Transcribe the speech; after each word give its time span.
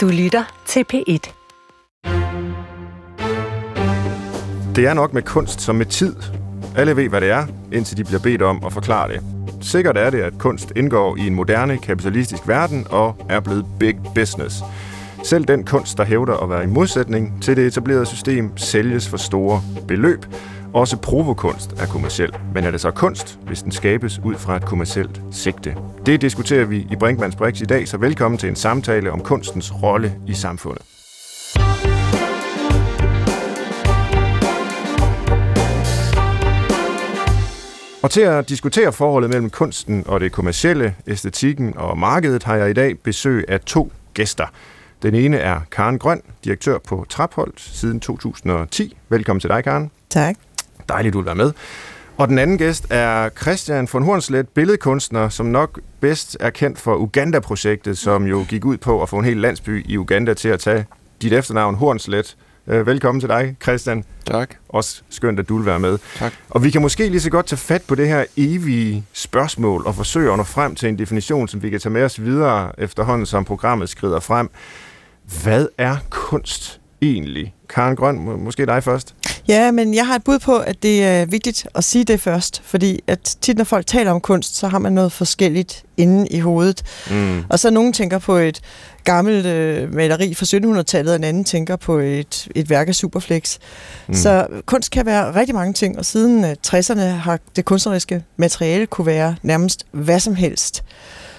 Du 0.00 0.08
lytter 0.08 0.62
til 0.66 0.84
P1. 0.92 1.32
Det 4.76 4.86
er 4.86 4.94
nok 4.94 5.12
med 5.12 5.22
kunst 5.22 5.60
som 5.60 5.74
med 5.76 5.86
tid. 5.86 6.16
Alle 6.76 6.96
ved, 6.96 7.08
hvad 7.08 7.20
det 7.20 7.30
er, 7.30 7.46
indtil 7.72 7.96
de 7.96 8.04
bliver 8.04 8.20
bedt 8.20 8.42
om 8.42 8.64
at 8.66 8.72
forklare 8.72 9.12
det. 9.12 9.22
Sikkert 9.60 9.96
er 9.96 10.10
det, 10.10 10.20
at 10.20 10.38
kunst 10.38 10.72
indgår 10.76 11.16
i 11.16 11.26
en 11.26 11.34
moderne 11.34 11.78
kapitalistisk 11.78 12.48
verden 12.48 12.86
og 12.90 13.26
er 13.28 13.40
blevet 13.40 13.66
big 13.80 13.96
business. 14.14 14.56
Selv 15.24 15.44
den 15.44 15.64
kunst, 15.64 15.98
der 15.98 16.04
hævder 16.04 16.36
at 16.36 16.50
være 16.50 16.64
i 16.64 16.66
modsætning 16.66 17.42
til 17.42 17.56
det 17.56 17.66
etablerede 17.66 18.06
system, 18.06 18.56
sælges 18.56 19.08
for 19.08 19.16
store 19.16 19.62
beløb. 19.88 20.24
Også 20.74 20.96
provokunst 20.96 21.72
er 21.72 21.86
kommersiel. 21.86 22.32
Men 22.54 22.64
er 22.64 22.70
det 22.70 22.80
så 22.80 22.90
kunst, 22.90 23.38
hvis 23.46 23.62
den 23.62 23.72
skabes 23.72 24.20
ud 24.24 24.34
fra 24.34 24.56
et 24.56 24.64
kommersielt 24.64 25.20
sigte? 25.30 25.76
Det 26.06 26.20
diskuterer 26.20 26.64
vi 26.64 26.86
i 26.90 26.96
Brinkmanns 26.96 27.36
Brix 27.36 27.60
i 27.60 27.64
dag, 27.64 27.88
så 27.88 27.96
velkommen 27.96 28.38
til 28.38 28.48
en 28.48 28.56
samtale 28.56 29.12
om 29.12 29.20
kunstens 29.20 29.82
rolle 29.82 30.14
i 30.26 30.34
samfundet. 30.34 30.82
Og 38.02 38.10
til 38.10 38.20
at 38.20 38.48
diskutere 38.48 38.92
forholdet 38.92 39.30
mellem 39.30 39.50
kunsten 39.50 40.04
og 40.06 40.20
det 40.20 40.32
kommercielle, 40.32 40.94
æstetikken 41.06 41.76
og 41.76 41.98
markedet, 41.98 42.42
har 42.42 42.56
jeg 42.56 42.70
i 42.70 42.72
dag 42.72 42.98
besøg 42.98 43.44
af 43.48 43.60
to 43.60 43.92
gæster. 44.14 44.46
Den 45.02 45.14
ene 45.14 45.36
er 45.36 45.60
Karen 45.72 45.98
Grøn, 45.98 46.22
direktør 46.44 46.78
på 46.78 47.06
Trapholdt 47.08 47.60
siden 47.60 48.00
2010. 48.00 48.96
Velkommen 49.08 49.40
til 49.40 49.50
dig, 49.50 49.64
Karen. 49.64 49.90
Tak. 50.10 50.36
Dejligt, 50.90 51.12
du 51.12 51.18
vil 51.18 51.26
være 51.26 51.34
med. 51.34 51.52
Og 52.16 52.28
den 52.28 52.38
anden 52.38 52.58
gæst 52.58 52.86
er 52.90 53.28
Christian 53.42 53.88
von 53.92 54.02
Hornslet, 54.02 54.48
billedkunstner, 54.48 55.28
som 55.28 55.46
nok 55.46 55.80
bedst 56.00 56.36
er 56.40 56.50
kendt 56.50 56.78
for 56.78 56.96
Uganda-projektet, 56.96 57.98
som 57.98 58.26
jo 58.26 58.44
gik 58.48 58.64
ud 58.64 58.76
på 58.76 59.02
at 59.02 59.08
få 59.08 59.18
en 59.18 59.24
hel 59.24 59.36
landsby 59.36 59.84
i 59.88 59.98
Uganda 59.98 60.34
til 60.34 60.48
at 60.48 60.60
tage 60.60 60.86
dit 61.22 61.32
efternavn 61.32 61.74
Hornslet. 61.74 62.36
Øh, 62.66 62.86
velkommen 62.86 63.20
til 63.20 63.28
dig, 63.28 63.56
Christian. 63.62 64.04
Tak. 64.26 64.50
Også 64.68 65.02
skønt, 65.10 65.38
at 65.40 65.48
du 65.48 65.56
vil 65.56 65.66
være 65.66 65.80
med. 65.80 65.98
Tak. 66.18 66.32
Og 66.50 66.64
vi 66.64 66.70
kan 66.70 66.82
måske 66.82 67.08
lige 67.08 67.20
så 67.20 67.30
godt 67.30 67.46
tage 67.46 67.58
fat 67.58 67.82
på 67.88 67.94
det 67.94 68.08
her 68.08 68.24
evige 68.36 69.04
spørgsmål 69.12 69.82
og 69.86 69.94
forsøge 69.94 70.30
at 70.32 70.36
nå 70.36 70.44
frem 70.44 70.74
til 70.74 70.88
en 70.88 70.98
definition, 70.98 71.48
som 71.48 71.62
vi 71.62 71.70
kan 71.70 71.80
tage 71.80 71.92
med 71.92 72.02
os 72.04 72.22
videre 72.22 72.72
efterhånden, 72.80 73.26
som 73.26 73.44
programmet 73.44 73.88
skrider 73.88 74.20
frem. 74.20 74.50
Hvad 75.42 75.66
er 75.78 75.96
kunst 76.10 76.80
egentlig? 77.02 77.54
Karen 77.68 77.96
Grøn, 77.96 78.18
må- 78.18 78.36
måske 78.36 78.66
dig 78.66 78.82
først. 78.84 79.14
Ja, 79.48 79.70
men 79.70 79.94
jeg 79.94 80.06
har 80.06 80.14
et 80.14 80.24
bud 80.24 80.38
på, 80.38 80.56
at 80.56 80.82
det 80.82 81.04
er 81.04 81.26
vigtigt 81.26 81.66
at 81.74 81.84
sige 81.84 82.04
det 82.04 82.20
først, 82.20 82.62
fordi 82.64 83.00
at 83.06 83.36
tit 83.40 83.56
når 83.56 83.64
folk 83.64 83.86
taler 83.86 84.10
om 84.10 84.20
kunst, 84.20 84.56
så 84.56 84.68
har 84.68 84.78
man 84.78 84.92
noget 84.92 85.12
forskelligt 85.12 85.84
inde 85.96 86.28
i 86.28 86.38
hovedet. 86.38 86.82
Mm. 87.10 87.44
Og 87.48 87.58
så 87.58 87.70
nogen 87.70 87.92
tænker 87.92 88.18
på 88.18 88.36
et 88.36 88.60
gammelt 89.04 89.46
øh, 89.46 89.94
maleri 89.94 90.34
fra 90.34 90.46
1700-tallet, 90.78 91.12
og 91.12 91.16
en 91.16 91.24
anden 91.24 91.44
tænker 91.44 91.76
på 91.76 91.98
et, 91.98 92.48
et 92.54 92.70
værk 92.70 92.88
af 92.88 92.94
Superflex. 92.94 93.58
Mm. 94.08 94.14
Så 94.14 94.46
kunst 94.66 94.90
kan 94.90 95.06
være 95.06 95.34
rigtig 95.34 95.54
mange 95.54 95.72
ting, 95.72 95.98
og 95.98 96.04
siden 96.04 96.44
øh, 96.44 96.56
60'erne 96.66 97.00
har 97.00 97.38
det 97.56 97.64
kunstneriske 97.64 98.24
materiale 98.36 98.86
kunne 98.86 99.06
være 99.06 99.36
nærmest 99.42 99.86
hvad 99.92 100.20
som 100.20 100.34
helst. 100.34 100.84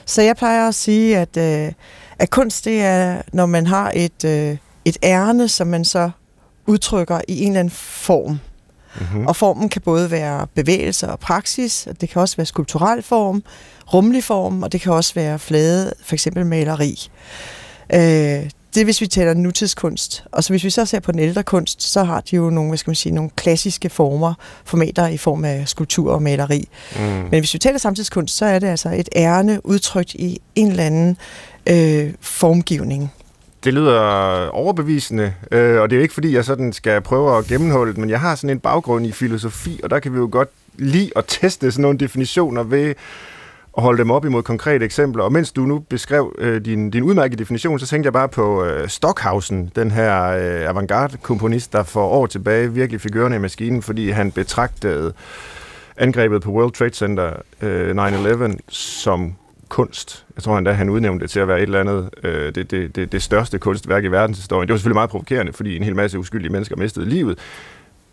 Så 0.06 0.22
jeg 0.22 0.36
plejer 0.36 0.68
at 0.68 0.76
sige, 0.76 1.18
at, 1.18 1.38
øh, 1.38 1.72
at 2.20 2.30
kunst 2.30 2.66
det 2.66 2.82
er, 2.82 3.22
når 3.34 3.46
man 3.46 3.68
har 3.68 3.92
et, 3.96 4.26
øh, 4.26 4.58
et 4.86 4.98
ærne, 5.04 5.48
som 5.48 5.68
man 5.68 5.86
så 5.86 6.12
udtrykker 6.72 7.22
i 7.28 7.42
en 7.42 7.48
eller 7.48 7.60
anden 7.60 7.72
form. 7.72 8.40
Mm-hmm. 9.00 9.28
Og 9.28 9.36
formen 9.36 9.70
kan 9.70 9.82
både 9.82 10.12
være 10.12 10.48
bevægelse 10.56 11.10
og 11.10 11.20
praksis, 11.20 11.88
og 11.88 12.02
det 12.02 12.10
kan 12.10 12.22
også 12.22 12.38
være 12.38 12.46
skulptural 12.46 13.04
form, 13.04 13.44
rummelig 13.94 14.24
form, 14.24 14.64
og 14.64 14.72
det 14.72 14.82
kan 14.82 14.94
også 14.94 15.14
være 15.14 15.40
flade, 15.40 15.94
for 16.04 16.16
eksempel 16.16 16.46
maleri. 16.46 17.10
Øh, 17.94 18.50
det 18.74 18.82
er, 18.82 18.84
hvis 18.84 19.02
vi 19.02 19.08
taler 19.08 19.34
nutidskunst. 19.34 20.24
Og 20.32 20.44
så 20.44 20.54
hvis 20.54 20.64
vi 20.64 20.70
så 20.70 20.86
ser 20.86 21.00
på 21.00 21.12
den 21.12 21.20
ældre 21.20 21.44
kunst, 21.44 21.84
så 21.84 22.04
har 22.04 22.22
de 22.22 22.36
jo 22.36 22.50
nogle, 22.50 22.70
hvad 22.70 22.78
skal 22.78 22.90
man 22.90 22.96
sige, 22.96 23.16
nogle 23.16 23.30
klassiske 23.36 23.90
former, 23.90 24.34
formater 24.66 25.08
i 25.08 25.18
form 25.18 25.46
af 25.46 25.68
skulptur 25.68 26.14
og 26.14 26.22
maleri. 26.22 26.70
Mm. 26.96 27.02
Men 27.02 27.40
hvis 27.40 27.54
vi 27.54 27.60
taler 27.60 27.78
samtidskunst, 27.78 28.38
så 28.38 28.46
er 28.46 28.60
det 28.60 28.68
altså 28.68 28.90
et 28.90 29.10
ærne 29.16 29.66
udtrykt 29.66 30.14
i 30.14 30.42
en 30.56 30.68
eller 30.68 30.84
anden 30.84 31.18
øh, 31.68 32.14
formgivning. 32.22 33.12
Det 33.64 33.74
lyder 33.74 34.00
overbevisende, 34.48 35.34
øh, 35.52 35.82
og 35.82 35.90
det 35.90 35.98
er 35.98 36.02
ikke, 36.02 36.14
fordi 36.14 36.36
jeg 36.36 36.46
sådan 36.46 36.74
skal 36.74 37.02
prøve 37.02 37.38
at 37.38 37.46
gennemholde 37.46 37.92
det, 37.92 38.00
men 38.00 38.10
jeg 38.10 38.20
har 38.20 38.36
sådan 38.36 38.50
en 38.50 38.60
baggrund 38.60 39.06
i 39.06 39.12
filosofi, 39.12 39.80
og 39.84 39.90
der 39.90 40.00
kan 40.00 40.14
vi 40.14 40.18
jo 40.18 40.30
godt 40.32 40.50
lide 40.78 41.12
at 41.16 41.26
teste 41.28 41.72
sådan 41.72 41.82
nogle 41.82 41.98
definitioner 41.98 42.64
ved 42.64 42.94
at 43.78 43.84
holde 43.84 43.98
dem 43.98 44.12
op 44.12 44.26
imod 44.26 44.44
konkrete 44.44 44.86
eksempler. 44.86 45.24
Og 45.24 45.32
mens 45.32 45.52
du 45.52 45.62
nu 45.62 45.80
beskrev 45.80 46.36
øh, 46.38 46.66
din, 46.66 46.90
din 46.90 47.04
udmærkede 47.04 47.40
definition, 47.40 47.80
så 47.80 47.88
tænkte 47.88 48.08
jeg 48.08 48.14
bare 48.14 48.30
på 48.30 48.64
øh, 48.64 48.90
Stockhausen, 48.90 49.72
den 49.76 49.92
her 49.92 50.24
øh, 50.24 50.70
avantgarde-komponist, 50.70 51.74
der 51.74 51.84
for 51.84 52.08
år 52.08 52.26
tilbage 52.26 52.74
virkelig 52.74 53.02
fik 53.02 53.16
ørerne 53.16 53.36
i 53.36 53.40
maskinen, 53.40 53.82
fordi 53.82 54.10
han 54.10 54.32
betragtede 54.32 55.14
angrebet 55.98 56.42
på 56.42 56.52
World 56.52 56.72
Trade 56.72 56.94
Center 56.94 57.34
øh, 57.62 57.96
9-11 58.52 58.58
som 58.70 59.36
kunst. 59.72 60.26
Jeg 60.36 60.44
tror 60.44 60.58
endda, 60.58 60.72
han 60.72 60.90
udnævnte 60.90 61.24
det 61.24 61.32
til 61.32 61.40
at 61.40 61.48
være 61.48 61.58
et 61.58 61.64
eller 61.64 61.80
andet, 61.80 62.10
øh, 62.24 62.56
det, 62.56 62.72
det, 62.72 62.96
det, 62.96 63.12
det 63.12 63.24
største 63.24 63.60
kunstværk 63.60 64.04
i 64.04 64.08
verdenshistorien. 64.08 64.68
Det 64.68 64.74
var 64.74 64.78
selvfølgelig 64.78 64.96
meget 64.96 65.10
provokerende, 65.10 65.54
fordi 65.54 65.76
en 65.76 65.84
hel 65.84 65.96
masse 65.96 66.20
uskyldige 66.20 66.52
mennesker 66.52 66.76
mistede 66.76 67.10
livet. 67.10 67.38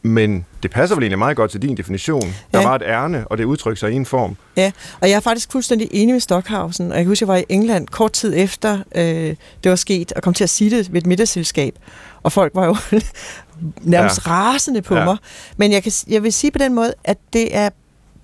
Men 0.03 0.47
det 0.63 0.71
passer 0.71 0.97
vel 0.97 1.03
egentlig 1.03 1.19
meget 1.19 1.37
godt 1.37 1.51
til 1.51 1.63
din 1.63 1.77
definition. 1.77 2.35
Der 2.53 2.61
Ja. 2.61 2.69
var 2.69 2.75
et 2.75 2.83
ærne, 2.87 3.29
og 3.29 3.39
det 3.39 3.45
udtrykker 3.45 3.79
sig 3.79 3.93
i 3.93 3.95
en 3.95 4.07
form. 4.07 4.37
Ja, 4.57 4.73
og 5.01 5.11
jeg 5.11 5.17
er 5.17 5.21
faktisk 5.21 5.53
fuldstændig 5.53 5.89
enig 5.93 6.13
med 6.15 6.21
Stockhausen. 6.21 6.91
Og 6.93 6.97
jeg 6.97 7.05
kan 7.05 7.09
huske, 7.11 7.23
jeg 7.23 7.29
var 7.29 7.37
i 7.37 7.45
England 7.49 7.89
kort 7.89 8.13
tid 8.13 8.33
efter 8.37 8.79
øh, 8.95 9.03
det 9.03 9.71
var 9.71 9.77
sket, 9.77 10.13
og 10.13 10.23
kom 10.23 10.35
til 10.35 10.45
at 10.45 10.51
sige 10.51 10.71
det 10.71 10.93
ved 10.93 11.01
et 11.01 11.07
middagsselskab. 11.07 11.75
Og 12.23 12.33
folk 12.33 12.55
var 12.55 12.67
jo 12.67 12.77
nærmest 13.83 14.27
ja. 14.27 14.31
rasende 14.31 14.83
på 14.83 14.97
ja. 14.97 15.05
mig. 15.05 15.17
Men 15.57 15.73
jeg, 15.73 15.83
kan, 15.83 15.93
jeg 16.09 16.23
vil 16.23 16.33
sige 16.33 16.51
på 16.51 16.59
den 16.59 16.75
måde, 16.75 16.95
at 17.05 17.19
det 17.33 17.57
er 17.57 17.71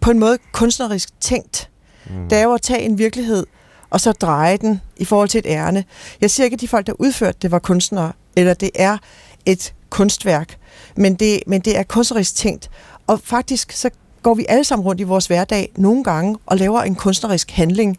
på 0.00 0.10
en 0.10 0.18
måde 0.18 0.38
kunstnerisk 0.52 1.08
tænkt. 1.20 1.68
Mm. 2.10 2.28
Det 2.28 2.38
er 2.38 2.42
jo 2.42 2.52
at 2.52 2.62
tage 2.62 2.82
en 2.82 2.98
virkelighed, 2.98 3.46
og 3.90 4.00
så 4.00 4.12
dreje 4.12 4.56
den 4.56 4.80
i 4.96 5.04
forhold 5.04 5.28
til 5.28 5.38
et 5.38 5.46
ærne. 5.48 5.84
Jeg 6.20 6.30
siger 6.30 6.44
ikke, 6.44 6.54
at 6.54 6.60
de 6.60 6.68
folk, 6.68 6.86
der 6.86 6.92
udførte 6.98 7.38
det, 7.42 7.50
var 7.50 7.58
kunstnere, 7.58 8.12
eller 8.36 8.54
det 8.54 8.70
er 8.74 8.98
et 9.46 9.74
kunstværk, 9.90 10.56
men 10.96 11.14
det, 11.14 11.40
men 11.46 11.60
det 11.60 11.78
er 11.78 11.82
kunstnerisk 11.82 12.36
tænkt. 12.36 12.70
Og 13.06 13.20
faktisk 13.24 13.72
så 13.72 13.90
går 14.22 14.34
vi 14.34 14.46
alle 14.48 14.64
sammen 14.64 14.86
rundt 14.86 15.00
i 15.00 15.04
vores 15.04 15.26
hverdag 15.26 15.72
nogle 15.76 16.04
gange 16.04 16.36
og 16.46 16.56
laver 16.56 16.82
en 16.82 16.94
kunstnerisk 16.94 17.50
handling, 17.50 17.98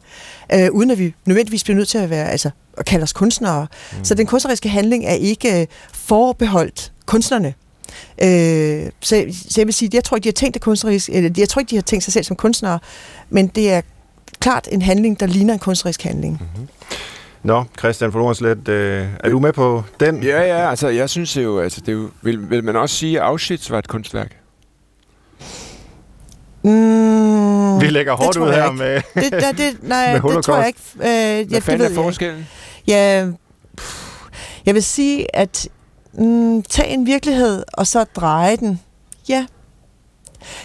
øh, 0.54 0.72
uden 0.72 0.92
at 0.92 1.00
vi 1.00 1.14
nødvendigvis 1.26 1.64
bliver 1.64 1.78
nødt 1.78 1.88
til 1.88 1.98
at 1.98 2.10
være, 2.10 2.32
altså 2.32 2.50
at 2.78 2.86
kalde 2.86 3.04
os 3.04 3.14
kunstnere. 3.14 3.68
Mm. 3.98 4.04
Så 4.04 4.16
den 4.16 4.26
kunstneriske 4.26 4.70
handling 4.70 5.06
er 5.06 5.14
ikke 5.14 5.62
øh, 5.62 5.68
forbeholdt 5.94 6.92
kunstnerne. 7.06 7.54
Øh, 8.22 8.92
så, 9.02 9.26
så 9.50 9.54
jeg 9.58 9.68
vil 9.68 9.74
sige, 9.74 9.90
jeg 9.94 10.04
tror 10.04 10.18
ikke, 10.18 10.24
de 10.24 10.30
har 10.30 10.34
tænkt 10.34 10.54
det 10.54 10.62
kunstnerisk, 10.62 11.10
eller 11.10 11.30
jeg 11.38 11.50
tror 11.50 11.60
ikke, 11.60 11.70
de 11.70 11.76
har 11.76 11.82
tænkt 11.82 12.04
sig 12.04 12.14
selv 12.14 12.24
som 12.26 12.36
kunstnere, 12.36 12.80
men 13.30 13.48
det 13.48 13.72
er 13.72 13.82
klart 14.46 14.68
en 14.72 14.82
handling, 14.82 15.20
der 15.20 15.26
ligner 15.26 15.54
en 15.54 15.60
kunstnerisk 15.60 16.04
handling. 16.04 16.42
Mm. 16.56 16.68
Nå, 17.44 17.64
Christian 17.80 18.14
von 18.14 18.22
Orenslet, 18.22 18.68
øh, 18.68 19.08
er 19.24 19.30
du 19.30 19.40
med 19.40 19.54
på 19.54 19.84
den? 20.00 20.24
Ja, 20.24 20.42
ja, 20.42 20.70
altså 20.70 20.88
jeg 20.88 21.10
synes 21.10 21.38
jo, 21.38 21.60
altså 21.60 21.82
det 21.82 21.88
er 21.90 21.94
jo, 21.94 22.10
vil, 22.22 22.50
vil 22.50 22.64
man 22.64 22.76
også 22.76 22.96
sige, 22.96 23.20
at 23.22 23.26
Auschwitz 23.28 23.72
var 23.72 23.80
et 23.80 23.88
kunstværk? 23.88 24.38
Mm, 26.64 27.82
Vi 27.82 27.88
lægger 27.88 28.14
hårdt 28.14 28.38
ud 28.38 28.48
jeg 28.48 28.56
her 28.56 28.64
ikke. 28.72 28.78
med... 28.78 29.02
det, 29.24 29.32
der, 29.32 29.52
det, 29.52 29.78
nej, 29.84 30.14
Med 30.22 30.36
det 30.36 30.44
tror 30.44 30.58
jeg 30.58 30.68
ikke. 30.68 30.80
Øh, 30.96 31.06
ja, 31.06 31.44
Hvad 31.44 31.46
det 31.46 31.64
fanden 31.64 31.80
ved 31.80 31.86
er 31.86 31.90
jeg. 31.90 31.96
forskellen? 31.96 32.48
Ja, 32.88 33.28
pff, 33.78 34.22
jeg 34.66 34.74
vil 34.74 34.84
sige, 34.84 35.36
at 35.36 35.68
mm, 36.14 36.64
tage 36.64 36.88
en 36.90 37.06
virkelighed, 37.06 37.64
og 37.74 37.88
så 37.88 38.04
dreje 38.04 38.58
den. 38.58 38.82
Ja. 39.30 39.46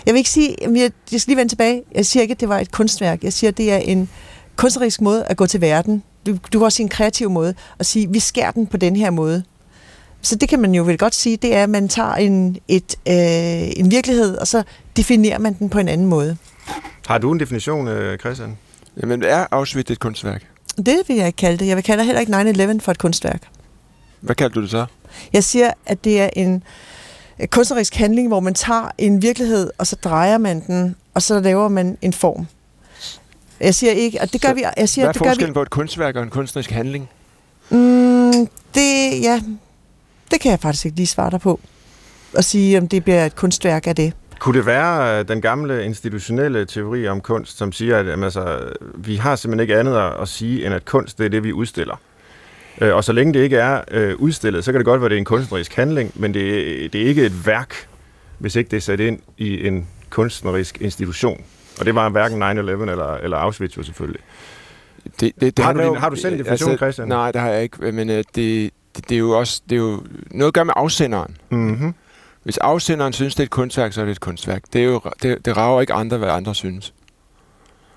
Jeg 0.07 0.15
vil 0.15 0.19
ikke 0.19 0.31
sige, 0.31 0.57
jeg, 0.61 0.93
jeg 1.13 1.21
skal 1.21 1.31
lige 1.31 1.37
vende 1.37 1.53
tilbage. 1.53 1.83
Jeg 1.95 2.07
siger 2.07 2.23
ikke, 2.23 2.33
at 2.33 2.41
det 2.41 2.49
var 2.49 2.59
et 2.59 2.73
kunstværk. 2.73 3.25
Jeg 3.25 3.33
siger, 3.33 3.51
at 3.51 3.57
det 3.57 3.73
er 3.73 3.77
en 3.77 4.09
kunstnerisk 4.57 5.01
måde 5.01 5.25
at 5.25 5.37
gå 5.37 5.47
til 5.47 5.61
verden. 5.61 6.03
Du, 6.27 6.33
du 6.33 6.59
kan 6.59 6.63
også 6.63 6.77
sige 6.77 6.85
en 6.85 6.91
kreativ 6.91 7.31
måde 7.31 7.55
at 7.79 7.87
sige, 7.87 8.09
vi 8.11 8.19
skærer 8.19 8.51
den 8.51 8.67
på 8.67 8.77
den 8.77 8.97
her 8.97 9.11
måde. 9.11 9.45
Så 10.23 10.37
det 10.37 10.49
kan 10.49 10.61
man 10.61 10.75
jo 10.75 10.83
vel 10.83 10.99
godt 10.99 11.15
sige, 11.15 11.37
det 11.37 11.55
er, 11.55 11.63
at 11.63 11.71
man 11.71 11.89
tager 11.89 12.15
en, 12.15 12.59
et, 12.69 12.97
øh, 13.09 13.85
en 13.85 13.91
virkelighed, 13.91 14.37
og 14.37 14.47
så 14.47 14.63
definerer 14.97 15.39
man 15.39 15.55
den 15.59 15.71
på 15.71 15.79
en 15.79 15.89
anden 15.89 16.07
måde. 16.07 16.37
Har 17.07 17.19
du 17.19 17.33
en 17.33 17.41
definition, 17.41 17.89
øh, 17.89 18.19
Christian? 18.19 18.59
Jamen 19.03 19.23
er 19.23 19.47
Auschwitz 19.51 19.91
et 19.91 20.01
kunstværk? 20.01 20.47
Det 20.77 21.03
vil 21.09 21.17
jeg 21.17 21.27
ikke 21.27 21.37
kalde 21.37 21.59
det. 21.59 21.67
Jeg 21.67 21.77
vil 21.77 21.85
kalde 21.85 22.05
heller 22.05 22.21
ikke 22.21 22.33
9-11 22.77 22.81
for 22.81 22.91
et 22.93 22.99
kunstværk. 22.99 23.43
Hvad 24.21 24.35
kaldte 24.35 24.55
du 24.55 24.63
det 24.63 24.71
så? 24.71 24.87
Jeg 25.33 25.45
siger, 25.45 25.71
at 25.87 26.05
det 26.05 26.21
er 26.21 26.31
en 26.37 26.55
øh, 26.55 26.61
kunstnerisk 27.47 27.95
handling, 27.95 28.29
hvor 28.29 28.41
man 28.41 28.55
tager 28.55 28.91
en 28.99 29.23
virkelighed, 29.23 29.71
og 29.79 29.87
så 29.87 29.97
drejer 30.05 30.39
man 30.39 30.67
den, 30.67 30.97
og 31.15 31.23
så 31.23 31.41
laver 31.41 31.69
man 31.69 31.99
en 32.03 32.13
form. 32.13 32.47
Jeg 33.61 33.75
siger 33.75 33.93
ikke, 33.93 34.21
og 34.21 34.33
det 34.33 34.43
gør 34.43 34.49
Så 34.49 34.55
vi, 34.55 34.65
jeg 34.77 34.89
siger, 34.89 35.05
Hvad 35.05 35.09
er 35.09 35.13
det 35.13 35.39
gør 35.39 35.47
vi, 35.47 35.53
på 35.53 35.63
et 35.63 35.71
kunstværk 35.71 36.17
og 36.17 36.23
en 36.23 36.31
kunstnerisk 36.31 36.71
handling? 36.71 37.11
mm, 37.71 38.33
det, 38.75 39.23
ja, 39.23 39.41
det 40.31 40.41
kan 40.41 40.51
jeg 40.51 40.61
faktisk 40.61 40.85
ikke 40.85 40.97
lige 40.97 41.07
svare 41.07 41.31
dig 41.31 41.41
på. 41.41 41.61
Og 42.37 42.45
sige, 42.45 42.79
om 42.79 42.89
det 42.89 43.05
bliver 43.05 43.27
et 43.27 43.37
kunstværk 43.37 43.87
af 43.87 43.97
det. 43.97 44.13
Kunne 44.39 44.59
det 44.59 44.67
være 44.67 45.19
øh, 45.19 45.29
den 45.29 45.41
gamle 45.41 45.85
institutionelle 45.85 46.67
teori 46.67 47.09
om 47.09 47.21
kunst, 47.21 47.59
som 47.59 47.73
siger, 47.73 47.99
at 47.99 48.07
jamen, 48.07 48.25
altså, 48.25 48.73
vi 48.95 49.17
har 49.17 49.37
simpelthen 49.37 49.61
ikke 49.63 49.79
andet 49.79 49.97
at, 49.97 50.23
at 50.23 50.29
sige, 50.29 50.67
end 50.67 50.75
at 50.75 50.85
kunst 50.85 51.19
det 51.19 51.25
er 51.25 51.31
det, 51.31 51.45
vi 51.45 51.53
udstiller? 51.53 52.01
Øh, 52.81 52.95
og 52.97 53.05
så 53.05 53.13
længe 53.13 53.35
det 53.35 53.41
ikke 53.41 53.57
er 53.57 53.81
øh, 53.91 54.17
udstillet, 54.17 54.65
så 54.65 54.73
kan 54.73 54.79
det 54.79 54.85
godt 54.87 55.01
være, 55.01 55.07
at 55.07 55.11
det 55.11 55.17
er 55.17 55.19
en 55.19 55.25
kunstnerisk 55.25 55.75
handling, 55.77 56.13
men 56.15 56.35
det, 56.35 56.93
det 56.93 57.03
er 57.03 57.07
ikke 57.07 57.27
et 57.27 57.47
værk, 57.47 57.75
hvis 58.39 58.57
ikke 58.57 58.71
det 58.71 58.77
er 58.77 58.81
sat 58.81 59.01
ind 59.01 59.19
i 59.39 59.67
en 59.67 59.87
kunstnerisk 60.11 60.79
institution. 60.81 61.45
Og 61.81 61.87
det 61.87 61.95
var 61.95 62.09
hverken 62.09 62.43
9-11 62.43 62.47
eller, 62.49 63.15
eller 63.15 63.37
Auschwitz 63.37 63.77
jo 63.77 63.83
selvfølgelig. 63.83 64.21
Det, 65.21 65.33
det, 65.41 65.57
det 65.57 65.65
Har 65.65 65.73
du 65.73 65.83
din- 65.83 65.95
har 65.97 66.09
du 66.09 66.17
selv 66.17 66.33
en 66.33 66.39
definition, 66.39 66.77
Christian? 66.77 67.09
Nej, 67.09 67.33
det 67.33 67.41
har 67.41 67.49
jeg 67.51 67.63
ikke. 67.63 67.93
Men 67.93 68.11
øh, 68.11 68.17
det, 68.17 68.25
det, 68.35 68.71
det, 69.09 69.13
er 69.15 69.19
jo 69.19 69.31
også 69.31 69.63
det 69.71 69.77
er 69.77 69.81
jo 69.81 70.03
noget 70.31 70.49
at 70.49 70.55
gøre 70.55 70.65
med 70.65 70.75
afsenderen. 70.77 71.37
Mm-hmm. 71.51 71.95
Hvis 72.43 72.59
afsenderen 72.59 73.13
synes, 73.13 73.35
det 73.35 73.41
er 73.43 73.45
et 73.45 73.51
kunstværk, 73.51 73.93
så 73.93 74.01
er 74.01 74.05
det 74.05 74.13
et 74.13 74.21
kunstværk. 74.21 74.63
Det, 74.73 74.81
er 74.81 74.85
jo, 74.85 75.01
det, 75.23 75.45
det 75.45 75.57
rager 75.57 75.81
ikke 75.81 75.93
andre, 75.93 76.17
hvad 76.17 76.29
andre 76.29 76.55
synes. 76.55 76.95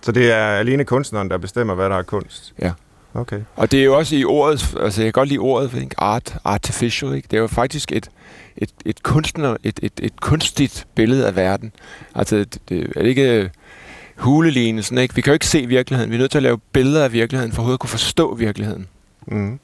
Så 0.01 0.11
det 0.11 0.31
er 0.31 0.45
alene 0.45 0.83
kunstneren, 0.85 1.29
der 1.29 1.37
bestemmer, 1.37 1.75
hvad 1.75 1.89
der 1.89 1.95
er 1.95 2.03
kunst? 2.03 2.53
Ja. 2.61 2.71
Okay. 3.15 3.41
Og 3.55 3.71
det 3.71 3.79
er 3.79 3.83
jo 3.83 3.97
også 3.97 4.15
i 4.15 4.23
ordet, 4.23 4.75
altså 4.79 5.01
jeg 5.01 5.05
kan 5.05 5.11
godt 5.11 5.29
lide 5.29 5.39
ordet, 5.39 5.73
ikke? 5.81 5.95
art, 5.97 6.35
artificial, 6.43 7.13
ikke? 7.15 7.27
Det 7.31 7.37
er 7.37 7.41
jo 7.41 7.47
faktisk 7.47 7.91
et, 7.91 8.09
et, 8.57 8.69
et 8.85 9.03
kunstner, 9.03 9.57
et, 9.63 9.79
et, 9.83 9.93
et 10.01 10.19
kunstigt 10.21 10.87
billede 10.95 11.27
af 11.27 11.35
verden. 11.35 11.71
Altså, 12.15 12.35
det, 12.35 12.57
det 12.69 12.91
er 12.95 13.01
det 13.01 13.09
ikke 13.09 13.49
hulelignelsen, 14.17 14.97
ikke? 14.97 15.15
Vi 15.15 15.21
kan 15.21 15.31
jo 15.31 15.33
ikke 15.33 15.47
se 15.47 15.65
virkeligheden. 15.65 16.11
Vi 16.11 16.15
er 16.15 16.19
nødt 16.19 16.31
til 16.31 16.37
at 16.37 16.43
lave 16.43 16.57
billeder 16.57 17.03
af 17.03 17.11
virkeligheden, 17.13 17.51
for 17.51 17.59
overhovedet 17.61 17.75
at 17.75 17.79
kunne 17.79 17.89
forstå 17.89 18.35
virkeligheden. 18.35 18.87
Mm. 19.27 19.59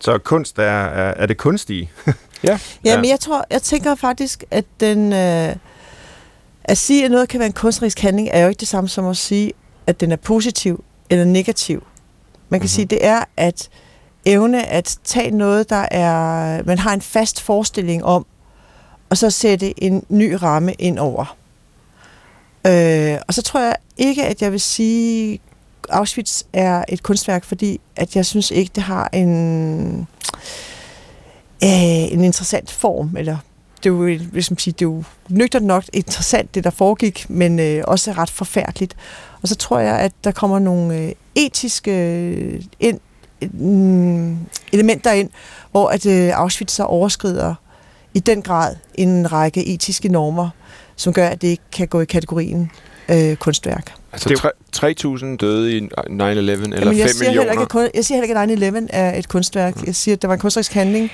Så 0.00 0.18
kunst 0.18 0.58
er, 0.58 0.62
er, 0.62 1.14
er 1.16 1.26
det 1.26 1.36
kunstige? 1.36 1.90
Ja. 2.44 2.50
Ja, 2.84 2.90
Ja. 2.90 2.96
men 3.00 3.10
jeg 3.10 3.20
tror, 3.20 3.44
jeg 3.50 3.62
tænker 3.62 3.94
faktisk, 3.94 4.44
at 4.50 4.64
den... 4.80 5.12
Øh, 5.12 5.56
at 6.64 6.78
sige, 6.78 7.04
at 7.04 7.10
noget 7.10 7.28
kan 7.28 7.40
være 7.40 7.46
en 7.46 7.52
kunstnerisk 7.52 8.00
handling, 8.00 8.28
er 8.32 8.42
jo 8.42 8.48
ikke 8.48 8.60
det 8.60 8.68
samme 8.68 8.88
som 8.88 9.06
at 9.06 9.16
sige, 9.16 9.52
at 9.86 10.00
den 10.00 10.12
er 10.12 10.16
positiv 10.16 10.84
eller 11.10 11.24
negativ. 11.24 11.82
Man 12.50 12.60
kan 12.60 12.64
Mhm. 12.64 12.64
mm-hmm. 12.64 12.68
sige, 12.68 12.84
det 12.86 13.06
er 13.06 13.24
at 13.36 13.68
evne 14.24 14.66
at 14.66 14.98
tage 15.04 15.30
noget, 15.30 15.70
der 15.70 15.86
er... 15.90 16.62
Man 16.64 16.78
har 16.78 16.94
en 16.94 17.00
fast 17.00 17.40
forestilling 17.40 18.04
om, 18.04 18.26
og 19.10 19.16
så 19.16 19.30
sætte 19.30 19.84
en 19.84 20.04
ny 20.08 20.32
ramme 20.32 20.72
ind 20.72 20.98
over. 20.98 21.36
Øh, 22.66 23.18
og 23.28 23.34
så 23.34 23.42
tror 23.42 23.60
jeg 23.60 23.76
ikke, 23.96 24.26
at 24.26 24.42
jeg 24.42 24.52
vil 24.52 24.60
sige, 24.60 25.40
Auschwitz 25.88 26.42
er 26.52 26.84
et 26.88 27.02
kunstværk, 27.02 27.44
fordi 27.44 27.80
at 27.96 28.16
jeg 28.16 28.26
synes 28.26 28.50
ikke, 28.50 28.70
det 28.74 28.82
har 28.82 29.10
en 29.12 30.06
øh, 31.64 32.12
en 32.12 32.24
interessant 32.24 32.70
form, 32.70 33.16
eller 33.16 33.36
det 33.76 33.86
er 33.86 33.94
jo, 33.94 34.18
hvis 34.32 34.50
man 34.50 34.58
siger, 34.58 34.72
det 34.72 34.84
er 35.54 35.60
jo 35.60 35.66
nok 35.66 35.84
interessant, 35.92 36.54
det 36.54 36.64
der 36.64 36.70
foregik, 36.70 37.26
men 37.28 37.58
øh, 37.60 37.84
også 37.86 38.12
ret 38.12 38.30
forfærdeligt. 38.30 38.96
Og 39.42 39.48
så 39.48 39.54
tror 39.56 39.78
jeg, 39.78 39.98
at 39.98 40.12
der 40.24 40.30
kommer 40.30 40.58
nogle 40.58 40.96
øh, 40.98 41.12
etiske 41.34 41.90
øh, 41.90 42.62
ind, 42.80 43.00
mm, 43.52 44.36
elementer 44.72 45.12
ind, 45.12 45.30
hvor 45.70 45.88
at 45.88 46.06
øh, 46.06 46.30
Auschwitz 46.40 46.72
så 46.72 46.84
overskrider 46.84 47.54
i 48.14 48.18
den 48.18 48.42
grad 48.42 48.76
en 48.94 49.32
række 49.32 49.66
etiske 49.66 50.08
normer, 50.08 50.48
som 50.96 51.12
gør, 51.12 51.28
at 51.28 51.42
det 51.42 51.48
ikke 51.48 51.62
kan 51.72 51.88
gå 51.88 52.00
i 52.00 52.04
kategorien 52.04 52.70
øh, 53.08 53.36
kunstværk. 53.36 53.92
Altså 54.12 54.28
Det- 54.28 54.38
tre- 54.72 54.94
3.000 55.06 55.36
døde 55.36 55.76
i 55.76 55.80
9-11, 55.80 55.82
eller 56.10 56.56
5 56.56 56.72
Jamen, 56.72 56.98
jeg, 56.98 57.10
siger 57.10 57.24
heller 57.24 57.28
millioner. 57.30 57.50
ikke, 57.52 57.62
at 57.62 57.68
kun, 57.68 57.88
jeg 57.94 58.04
siger 58.04 58.20
heller 58.26 58.42
ikke, 58.42 58.68
at 58.68 58.74
9-11 58.74 58.86
er 58.90 59.18
et 59.18 59.28
kunstværk. 59.28 59.86
Jeg 59.86 59.94
siger, 59.94 60.16
at 60.16 60.22
der 60.22 60.28
var 60.28 60.34
en 60.34 60.40
kunstnerisk 60.40 60.72
handling. 60.72 61.10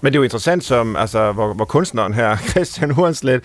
Men 0.00 0.12
det 0.12 0.16
er 0.16 0.20
jo 0.20 0.24
interessant, 0.24 0.64
som, 0.64 0.96
altså, 0.96 1.32
hvor, 1.32 1.54
hvor 1.54 1.64
kunstneren 1.64 2.14
her, 2.14 2.36
Christian 2.50 2.90
Hornslet, 2.90 3.42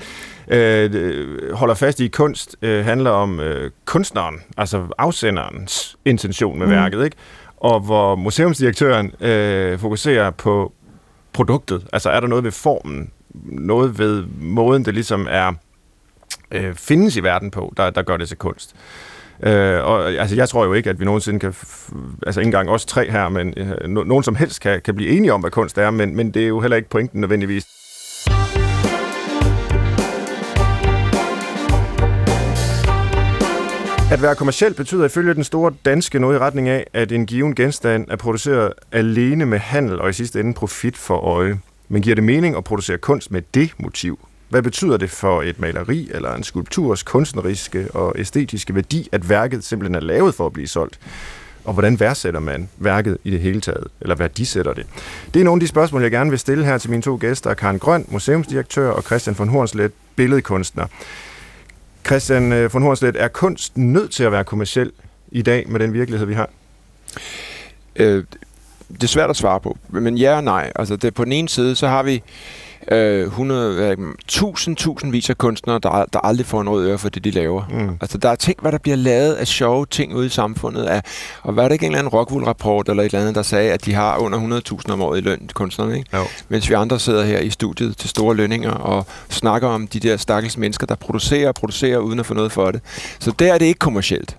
øh, 0.49 0.89
øh, 0.93 1.53
holder 1.53 1.75
fast 1.75 1.99
i, 1.99 2.05
at 2.05 2.11
kunst 2.11 2.55
øh, 2.61 2.85
handler 2.85 3.09
om 3.11 3.39
øh, 3.39 3.71
kunstneren, 3.85 4.35
altså 4.57 4.85
afsenderens 4.97 5.97
intention 6.05 6.59
med 6.59 6.67
Mm. 6.67 6.73
værket, 6.73 7.03
ikke? 7.03 7.17
Og 7.57 7.79
hvor 7.79 8.15
museumsdirektøren 8.15 9.11
øh, 9.21 9.79
fokuserer 9.79 10.31
på 10.31 10.73
produktet. 11.33 11.87
Altså 11.93 12.09
er 12.09 12.19
der 12.19 12.27
noget 12.27 12.43
ved 12.43 12.51
formen, 12.51 13.11
noget 13.45 13.99
ved 13.99 14.23
måden, 14.41 14.85
det 14.85 14.93
ligesom 14.93 15.27
er 15.29 15.53
øh, 16.51 16.75
findes 16.75 17.15
i 17.15 17.23
verden 17.23 17.51
på, 17.51 17.73
der, 17.77 17.89
der 17.89 18.01
gør 18.01 18.17
det 18.17 18.27
til 18.27 18.37
kunst. 18.37 18.75
Øh, 19.43 19.83
og 19.83 20.11
altså, 20.11 20.35
jeg 20.35 20.49
tror 20.49 20.65
jo 20.65 20.73
ikke, 20.73 20.89
at 20.89 20.99
vi 20.99 21.05
nogensinde 21.05 21.39
kan, 21.39 21.53
altså 22.27 22.39
ikke 22.39 22.47
engang 22.47 22.69
os 22.69 22.85
tre 22.85 23.11
her, 23.11 23.29
men 23.29 23.53
øh, 23.57 23.87
no, 23.89 24.03
nogen 24.03 24.23
som 24.23 24.35
helst 24.35 24.61
kan, 24.61 24.81
kan 24.81 24.95
blive 24.95 25.09
enige 25.09 25.33
om, 25.33 25.41
hvad 25.41 25.51
kunst 25.51 25.77
er, 25.77 25.91
men, 25.91 26.15
men 26.15 26.31
det 26.31 26.43
er 26.43 26.47
jo 26.47 26.59
heller 26.59 26.77
ikke 26.77 26.89
pointen 26.89 27.21
nødvendigvis. 27.21 27.67
At 34.11 34.21
være 34.21 34.35
kommerciel 34.35 34.73
betyder 34.73 35.05
ifølge 35.05 35.33
den 35.33 35.43
store 35.43 35.73
danske 35.85 36.19
noget 36.19 36.35
i 36.35 36.39
retning 36.39 36.69
af, 36.69 36.87
at 36.93 37.11
en 37.11 37.25
given 37.25 37.55
genstand 37.55 38.05
er 38.09 38.15
produceret 38.15 38.73
alene 38.91 39.45
med 39.45 39.59
handel 39.59 40.01
og 40.01 40.09
i 40.09 40.13
sidste 40.13 40.39
ende 40.39 40.53
profit 40.53 40.97
for 40.97 41.17
øje. 41.17 41.59
Men 41.89 42.01
giver 42.01 42.15
det 42.15 42.23
mening 42.23 42.57
at 42.57 42.63
producere 42.63 42.97
kunst 42.97 43.31
med 43.31 43.41
det 43.53 43.71
motiv? 43.77 44.19
Hvad 44.49 44.61
betyder 44.61 44.97
det 44.97 45.09
for 45.09 45.41
et 45.41 45.59
maleri 45.59 46.09
eller 46.13 46.35
en 46.35 46.43
skulpturs 46.43 47.03
kunstneriske 47.03 47.87
og 47.93 48.13
æstetiske 48.17 48.75
værdi, 48.75 49.09
at 49.11 49.29
værket 49.29 49.63
simpelthen 49.63 49.95
er 49.95 49.99
lavet 49.99 50.35
for 50.35 50.45
at 50.45 50.53
blive 50.53 50.67
solgt? 50.67 50.99
Og 51.65 51.73
hvordan 51.73 51.99
værdsætter 51.99 52.39
man 52.39 52.69
værket 52.77 53.17
i 53.23 53.31
det 53.31 53.39
hele 53.39 53.61
taget? 53.61 53.87
Eller 54.01 54.15
værdisætter 54.15 54.73
det? 54.73 54.85
Det 55.33 55.39
er 55.39 55.43
nogle 55.43 55.59
af 55.59 55.61
de 55.61 55.67
spørgsmål, 55.67 56.01
jeg 56.01 56.11
gerne 56.11 56.29
vil 56.29 56.39
stille 56.39 56.65
her 56.65 56.77
til 56.77 56.89
mine 56.89 57.01
to 57.01 57.17
gæster. 57.21 57.53
Karen 57.53 57.79
Grøn, 57.79 58.05
museumsdirektør, 58.07 58.89
og 58.89 59.03
Christian 59.03 59.37
von 59.39 59.49
Hornslet, 59.49 59.91
billedkunstner. 60.15 60.85
Christian 62.05 62.53
øh, 62.53 62.73
von 62.73 62.81
Hornslet, 62.81 63.15
er 63.19 63.27
kunst 63.27 63.77
nødt 63.77 64.11
til 64.11 64.23
at 64.23 64.31
være 64.31 64.43
kommersiel 64.43 64.91
i 65.31 65.41
dag 65.41 65.69
med 65.69 65.79
den 65.79 65.93
virkelighed, 65.93 66.27
vi 66.27 66.33
har? 66.33 66.49
Øh, 67.95 68.23
det 68.91 69.03
er 69.03 69.07
svært 69.07 69.29
at 69.29 69.35
svare 69.35 69.59
på, 69.59 69.77
men 69.89 70.17
ja 70.17 70.35
og 70.35 70.43
nej. 70.43 70.71
Altså, 70.75 70.95
det, 70.95 71.13
på 71.13 71.25
den 71.25 71.31
ene 71.31 71.49
side, 71.49 71.75
så 71.75 71.87
har 71.87 72.03
vi 72.03 72.23
øh, 72.91 73.25
100, 73.25 73.75
hvad 73.75 73.91
er 73.91 73.95
det, 73.95 74.05
tusind, 74.27 74.75
tusindvis 74.75 75.29
af 75.29 75.37
kunstnere, 75.37 75.79
der, 75.83 76.05
der 76.13 76.19
aldrig 76.19 76.45
får 76.45 76.61
en 76.61 76.69
rød 76.69 76.87
øre 76.87 76.97
for 76.97 77.09
det, 77.09 77.23
de 77.23 77.31
laver. 77.31 77.63
Mm. 77.69 77.97
Altså, 78.01 78.17
der 78.17 78.29
er 78.29 78.35
ting, 78.35 78.57
hvad 78.61 78.71
der 78.71 78.77
bliver 78.77 78.95
lavet 78.95 79.33
af 79.33 79.47
sjove 79.47 79.85
ting 79.85 80.15
ude 80.15 80.25
i 80.25 80.29
samfundet. 80.29 80.83
Af, 80.83 81.01
og 81.43 81.53
hvad 81.53 81.63
er 81.63 81.67
det 81.67 81.75
ikke 81.75 81.85
en 81.85 81.91
eller 81.91 81.99
anden 81.99 82.13
Rockwool-rapport 82.13 82.89
eller 82.89 83.03
et 83.03 83.05
eller 83.05 83.19
andet, 83.19 83.35
der 83.35 83.41
sagde, 83.41 83.71
at 83.71 83.85
de 83.85 83.93
har 83.93 84.17
under 84.17 84.61
100.000 84.87 84.91
om 84.91 85.01
året 85.01 85.17
i 85.17 85.21
løn, 85.21 85.49
kunstnerne, 85.53 85.97
ikke? 85.97 86.17
Jo. 86.17 86.23
Mens 86.49 86.69
vi 86.69 86.73
andre 86.73 86.99
sidder 86.99 87.25
her 87.25 87.39
i 87.39 87.49
studiet 87.49 87.97
til 87.97 88.09
store 88.09 88.35
lønninger 88.35 88.71
og 88.71 89.05
snakker 89.29 89.67
om 89.67 89.87
de 89.87 89.99
der 89.99 90.17
stakkels 90.17 90.57
mennesker, 90.57 90.87
der 90.87 90.95
producerer 90.95 91.47
og 91.47 91.55
producerer 91.55 91.97
uden 91.97 92.19
at 92.19 92.25
få 92.25 92.33
noget 92.33 92.51
for 92.51 92.71
det. 92.71 92.81
Så 93.19 93.31
der 93.39 93.53
er 93.53 93.57
det 93.57 93.65
ikke 93.65 93.79
kommercielt. 93.79 94.37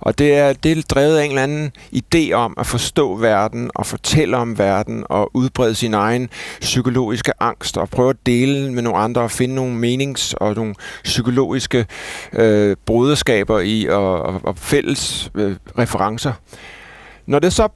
Og 0.00 0.18
det 0.18 0.34
er, 0.34 0.52
det 0.52 0.78
er 0.78 0.82
drevet 0.82 1.18
af 1.18 1.24
en 1.24 1.30
eller 1.30 1.42
anden 1.42 1.72
idé 1.96 2.32
om 2.32 2.54
at 2.58 2.66
forstå 2.66 3.16
verden 3.16 3.70
og 3.74 3.86
fortælle 3.86 4.36
om 4.36 4.58
verden 4.58 5.04
og 5.08 5.30
udbrede 5.36 5.74
sin 5.74 5.94
egen 5.94 6.28
psykologiske 6.60 7.32
angst 7.40 7.76
og 7.78 7.88
prøve 7.88 8.10
at 8.10 8.16
dele 8.26 8.72
med 8.72 8.82
nogle 8.82 8.98
andre 8.98 9.22
og 9.22 9.30
finde 9.30 9.54
nogle 9.54 9.80
menings- 9.80 10.34
og 10.36 10.54
nogle 10.54 10.74
psykologiske 11.04 11.86
øh, 12.32 12.76
broderskaber 12.86 13.60
i 13.60 13.86
og, 13.86 14.22
og, 14.22 14.40
og 14.44 14.58
fælles 14.58 15.30
øh, 15.34 15.56
referencer. 15.78 16.32
Når 17.26 17.38
det 17.38 17.52
så 17.52 17.68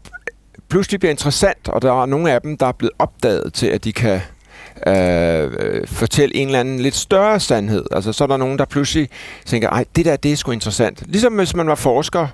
pludselig 0.68 1.00
bliver 1.00 1.10
interessant, 1.10 1.68
og 1.68 1.82
der 1.82 2.02
er 2.02 2.06
nogle 2.06 2.32
af 2.32 2.40
dem, 2.40 2.56
der 2.56 2.66
er 2.66 2.72
blevet 2.72 2.92
opdaget 2.98 3.52
til, 3.52 3.66
at 3.66 3.84
de 3.84 3.92
kan 3.92 4.20
øh, 4.86 5.50
øh, 5.58 5.86
fortælle 5.86 6.36
en 6.36 6.48
eller 6.48 6.60
anden 6.60 6.80
lidt 6.80 6.94
større 6.94 7.40
sandhed. 7.40 7.84
Altså, 7.92 8.12
så 8.12 8.24
er 8.24 8.28
der 8.28 8.36
nogen, 8.36 8.58
der 8.58 8.64
pludselig 8.64 9.08
tænker, 9.46 9.68
ej, 9.68 9.84
det 9.96 10.04
der, 10.04 10.16
det 10.16 10.32
er 10.32 10.36
sgu 10.36 10.52
interessant. 10.52 11.02
Ligesom 11.06 11.32
hvis 11.32 11.56
man 11.56 11.66
var 11.66 11.74
forsker 11.74 12.26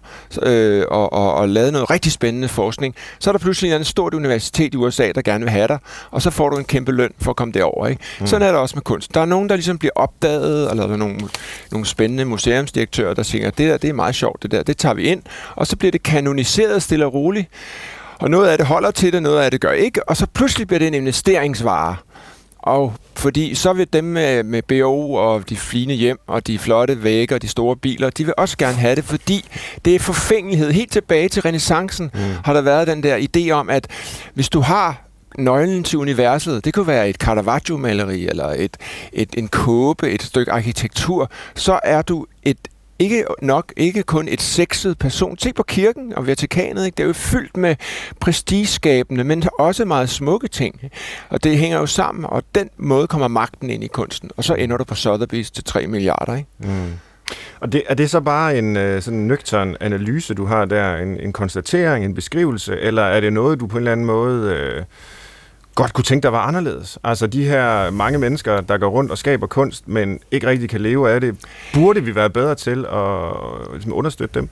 øh, 0.42 0.84
og, 0.88 1.12
og, 1.12 1.34
og 1.34 1.48
lavede 1.48 1.72
noget 1.72 1.90
rigtig 1.90 2.12
spændende 2.12 2.48
forskning, 2.48 2.94
så 3.18 3.30
er 3.30 3.32
der 3.32 3.38
pludselig 3.38 3.72
et 3.72 3.86
stort 3.86 4.14
universitet 4.14 4.74
i 4.74 4.76
USA, 4.76 5.12
der 5.14 5.22
gerne 5.22 5.44
vil 5.44 5.50
have 5.50 5.68
dig, 5.68 5.78
og 6.10 6.22
så 6.22 6.30
får 6.30 6.48
du 6.48 6.56
en 6.56 6.64
kæmpe 6.64 6.92
løn 6.92 7.12
for 7.18 7.30
at 7.30 7.36
komme 7.36 7.52
derover. 7.52 7.86
Ikke? 7.86 8.02
Mm. 8.20 8.26
Sådan 8.26 8.48
er 8.48 8.50
det 8.50 8.60
også 8.60 8.76
med 8.76 8.82
kunst. 8.82 9.14
Der 9.14 9.20
er 9.20 9.24
nogen, 9.24 9.48
der 9.48 9.56
ligesom 9.56 9.78
bliver 9.78 9.92
opdaget, 9.94 10.70
eller 10.70 10.86
der 10.86 10.92
er 10.92 10.98
nogle, 10.98 11.20
nogle 11.70 11.86
spændende 11.86 12.24
museumsdirektører, 12.24 13.14
der 13.14 13.22
tænker, 13.22 13.50
det 13.50 13.68
der, 13.68 13.76
det 13.76 13.90
er 13.90 13.94
meget 13.94 14.14
sjovt, 14.14 14.42
det 14.42 14.50
der, 14.50 14.62
det 14.62 14.76
tager 14.76 14.94
vi 14.94 15.02
ind, 15.02 15.22
og 15.56 15.66
så 15.66 15.76
bliver 15.76 15.92
det 15.92 16.02
kanoniseret 16.02 16.82
stille 16.82 17.06
og 17.06 17.14
roligt, 17.14 17.48
og 18.20 18.30
noget 18.30 18.48
af 18.48 18.58
det 18.58 18.66
holder 18.66 18.90
til 18.90 19.12
det, 19.12 19.22
noget 19.22 19.40
af 19.40 19.50
det 19.50 19.60
gør 19.60 19.72
ikke, 19.72 20.08
og 20.08 20.16
så 20.16 20.26
pludselig 20.34 20.66
bliver 20.66 20.78
det 20.78 20.88
en 20.88 20.94
investeringsvare. 20.94 21.96
Og 22.62 22.94
fordi 23.14 23.54
så 23.54 23.72
vil 23.72 23.92
dem 23.92 24.04
med, 24.04 24.42
med 24.42 24.62
BO 24.62 25.12
og 25.14 25.48
de 25.48 25.56
fine 25.56 25.94
hjem 25.94 26.18
og 26.26 26.46
de 26.46 26.58
flotte 26.58 27.02
vægge 27.02 27.34
og 27.34 27.42
de 27.42 27.48
store 27.48 27.76
biler, 27.76 28.10
de 28.10 28.24
vil 28.24 28.34
også 28.36 28.56
gerne 28.58 28.76
have 28.76 28.96
det, 28.96 29.04
fordi 29.04 29.44
det 29.84 29.94
er 29.94 29.98
forfængelighed. 29.98 30.70
Helt 30.70 30.92
tilbage 30.92 31.28
til 31.28 31.42
renaissancen 31.42 32.10
mm. 32.14 32.20
har 32.44 32.52
der 32.52 32.60
været 32.60 32.86
den 32.86 33.02
der 33.02 33.26
idé 33.36 33.50
om, 33.50 33.70
at 33.70 33.86
hvis 34.34 34.48
du 34.48 34.60
har 34.60 35.10
nøglen 35.38 35.84
til 35.84 35.98
universet, 35.98 36.64
det 36.64 36.74
kunne 36.74 36.86
være 36.86 37.08
et 37.08 37.16
Caravaggio-maleri 37.16 38.26
eller 38.26 38.46
et, 38.46 38.76
et, 39.12 39.28
en 39.36 39.48
kåbe, 39.48 40.10
et 40.10 40.22
stykke 40.22 40.52
arkitektur, 40.52 41.30
så 41.54 41.80
er 41.84 42.02
du 42.02 42.26
et 42.42 42.58
ikke 43.00 43.24
nok, 43.42 43.72
ikke 43.76 44.02
kun 44.02 44.28
et 44.28 44.42
sexet 44.42 44.98
person. 44.98 45.38
Se 45.38 45.52
på 45.52 45.62
kirken 45.62 46.14
og 46.16 46.26
Vatikanet, 46.26 46.86
ikke? 46.86 46.96
det 46.96 47.02
er 47.02 47.06
jo 47.06 47.12
fyldt 47.12 47.56
med 47.56 47.76
prestigeskabende, 48.20 49.24
men 49.24 49.42
også 49.58 49.84
meget 49.84 50.10
smukke 50.10 50.48
ting. 50.48 50.80
Og 51.28 51.44
det 51.44 51.58
hænger 51.58 51.78
jo 51.78 51.86
sammen, 51.86 52.24
og 52.24 52.42
den 52.54 52.70
måde 52.76 53.06
kommer 53.06 53.28
magten 53.28 53.70
ind 53.70 53.84
i 53.84 53.86
kunsten. 53.86 54.30
Og 54.36 54.44
så 54.44 54.54
ender 54.54 54.76
du 54.76 54.84
på 54.84 54.94
Sotheby's 54.94 55.50
til 55.52 55.64
3 55.64 55.86
milliarder. 55.86 56.36
Ikke? 56.36 56.48
Mm. 56.58 56.92
Og 57.60 57.72
det, 57.72 57.82
er 57.88 57.94
det 57.94 58.10
så 58.10 58.20
bare 58.20 58.58
en 58.58 58.76
øh, 58.76 59.02
sådan 59.02 59.18
nøgtern 59.18 59.76
analyse, 59.80 60.34
du 60.34 60.44
har 60.44 60.64
der, 60.64 60.96
en, 60.96 61.20
en 61.20 61.32
konstatering, 61.32 62.04
en 62.04 62.14
beskrivelse, 62.14 62.80
eller 62.80 63.02
er 63.02 63.20
det 63.20 63.32
noget, 63.32 63.60
du 63.60 63.66
på 63.66 63.76
en 63.76 63.80
eller 63.80 63.92
anden 63.92 64.06
måde 64.06 64.54
øh, 64.54 64.82
godt 65.80 65.92
kunne 65.92 66.04
tænke 66.04 66.22
dig 66.22 66.32
var 66.32 66.40
anderledes? 66.40 66.98
Altså 67.04 67.26
de 67.26 67.44
her 67.44 67.90
mange 67.90 68.18
mennesker, 68.18 68.60
der 68.60 68.78
går 68.78 68.88
rundt 68.88 69.10
og 69.10 69.18
skaber 69.18 69.46
kunst, 69.46 69.88
men 69.88 70.18
ikke 70.30 70.46
rigtig 70.46 70.68
kan 70.68 70.80
leve 70.80 71.10
af 71.10 71.20
det, 71.20 71.36
burde 71.74 72.04
vi 72.04 72.14
være 72.14 72.30
bedre 72.30 72.54
til 72.54 72.86
at 72.92 73.72
ligesom, 73.72 73.92
understøtte 73.92 74.40
dem? 74.40 74.48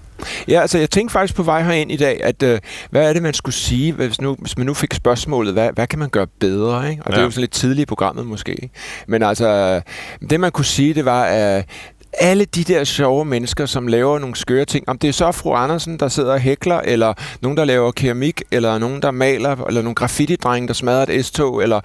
Ja, 0.49 0.61
altså 0.61 0.79
jeg 0.79 0.91
tænkte 0.91 1.13
faktisk 1.13 1.35
på 1.35 1.43
vej 1.43 1.63
herind 1.63 1.93
i 1.93 1.97
dag, 1.97 2.25
at 2.25 2.43
øh, 2.43 2.59
hvad 2.91 3.09
er 3.09 3.13
det, 3.13 3.23
man 3.23 3.35
skulle 3.35 3.55
sige, 3.55 3.93
hvis, 3.93 4.21
nu, 4.21 4.37
hvis 4.39 4.57
man 4.57 4.67
nu 4.67 4.75
fik 4.75 4.95
spørgsmålet, 4.95 5.53
hvad, 5.53 5.71
hvad 5.75 5.87
kan 5.87 5.99
man 5.99 6.09
gøre 6.09 6.27
bedre? 6.27 6.91
Ikke? 6.91 7.03
Og 7.03 7.11
ja. 7.11 7.15
det 7.15 7.21
er 7.21 7.25
jo 7.25 7.31
sådan 7.31 7.41
lidt 7.41 7.53
tidligt 7.53 7.83
i 7.83 7.87
programmet 7.87 8.27
måske. 8.27 8.53
Ikke? 8.53 8.71
Men 9.07 9.23
altså, 9.23 9.81
det 10.31 10.41
man 10.41 10.53
kunne 10.53 10.65
sige, 10.65 10.95
det 10.95 11.05
var, 11.05 11.25
at 11.25 11.65
alle 12.21 12.45
de 12.45 12.65
der 12.65 12.85
sjove 12.85 13.25
mennesker, 13.25 13.67
som 13.67 13.87
laver 13.87 14.19
nogle 14.19 14.37
skøre 14.37 14.65
ting, 14.65 14.89
om 14.89 14.99
det 14.99 15.09
er 15.09 15.13
så 15.13 15.33
fru 15.33 15.55
Andersen, 15.55 15.99
der 15.99 16.09
sidder 16.09 16.33
og 16.33 16.41
hækler, 16.41 16.81
eller 16.81 17.15
nogen, 17.43 17.57
der 17.57 17.65
laver 17.65 17.91
keramik, 17.91 18.43
eller 18.51 18.79
nogen, 18.79 19.03
der 19.03 19.11
maler, 19.11 19.65
eller 19.67 19.83
nogle 19.83 19.95
graffiti-drenge, 19.95 20.69
der 20.69 20.75
smadrer 20.75 21.07
et 21.09 21.27
S-tog, 21.27 21.63
eller 21.63 21.81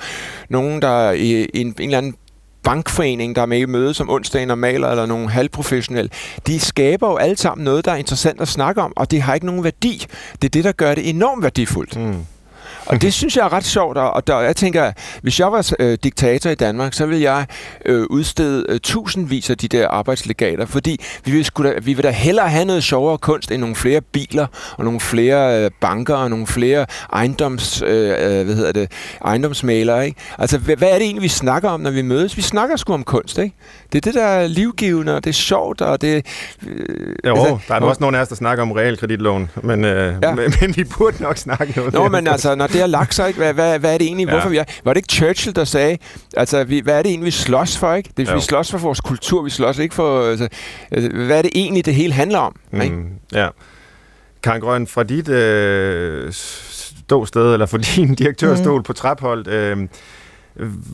nogen, 0.49 0.81
der 0.81 1.11
i, 1.11 1.43
i 1.53 1.61
en, 1.61 1.67
en 1.67 1.73
eller 1.79 1.97
anden 1.97 2.15
bankforening, 2.63 3.35
der 3.35 3.41
er 3.41 3.45
med 3.45 3.59
i 3.59 3.65
møde 3.65 3.93
som 3.93 4.09
onsdagen 4.09 4.51
og 4.51 4.57
maler, 4.57 4.89
eller 4.89 5.05
nogle 5.05 5.29
halvprofessionelle, 5.29 6.09
de 6.47 6.59
skaber 6.59 7.09
jo 7.09 7.15
alle 7.15 7.37
sammen 7.37 7.65
noget, 7.65 7.85
der 7.85 7.91
er 7.91 7.95
interessant 7.95 8.41
at 8.41 8.47
snakke 8.47 8.81
om, 8.81 8.93
og 8.95 9.11
det 9.11 9.21
har 9.21 9.33
ikke 9.33 9.45
nogen 9.45 9.63
værdi. 9.63 10.05
Det 10.41 10.43
er 10.43 10.49
det, 10.49 10.63
der 10.63 10.71
gør 10.71 10.95
det 10.95 11.09
enormt 11.09 11.43
værdifuldt. 11.43 11.95
Mm. 11.95 12.25
Og 12.85 13.01
det 13.01 13.13
synes 13.13 13.37
jeg 13.37 13.45
er 13.45 13.53
ret 13.53 13.65
sjovt, 13.65 13.97
og 13.97 14.27
der, 14.27 14.39
jeg 14.39 14.55
tænker, 14.55 14.91
hvis 15.21 15.39
jeg 15.39 15.51
var 15.51 15.71
øh, 15.79 15.97
diktator 16.03 16.49
i 16.49 16.55
Danmark, 16.55 16.93
så 16.93 17.05
ville 17.05 17.21
jeg 17.21 17.45
øh, 17.85 18.05
udstede 18.09 18.65
øh, 18.69 18.79
tusindvis 18.79 19.49
af 19.49 19.57
de 19.57 19.67
der 19.67 19.87
arbejdslegater, 19.87 20.65
fordi 20.65 20.99
vi 21.25 21.31
vil, 21.31 21.49
da, 21.63 21.73
vi 21.81 21.93
vil 21.93 22.03
da 22.03 22.09
hellere 22.09 22.49
have 22.49 22.65
noget 22.65 22.83
sjovere 22.83 23.17
kunst 23.17 23.51
end 23.51 23.59
nogle 23.59 23.75
flere 23.75 24.01
biler, 24.01 24.47
og 24.77 24.85
nogle 24.85 24.99
flere 24.99 25.63
øh, 25.63 25.71
banker, 25.81 26.15
og 26.15 26.29
nogle 26.29 26.47
flere 26.47 26.85
ejendoms, 27.13 27.81
øh, 27.81 28.09
øh 28.09 28.45
hvad 28.45 28.55
hedder 28.55 28.71
det, 28.71 28.91
ejendomsmalere. 29.25 30.05
Ikke? 30.05 30.19
Altså, 30.37 30.57
hvad, 30.57 30.75
hvad 30.75 30.89
er 30.89 30.93
det 30.93 31.03
egentlig, 31.03 31.23
vi 31.23 31.27
snakker 31.27 31.69
om, 31.69 31.79
når 31.79 31.91
vi 31.91 32.01
mødes? 32.01 32.37
Vi 32.37 32.41
snakker 32.41 32.75
sgu 32.75 32.93
om 32.93 33.03
kunst, 33.03 33.37
ikke? 33.37 33.55
Det 33.91 33.97
er 33.97 34.01
det, 34.01 34.13
der 34.13 34.25
er 34.25 34.47
livgivende, 34.47 35.15
og 35.15 35.23
det 35.23 35.29
er 35.29 35.33
sjovt, 35.33 35.81
og 35.81 36.01
det... 36.01 36.25
Øh, 36.67 37.15
jo, 37.25 37.35
altså, 37.35 37.57
der 37.67 37.75
er 37.75 37.79
også 37.79 38.01
nogen 38.01 38.15
af 38.15 38.21
os, 38.21 38.27
der 38.27 38.35
snakker 38.35 38.61
om 38.61 38.71
realkreditlån, 38.71 39.49
men, 39.63 39.85
øh, 39.85 40.15
ja. 40.23 40.35
men, 40.35 40.53
men 40.61 40.75
vi 40.75 40.83
burde 40.83 41.23
nok 41.23 41.37
snakke 41.37 41.73
noget 41.75 41.93
Nå, 41.93 42.09
men 42.09 42.27
altså, 42.27 42.55
når 42.55 42.67
det 42.73 42.81
har 42.81 42.87
lagt 42.87 43.13
sig, 43.13 43.27
ikke? 43.27 43.37
Hvad, 43.37 43.53
hvad, 43.53 43.79
hvad 43.79 43.93
er 43.93 43.97
det 43.97 44.05
egentlig? 44.05 44.25
Ja. 44.25 44.31
Hvorfor 44.31 44.49
vi 44.49 44.57
er? 44.57 44.63
Var 44.83 44.93
det 44.93 44.97
ikke 44.97 45.13
Churchill, 45.13 45.55
der 45.55 45.63
sagde, 45.63 45.97
altså, 46.37 46.63
vi, 46.63 46.79
hvad 46.79 46.97
er 46.97 47.01
det 47.01 47.09
egentlig, 47.09 47.25
vi 47.25 47.31
slås 47.31 47.77
for, 47.77 47.93
ikke? 47.93 48.09
Det, 48.17 48.33
vi 48.35 48.41
slås 48.41 48.71
for 48.71 48.77
vores 48.77 49.01
kultur, 49.01 49.41
vi 49.41 49.49
slås 49.49 49.79
ikke 49.79 49.95
for... 49.95 50.29
Altså, 50.29 50.47
altså, 50.91 51.09
hvad 51.09 51.37
er 51.37 51.41
det 51.41 51.51
egentlig, 51.55 51.85
det 51.85 51.95
hele 51.95 52.13
handler 52.13 52.39
om, 52.39 52.55
mm, 52.71 52.81
ikke? 52.81 52.95
Ja. 53.33 53.47
Karen 54.43 54.61
Grøn, 54.61 54.87
fra 54.87 55.03
dit 55.03 55.29
øh, 55.29 56.33
ståsted, 56.33 57.53
eller 57.53 57.65
fra 57.65 57.77
din 57.95 58.15
direktørstol 58.15 58.79
mm. 58.79 58.83
på 58.83 58.93
Trapholdt, 58.93 59.47
øh, 59.47 59.77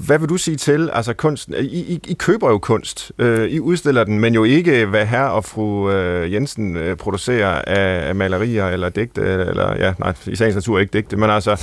hvad 0.06 0.20
vil 0.20 0.30
du 0.30 0.38
sige 0.38 0.58
til 0.58 0.90
altså 0.94 1.14
kunsten? 1.14 1.54
I, 1.54 1.66
I, 1.66 2.00
I 2.08 2.14
køber 2.14 2.50
jo 2.50 2.58
kunst. 2.58 3.12
Øh, 3.20 3.50
I 3.50 3.60
udstiller 3.60 4.04
den, 4.04 4.20
men 4.20 4.34
jo 4.34 4.44
ikke, 4.44 4.86
hvad 4.86 5.06
her 5.06 5.24
og 5.24 5.46
fru 5.46 5.92
øh, 5.92 6.34
Jensen 6.34 6.78
øh, 6.78 6.98
producerer 6.98 7.62
af, 7.62 8.08
af 8.08 8.16
malerier 8.16 8.68
eller 8.68 8.90
digte, 8.90 9.22
eller 9.22 9.76
ja, 9.78 9.94
nej, 10.00 10.14
i 10.28 10.36
sagens 10.36 10.56
natur 10.56 10.80
ikke 10.80 10.98
digte, 10.98 11.18
men 11.18 11.30
altså 11.30 11.52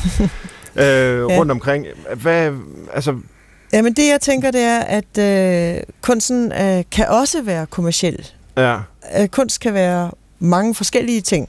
øh, 0.77 0.85
ja. 0.85 1.23
rundt 1.23 1.51
omkring. 1.53 1.87
Hvad, 2.15 2.53
altså... 2.95 3.17
Jamen 3.73 3.93
det, 3.93 4.09
jeg 4.09 4.21
tænker, 4.21 4.51
det 4.51 4.61
er, 4.61 4.81
at 4.81 5.19
øh, 5.19 5.83
kunsten 6.03 6.53
øh, 6.53 6.85
kan 6.91 7.09
også 7.09 7.43
være 7.43 7.67
kommersiel. 7.67 8.27
Ja. 8.57 8.79
Øh, 9.19 9.29
kunst 9.29 9.61
kan 9.61 9.75
være 9.75 10.11
mange 10.39 10.75
forskellige 10.75 11.21
ting. 11.21 11.49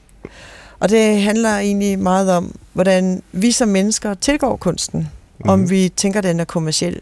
Og 0.80 0.88
det 0.88 1.22
handler 1.22 1.58
egentlig 1.58 1.98
meget 1.98 2.30
om, 2.30 2.54
hvordan 2.72 3.22
vi 3.32 3.52
som 3.52 3.68
mennesker 3.68 4.14
tilgår 4.14 4.56
kunsten 4.56 5.08
mm. 5.38 5.50
om 5.50 5.70
vi 5.70 5.88
tænker, 5.96 6.20
den 6.20 6.40
er 6.40 6.44
kommersiel. 6.44 7.00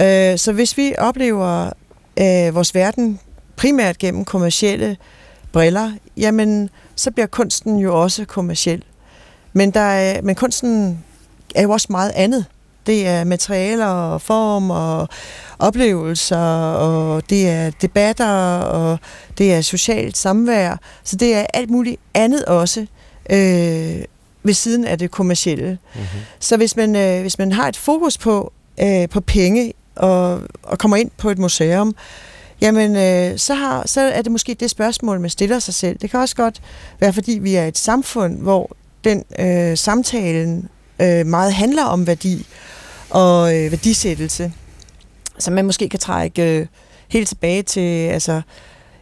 Øh, 0.00 0.38
så 0.38 0.52
hvis 0.52 0.76
vi 0.76 0.94
oplever 0.98 1.70
øh, 2.20 2.54
vores 2.54 2.74
verden 2.74 3.20
primært 3.56 3.98
gennem 3.98 4.24
kommersielle 4.24 4.96
briller, 5.52 5.92
jamen, 6.16 6.70
så 6.96 7.10
bliver 7.10 7.26
kunsten 7.26 7.78
jo 7.78 8.02
også 8.02 8.24
kommersiel. 8.24 8.84
Men, 9.52 9.70
der 9.70 9.80
er, 9.80 10.22
men 10.22 10.34
kunsten 10.34 11.04
er 11.54 11.62
jo 11.62 11.70
også 11.70 11.86
meget 11.90 12.12
andet. 12.14 12.44
Det 12.86 13.06
er 13.06 13.24
materialer 13.24 13.86
og 13.86 14.22
form 14.22 14.70
og 14.70 15.08
oplevelser, 15.58 16.72
og 16.72 17.30
det 17.30 17.48
er 17.48 17.70
debatter, 17.70 18.58
og 18.58 18.98
det 19.38 19.54
er 19.54 19.60
socialt 19.60 20.16
samvær. 20.16 20.76
Så 21.04 21.16
det 21.16 21.34
er 21.34 21.46
alt 21.54 21.70
muligt 21.70 22.00
andet 22.14 22.44
også. 22.44 22.86
Øh, 23.30 24.02
ved 24.42 24.54
siden 24.54 24.84
af 24.84 24.98
det 24.98 25.10
kommercielle. 25.10 25.78
Mm-hmm. 25.94 26.06
Så 26.40 26.56
hvis 26.56 26.76
man, 26.76 26.96
øh, 26.96 27.20
hvis 27.20 27.38
man 27.38 27.52
har 27.52 27.68
et 27.68 27.76
fokus 27.76 28.18
på, 28.18 28.52
øh, 28.82 29.08
på 29.08 29.20
penge 29.20 29.72
og, 29.96 30.42
og 30.62 30.78
kommer 30.78 30.96
ind 30.96 31.10
på 31.16 31.30
et 31.30 31.38
museum, 31.38 31.94
jamen 32.60 32.96
øh, 32.96 33.38
så, 33.38 33.54
har, 33.54 33.82
så 33.86 34.00
er 34.00 34.22
det 34.22 34.32
måske 34.32 34.54
det 34.54 34.70
spørgsmål, 34.70 35.20
man 35.20 35.30
stiller 35.30 35.58
sig 35.58 35.74
selv. 35.74 35.98
Det 35.98 36.10
kan 36.10 36.20
også 36.20 36.36
godt 36.36 36.62
være, 37.00 37.12
fordi 37.12 37.32
vi 37.32 37.54
er 37.54 37.66
et 37.66 37.78
samfund, 37.78 38.38
hvor 38.38 38.76
den 39.04 39.24
øh, 39.38 39.76
samtalen 39.76 40.68
øh, 41.00 41.26
meget 41.26 41.52
handler 41.52 41.84
om 41.84 42.06
værdi 42.06 42.46
og 43.10 43.56
øh, 43.56 43.70
værdisættelse. 43.70 44.52
Så 45.38 45.50
man 45.50 45.64
måske 45.64 45.88
kan 45.88 46.00
trække 46.00 46.58
øh, 46.58 46.66
helt 47.08 47.28
tilbage 47.28 47.62
til 47.62 48.08
altså, 48.08 48.42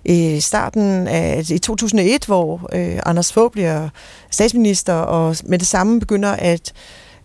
i 0.05 0.41
starten 0.41 1.09
af 1.09 1.37
altså 1.37 1.55
i 1.55 1.59
2001, 1.59 2.25
hvor 2.25 2.69
øh, 2.73 2.99
Anders 3.07 3.33
Fogh 3.33 3.53
bliver 3.53 3.89
statsminister, 4.31 4.95
og 4.95 5.37
med 5.45 5.59
det 5.59 5.67
samme 5.67 6.01
begynder 6.01 6.31
at 6.31 6.73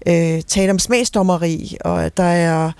øh, 0.07 0.41
tale 0.41 0.71
om 0.71 0.79
smagsdommeri, 0.79 1.77
og 1.81 2.05
at 2.05 2.17
der 2.17 2.23
er 2.23 2.71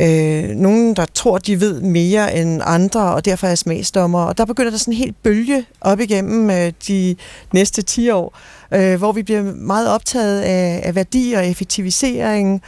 øh, 0.00 0.48
nogen, 0.48 0.96
der 0.96 1.06
tror, 1.14 1.38
de 1.38 1.60
ved 1.60 1.80
mere 1.80 2.36
end 2.36 2.62
andre, 2.64 3.14
og 3.14 3.24
derfor 3.24 3.46
er 3.46 3.54
smagsdommer. 3.54 4.22
Og 4.24 4.38
der 4.38 4.44
begynder 4.44 4.70
der 4.70 4.78
sådan 4.78 4.94
en 4.94 4.98
helt 4.98 5.22
bølge 5.22 5.64
op 5.80 6.00
igennem 6.00 6.50
øh, 6.50 6.72
de 6.88 7.16
næste 7.52 7.82
10 7.82 8.10
år, 8.10 8.38
øh, 8.74 8.98
hvor 8.98 9.12
vi 9.12 9.22
bliver 9.22 9.42
meget 9.42 9.88
optaget 9.88 10.40
af, 10.40 10.80
af 10.84 10.94
værdi 10.94 11.32
og 11.32 11.46
effektivisering, 11.46 12.62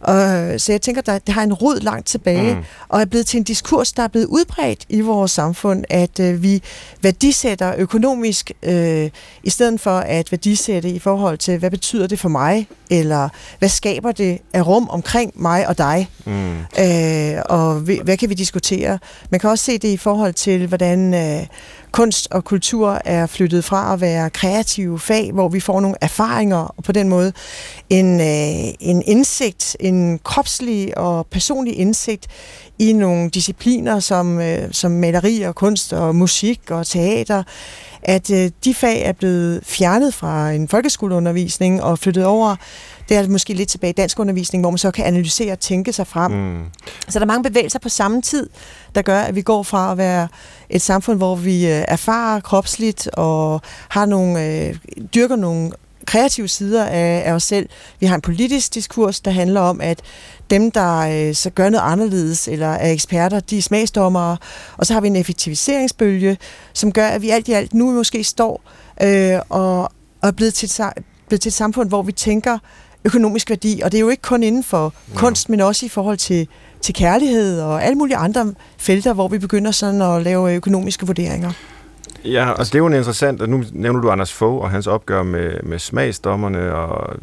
og, 0.00 0.60
så 0.60 0.72
jeg 0.72 0.80
tænker, 0.80 1.02
at 1.12 1.26
det 1.26 1.34
har 1.34 1.42
en 1.42 1.52
rod 1.52 1.80
langt 1.80 2.06
tilbage, 2.06 2.54
mm. 2.54 2.62
og 2.88 3.00
er 3.00 3.04
blevet 3.04 3.26
til 3.26 3.38
en 3.38 3.44
diskurs, 3.44 3.92
der 3.92 4.02
er 4.02 4.08
blevet 4.08 4.26
udbredt 4.26 4.84
i 4.88 5.00
vores 5.00 5.30
samfund, 5.30 5.84
at 5.90 6.20
øh, 6.20 6.42
vi 6.42 6.62
værdisætter 7.02 7.74
økonomisk, 7.78 8.52
øh, 8.62 9.10
i 9.42 9.50
stedet 9.50 9.80
for 9.80 9.98
at 9.98 10.32
værdisætte 10.32 10.90
i 10.90 10.98
forhold 10.98 11.38
til, 11.38 11.58
hvad 11.58 11.70
betyder 11.70 12.06
det 12.06 12.18
for 12.18 12.28
mig, 12.28 12.68
eller 12.90 13.28
hvad 13.58 13.68
skaber 13.68 14.12
det 14.12 14.38
af 14.52 14.66
rum 14.66 14.88
omkring 14.88 15.32
mig 15.34 15.68
og 15.68 15.78
dig, 15.78 16.08
mm. 16.24 16.58
øh, 16.58 17.42
og 17.44 17.74
hvad 17.80 18.16
kan 18.16 18.28
vi 18.28 18.34
diskutere. 18.34 18.98
Man 19.30 19.40
kan 19.40 19.50
også 19.50 19.64
se 19.64 19.78
det 19.78 19.88
i 19.88 19.96
forhold 19.96 20.34
til, 20.34 20.66
hvordan... 20.66 21.14
Øh, 21.14 21.46
kunst 21.92 22.28
og 22.30 22.44
kultur 22.44 23.00
er 23.04 23.26
flyttet 23.26 23.64
fra 23.64 23.92
at 23.92 24.00
være 24.00 24.30
kreative 24.30 24.98
fag, 24.98 25.32
hvor 25.32 25.48
vi 25.48 25.60
får 25.60 25.80
nogle 25.80 25.96
erfaringer, 26.00 26.74
og 26.76 26.84
på 26.84 26.92
den 26.92 27.08
måde 27.08 27.32
en, 27.90 28.20
øh, 28.20 28.74
en 28.80 29.02
indsigt, 29.06 29.76
en 29.80 30.20
kropslig 30.24 30.98
og 30.98 31.26
personlig 31.26 31.78
indsigt 31.78 32.26
i 32.78 32.92
nogle 32.92 33.30
discipliner 33.30 34.00
som, 34.00 34.40
øh, 34.40 34.68
som 34.72 34.90
maleri 34.90 35.42
og 35.42 35.54
kunst 35.54 35.92
og 35.92 36.14
musik 36.14 36.70
og 36.70 36.86
teater, 36.86 37.42
at 38.02 38.30
øh, 38.30 38.50
de 38.64 38.74
fag 38.74 39.02
er 39.02 39.12
blevet 39.12 39.60
fjernet 39.64 40.14
fra 40.14 40.50
en 40.50 40.68
folkeskoleundervisning 40.68 41.82
og 41.82 41.98
flyttet 41.98 42.24
over 42.24 42.56
det 43.08 43.16
er 43.16 43.28
måske 43.28 43.54
lidt 43.54 43.68
tilbage 43.68 43.90
i 43.90 43.94
dansk 43.94 44.18
undervisning, 44.18 44.62
hvor 44.62 44.70
man 44.70 44.78
så 44.78 44.90
kan 44.90 45.04
analysere 45.04 45.52
og 45.52 45.60
tænke 45.60 45.92
sig 45.92 46.06
frem. 46.06 46.32
Mm. 46.32 46.64
Så 47.08 47.18
der 47.18 47.24
er 47.24 47.26
mange 47.26 47.42
bevægelser 47.42 47.78
på 47.78 47.88
samme 47.88 48.22
tid, 48.22 48.48
der 48.94 49.02
gør, 49.02 49.20
at 49.20 49.34
vi 49.34 49.42
går 49.42 49.62
fra 49.62 49.92
at 49.92 49.98
være 49.98 50.28
et 50.70 50.82
samfund, 50.82 51.16
hvor 51.18 51.36
vi 51.36 51.66
øh, 51.66 51.84
erfarer 51.88 52.40
kropsligt 52.40 53.08
og 53.12 53.60
har 53.88 54.06
nogle, 54.06 54.44
øh, 54.44 54.76
dyrker 55.14 55.36
nogle 55.36 55.72
kreative 56.06 56.48
sider 56.48 56.84
af, 56.84 57.22
af 57.26 57.32
os 57.32 57.42
selv. 57.42 57.68
Vi 58.00 58.06
har 58.06 58.14
en 58.14 58.20
politisk 58.20 58.74
diskurs, 58.74 59.20
der 59.20 59.30
handler 59.30 59.60
om, 59.60 59.80
at 59.80 60.00
dem, 60.50 60.70
der 60.70 60.98
øh, 60.98 61.34
så 61.34 61.50
gør 61.50 61.68
noget 61.68 61.84
anderledes 61.84 62.48
eller 62.48 62.68
er 62.68 62.92
eksperter, 62.92 63.40
de 63.40 63.58
er 63.58 63.62
smagsdommere. 63.62 64.36
Og 64.76 64.86
så 64.86 64.94
har 64.94 65.00
vi 65.00 65.06
en 65.06 65.16
effektiviseringsbølge, 65.16 66.38
som 66.72 66.92
gør, 66.92 67.06
at 67.06 67.22
vi 67.22 67.30
alt 67.30 67.48
i 67.48 67.52
alt 67.52 67.74
nu 67.74 67.92
måske 67.92 68.24
står 68.24 68.62
øh, 69.02 69.40
og, 69.48 69.82
og 70.22 70.28
er 70.28 70.30
blevet 70.30 70.54
til, 70.54 70.70
blevet 71.28 71.40
til 71.40 71.50
et 71.50 71.54
samfund, 71.54 71.88
hvor 71.88 72.02
vi 72.02 72.12
tænker 72.12 72.58
økonomisk 73.04 73.50
værdi, 73.50 73.80
og 73.84 73.92
det 73.92 73.98
er 73.98 74.00
jo 74.00 74.08
ikke 74.08 74.22
kun 74.22 74.42
inden 74.42 74.64
for 74.64 74.94
ja. 75.12 75.18
kunst, 75.18 75.48
men 75.48 75.60
også 75.60 75.86
i 75.86 75.88
forhold 75.88 76.16
til, 76.16 76.48
til 76.80 76.94
kærlighed 76.94 77.60
og 77.60 77.84
alle 77.84 77.98
mulige 77.98 78.16
andre 78.16 78.54
felter, 78.78 79.12
hvor 79.12 79.28
vi 79.28 79.38
begynder 79.38 79.70
sådan 79.70 80.02
at 80.02 80.22
lave 80.22 80.54
økonomiske 80.54 81.06
vurderinger. 81.06 81.52
Ja, 82.24 82.58
altså 82.58 82.72
det 82.72 82.74
er 82.74 82.78
jo 82.78 82.88
interessant, 82.88 83.42
at 83.42 83.48
nu 83.48 83.64
nævner 83.72 84.00
du 84.00 84.10
Anders 84.10 84.32
Fogh 84.32 84.62
og 84.62 84.70
hans 84.70 84.86
opgør 84.86 85.22
med, 85.22 85.62
med 85.62 85.78
smagsdommerne, 85.78 86.74
og 86.74 87.16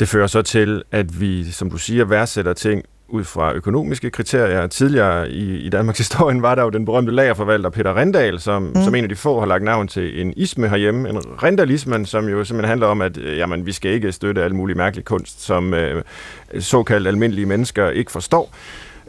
det 0.00 0.08
fører 0.08 0.26
så 0.26 0.42
til, 0.42 0.82
at 0.92 1.20
vi, 1.20 1.50
som 1.50 1.70
du 1.70 1.78
siger, 1.78 2.04
værdsætter 2.04 2.52
ting 2.52 2.82
ud 3.08 3.24
fra 3.24 3.52
økonomiske 3.52 4.10
kriterier. 4.10 4.66
Tidligere 4.66 5.30
i, 5.30 5.56
i 5.56 5.68
Danmarks 5.68 5.98
historie 6.08 6.42
var 6.42 6.54
der 6.54 6.62
jo 6.62 6.70
den 6.70 6.84
berømte 6.84 7.12
lagerforvalter 7.12 7.70
Peter 7.70 7.96
Rendal, 7.96 8.40
som, 8.40 8.62
mm. 8.62 8.82
som 8.84 8.94
en 8.94 9.04
af 9.04 9.08
de 9.08 9.16
få 9.16 9.38
har 9.38 9.46
lagt 9.46 9.64
navn 9.64 9.88
til 9.88 10.20
en 10.20 10.32
isme 10.36 10.68
herhjemme, 10.68 11.08
en 11.08 11.18
rendalismen, 11.42 12.06
som 12.06 12.28
jo 12.28 12.44
simpelthen 12.44 12.68
handler 12.68 12.86
om, 12.86 13.02
at 13.02 13.18
øh, 13.18 13.38
jamen, 13.38 13.66
vi 13.66 13.72
skal 13.72 13.90
ikke 13.90 14.12
støtte 14.12 14.42
al 14.42 14.54
mulig 14.54 14.76
mærkelig 14.76 15.04
kunst, 15.04 15.42
som 15.42 15.74
øh, 15.74 16.02
såkaldt 16.58 17.08
almindelige 17.08 17.46
mennesker 17.46 17.90
ikke 17.90 18.12
forstår. 18.12 18.54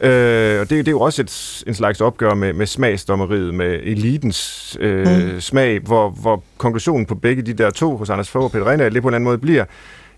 Øh, 0.02 0.60
og 0.60 0.70
det, 0.70 0.70
det 0.70 0.88
er 0.88 0.92
jo 0.92 1.00
også 1.00 1.22
et, 1.22 1.62
en 1.66 1.74
slags 1.74 2.00
opgør 2.00 2.34
med, 2.34 2.52
med 2.52 2.66
smagsdommeriet, 2.66 3.54
med 3.54 3.80
elitens 3.82 4.76
øh, 4.80 5.06
mm. 5.06 5.40
smag, 5.40 5.80
hvor, 5.80 6.10
hvor 6.10 6.42
konklusionen 6.58 7.06
på 7.06 7.14
begge 7.14 7.42
de 7.42 7.52
der 7.52 7.70
to 7.70 7.96
hos 7.96 8.10
Anders 8.10 8.30
Fogh 8.30 8.44
og 8.44 8.52
Peter 8.52 8.70
Rendal, 8.70 8.94
det 8.94 9.02
på 9.02 9.08
en 9.08 9.14
anden 9.14 9.24
måde 9.24 9.38
bliver, 9.38 9.64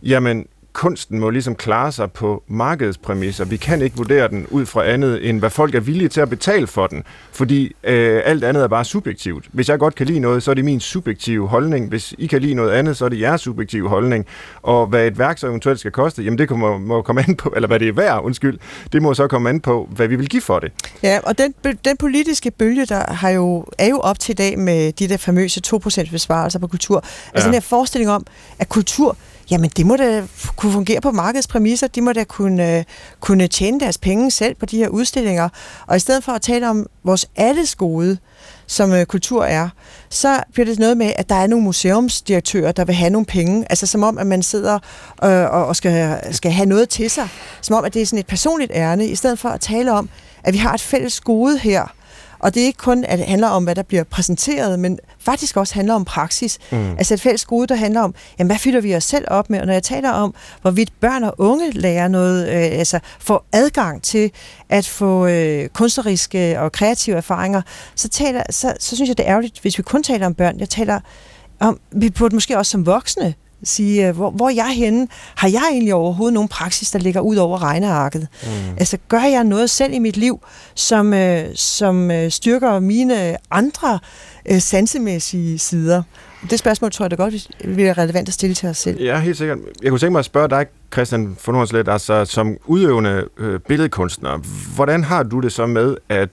jamen 0.02 0.46
kunsten 0.73 1.19
må 1.19 1.31
ligesom 1.31 1.55
klare 1.55 1.93
sig 1.93 2.12
på 2.12 2.43
markedspræmisser. 2.49 3.45
Vi 3.45 3.57
kan 3.57 3.83
ikke 3.83 3.97
vurdere 3.97 4.29
den 4.29 4.47
ud 4.50 4.67
fra 4.67 4.87
andet, 4.87 5.29
end 5.29 5.38
hvad 5.38 5.50
folk 5.50 5.75
er 5.75 5.81
villige 5.81 6.09
til 6.09 6.21
at 6.21 6.31
betale 6.31 6.67
for 6.67 6.87
den, 6.87 7.05
fordi 7.33 7.76
øh, 7.85 8.23
alt 8.25 8.45
andet 8.45 8.62
er 8.62 8.69
bare 8.69 8.85
subjektivt. 8.85 9.45
Hvis 9.52 9.69
jeg 9.69 9.79
godt 9.79 9.95
kan 9.95 10.07
lide 10.07 10.19
noget, 10.19 10.43
så 10.43 10.50
er 10.50 10.55
det 10.55 10.64
min 10.64 10.81
subjektive 10.81 11.49
holdning. 11.49 11.88
Hvis 11.88 12.14
I 12.19 12.26
kan 12.26 12.41
lide 12.41 12.55
noget 12.55 12.71
andet, 12.71 12.97
så 12.97 13.05
er 13.05 13.09
det 13.09 13.21
jeres 13.21 13.41
subjektive 13.41 13.88
holdning. 13.88 14.26
Og 14.62 14.87
hvad 14.87 15.07
et 15.07 15.19
værk 15.19 15.38
så 15.38 15.47
eventuelt 15.47 15.81
skal 15.81 15.93
koste, 15.93 16.23
jamen 16.23 16.38
det 16.38 16.50
må, 16.50 16.79
må 16.79 17.02
komme 17.02 17.25
an 17.29 17.37
på, 17.37 17.52
eller 17.57 17.67
hvad 17.67 17.81
det 17.81 17.88
er 17.88 17.93
værd, 17.93 18.21
undskyld, 18.25 18.59
det 18.93 19.02
må 19.02 19.14
så 19.14 19.26
komme 19.26 19.49
an 19.49 19.61
på, 19.61 19.88
hvad 19.91 20.09
vi 20.09 20.17
vil 20.17 20.29
give 20.29 20.43
for 20.43 20.59
det. 20.59 20.73
Ja, 21.02 21.21
og 21.23 21.38
den, 21.38 21.55
den 21.85 21.97
politiske 21.97 22.50
bølge, 22.50 22.87
der 22.87 23.12
har 23.12 23.31
jo, 23.31 23.67
er 23.79 23.88
jo 23.88 23.99
op 23.99 24.19
til 24.19 24.33
i 24.33 24.35
dag 24.35 24.59
med 24.59 24.93
de 24.93 25.09
der 25.09 25.17
famøse 25.17 25.61
2% 25.67 26.11
besparelser 26.11 26.59
på 26.59 26.67
kultur. 26.67 26.97
Altså 26.97 27.31
ja. 27.37 27.45
den 27.45 27.52
her 27.55 27.61
forestilling 27.61 28.11
om, 28.11 28.26
at 28.59 28.69
kultur 28.69 29.17
jamen 29.50 29.70
det 29.76 29.87
må 29.87 29.96
da 29.96 30.22
kunne 30.56 30.72
fungere 30.72 31.00
på 31.00 31.11
markedspræmisser, 31.11 31.87
de 31.87 32.00
må 32.00 32.12
da 32.12 32.25
kunne, 32.25 32.78
øh, 32.78 32.84
kunne 33.20 33.49
tjene 33.49 33.80
deres 33.80 33.99
penge 33.99 34.30
selv 34.30 34.54
på 34.54 34.66
de 34.66 34.76
her 34.76 34.88
udstillinger. 34.88 35.49
Og 35.87 35.96
i 35.96 35.99
stedet 35.99 36.25
for 36.25 36.32
at 36.32 36.42
tale 36.42 36.70
om 36.70 36.87
vores 37.04 37.26
alles 37.37 37.75
gode, 37.75 38.18
som 38.66 38.92
øh, 38.92 39.06
kultur 39.06 39.44
er, 39.44 39.68
så 40.08 40.42
bliver 40.52 40.66
det 40.66 40.78
noget 40.78 40.96
med, 40.96 41.12
at 41.16 41.28
der 41.28 41.34
er 41.34 41.46
nogle 41.46 41.64
museumsdirektører, 41.64 42.72
der 42.72 42.84
vil 42.84 42.94
have 42.94 43.11
nogle 43.11 43.26
penge. 43.26 43.66
Altså 43.70 43.87
som 43.87 44.02
om, 44.02 44.18
at 44.18 44.26
man 44.26 44.42
sidder 44.42 44.78
øh, 45.25 45.50
og 45.50 45.76
skal, 45.76 46.18
skal 46.34 46.52
have 46.52 46.66
noget 46.66 46.88
til 46.88 47.11
sig. 47.11 47.28
Som 47.61 47.76
om, 47.76 47.84
at 47.84 47.94
det 47.94 48.02
er 48.02 48.06
sådan 48.06 48.18
et 48.18 48.26
personligt 48.26 48.72
ærne, 48.75 49.06
i 49.06 49.14
stedet 49.14 49.38
for 49.38 49.49
at 49.49 49.61
tale 49.61 49.92
om, 49.92 50.08
at 50.44 50.52
vi 50.52 50.58
har 50.58 50.75
et 50.75 50.80
fælles 50.80 51.20
gode 51.20 51.58
her, 51.58 51.87
og 52.42 52.54
det 52.54 52.62
er 52.62 52.66
ikke 52.66 52.78
kun, 52.78 53.04
at 53.04 53.18
det 53.18 53.26
handler 53.26 53.49
om, 53.49 53.64
hvad 53.64 53.75
der 53.75 53.82
bliver 53.82 54.04
præsenteret, 54.04 54.78
men 54.78 54.99
faktisk 55.18 55.56
også 55.56 55.75
handler 55.75 55.94
om 55.94 56.04
praksis. 56.04 56.58
Mm. 56.72 56.90
Altså 56.90 57.14
et 57.14 57.20
fælles 57.20 57.44
gode, 57.44 57.66
der 57.66 57.75
handler 57.75 58.00
om, 58.00 58.14
jamen, 58.38 58.49
hvad 58.49 58.58
fylder 58.58 58.80
vi 58.80 58.96
os 58.96 59.04
selv 59.04 59.25
op 59.28 59.50
med? 59.50 59.61
Og 59.61 59.66
når 59.66 59.72
jeg 59.72 59.82
taler 59.82 60.11
om, 60.11 60.34
hvorvidt 60.62 60.92
børn 61.00 61.25
og 61.25 61.34
unge 61.38 61.70
lærer 61.70 62.08
noget, 62.08 62.49
øh, 62.49 62.78
altså 62.78 62.99
får 63.20 63.46
adgang 63.52 64.02
til 64.02 64.30
at 64.68 64.87
få 64.87 65.26
øh, 65.26 65.68
kunstneriske 65.68 66.61
og 66.61 66.72
kreative 66.72 67.16
erfaringer, 67.16 67.62
så, 67.94 68.08
taler, 68.08 68.42
så, 68.50 68.75
så 68.80 68.96
synes 68.96 69.08
jeg, 69.08 69.18
det 69.18 69.26
er 69.26 69.30
ærgerligt, 69.30 69.61
hvis 69.61 69.78
vi 69.78 69.82
kun 69.82 70.02
taler 70.02 70.26
om 70.26 70.34
børn. 70.34 70.61
Jeg 70.61 70.68
taler 70.68 71.00
om, 71.61 71.80
vi 71.92 72.11
burde 72.11 72.37
måske 72.37 72.58
også 72.58 72.70
som 72.70 72.87
voksne 72.87 73.34
sige, 73.64 74.09
øh, 74.09 74.14
hvor, 74.14 74.31
hvor 74.31 74.49
er 74.49 74.54
jeg 74.54 74.75
henne? 74.76 75.09
Har 75.35 75.49
jeg 75.49 75.69
egentlig 75.71 75.95
overhovedet 75.95 76.35
nogen 76.35 76.49
praksis, 76.49 76.90
der 76.90 76.99
ligger 76.99 77.21
ud 77.21 77.37
over 77.37 77.62
regnearket? 77.62 78.28
Mm. 78.42 78.49
Altså, 78.76 78.99
gør 79.09 79.23
jeg 79.23 79.45
noget 79.45 79.71
selv 79.71 79.92
i 79.92 79.99
mit 79.99 80.16
liv, 80.16 80.40
som, 80.75 81.14
øh, 81.14 81.45
som 81.54 82.11
øh, 82.11 82.31
styrker 82.31 82.81
mine 82.81 83.37
andre 83.50 83.99
øh, 84.50 84.61
sansemæssige 84.61 85.59
sider? 85.59 86.02
Det 86.50 86.59
spørgsmål 86.59 86.92
tror 86.92 87.04
jeg 87.04 87.11
da 87.11 87.16
godt 87.16 87.35
vil 87.64 87.76
være 87.76 87.92
relevant 87.92 88.28
at 88.28 88.35
stille 88.35 88.54
til 88.54 88.69
os 88.69 88.76
selv. 88.76 89.02
Ja, 89.02 89.19
helt 89.19 89.38
sikkert. 89.38 89.59
Jeg 89.83 89.90
kunne 89.90 89.99
tænke 89.99 90.12
mig 90.12 90.19
at 90.19 90.25
spørge 90.25 90.49
dig, 90.49 90.66
Christian 90.92 91.37
von 91.47 91.54
Hornslet, 91.54 91.88
altså 91.88 92.25
som 92.25 92.57
udøvende 92.66 93.25
øh, 93.38 93.61
billedkunstner, 93.61 94.38
hvordan 94.75 95.04
har 95.04 95.23
du 95.23 95.40
det 95.40 95.52
så 95.52 95.66
med, 95.66 95.97
at 96.09 96.28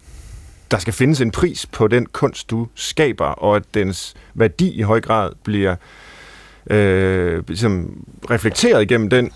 der 0.71 0.77
skal 0.77 0.93
findes 0.93 1.21
en 1.21 1.31
pris 1.31 1.65
på 1.65 1.87
den 1.87 2.05
kunst, 2.05 2.49
du 2.49 2.67
skaber, 2.75 3.25
og 3.25 3.55
at 3.55 3.63
dens 3.73 4.13
værdi 4.33 4.71
i 4.71 4.81
høj 4.81 5.01
grad 5.01 5.31
bliver 5.43 5.71
øh, 5.71 5.77
øh, 6.69 7.43
ligesom 7.47 8.03
reflekteret 8.29 8.81
igennem 8.81 9.09
den 9.09 9.31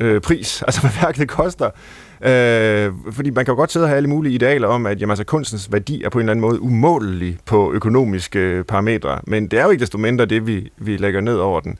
øh, 0.00 0.20
pris, 0.20 0.62
altså 0.66 0.80
hvad 0.80 0.90
værket 1.02 1.28
koster. 1.28 1.70
Øh, 2.20 2.92
fordi 3.12 3.30
man 3.30 3.44
kan 3.44 3.52
jo 3.52 3.56
godt 3.56 3.72
sidde 3.72 3.84
og 3.84 3.88
have 3.88 3.96
alle 3.96 4.08
mulige 4.08 4.34
idealer 4.34 4.68
om, 4.68 4.86
at 4.86 5.00
jamen, 5.00 5.10
altså, 5.10 5.24
kunstens 5.24 5.72
værdi 5.72 6.02
er 6.02 6.08
på 6.08 6.18
en 6.18 6.22
eller 6.22 6.30
anden 6.30 6.40
måde 6.40 6.60
umålelig 6.60 7.38
på 7.44 7.72
økonomiske 7.72 8.38
øh, 8.38 8.64
parametre, 8.64 9.20
men 9.26 9.48
det 9.48 9.58
er 9.58 9.64
jo 9.64 9.70
ikke 9.70 9.80
desto 9.80 9.98
mindre 9.98 10.26
det, 10.26 10.46
vi, 10.46 10.70
vi 10.78 10.96
lægger 10.96 11.20
ned 11.20 11.36
over 11.36 11.60
den. 11.60 11.78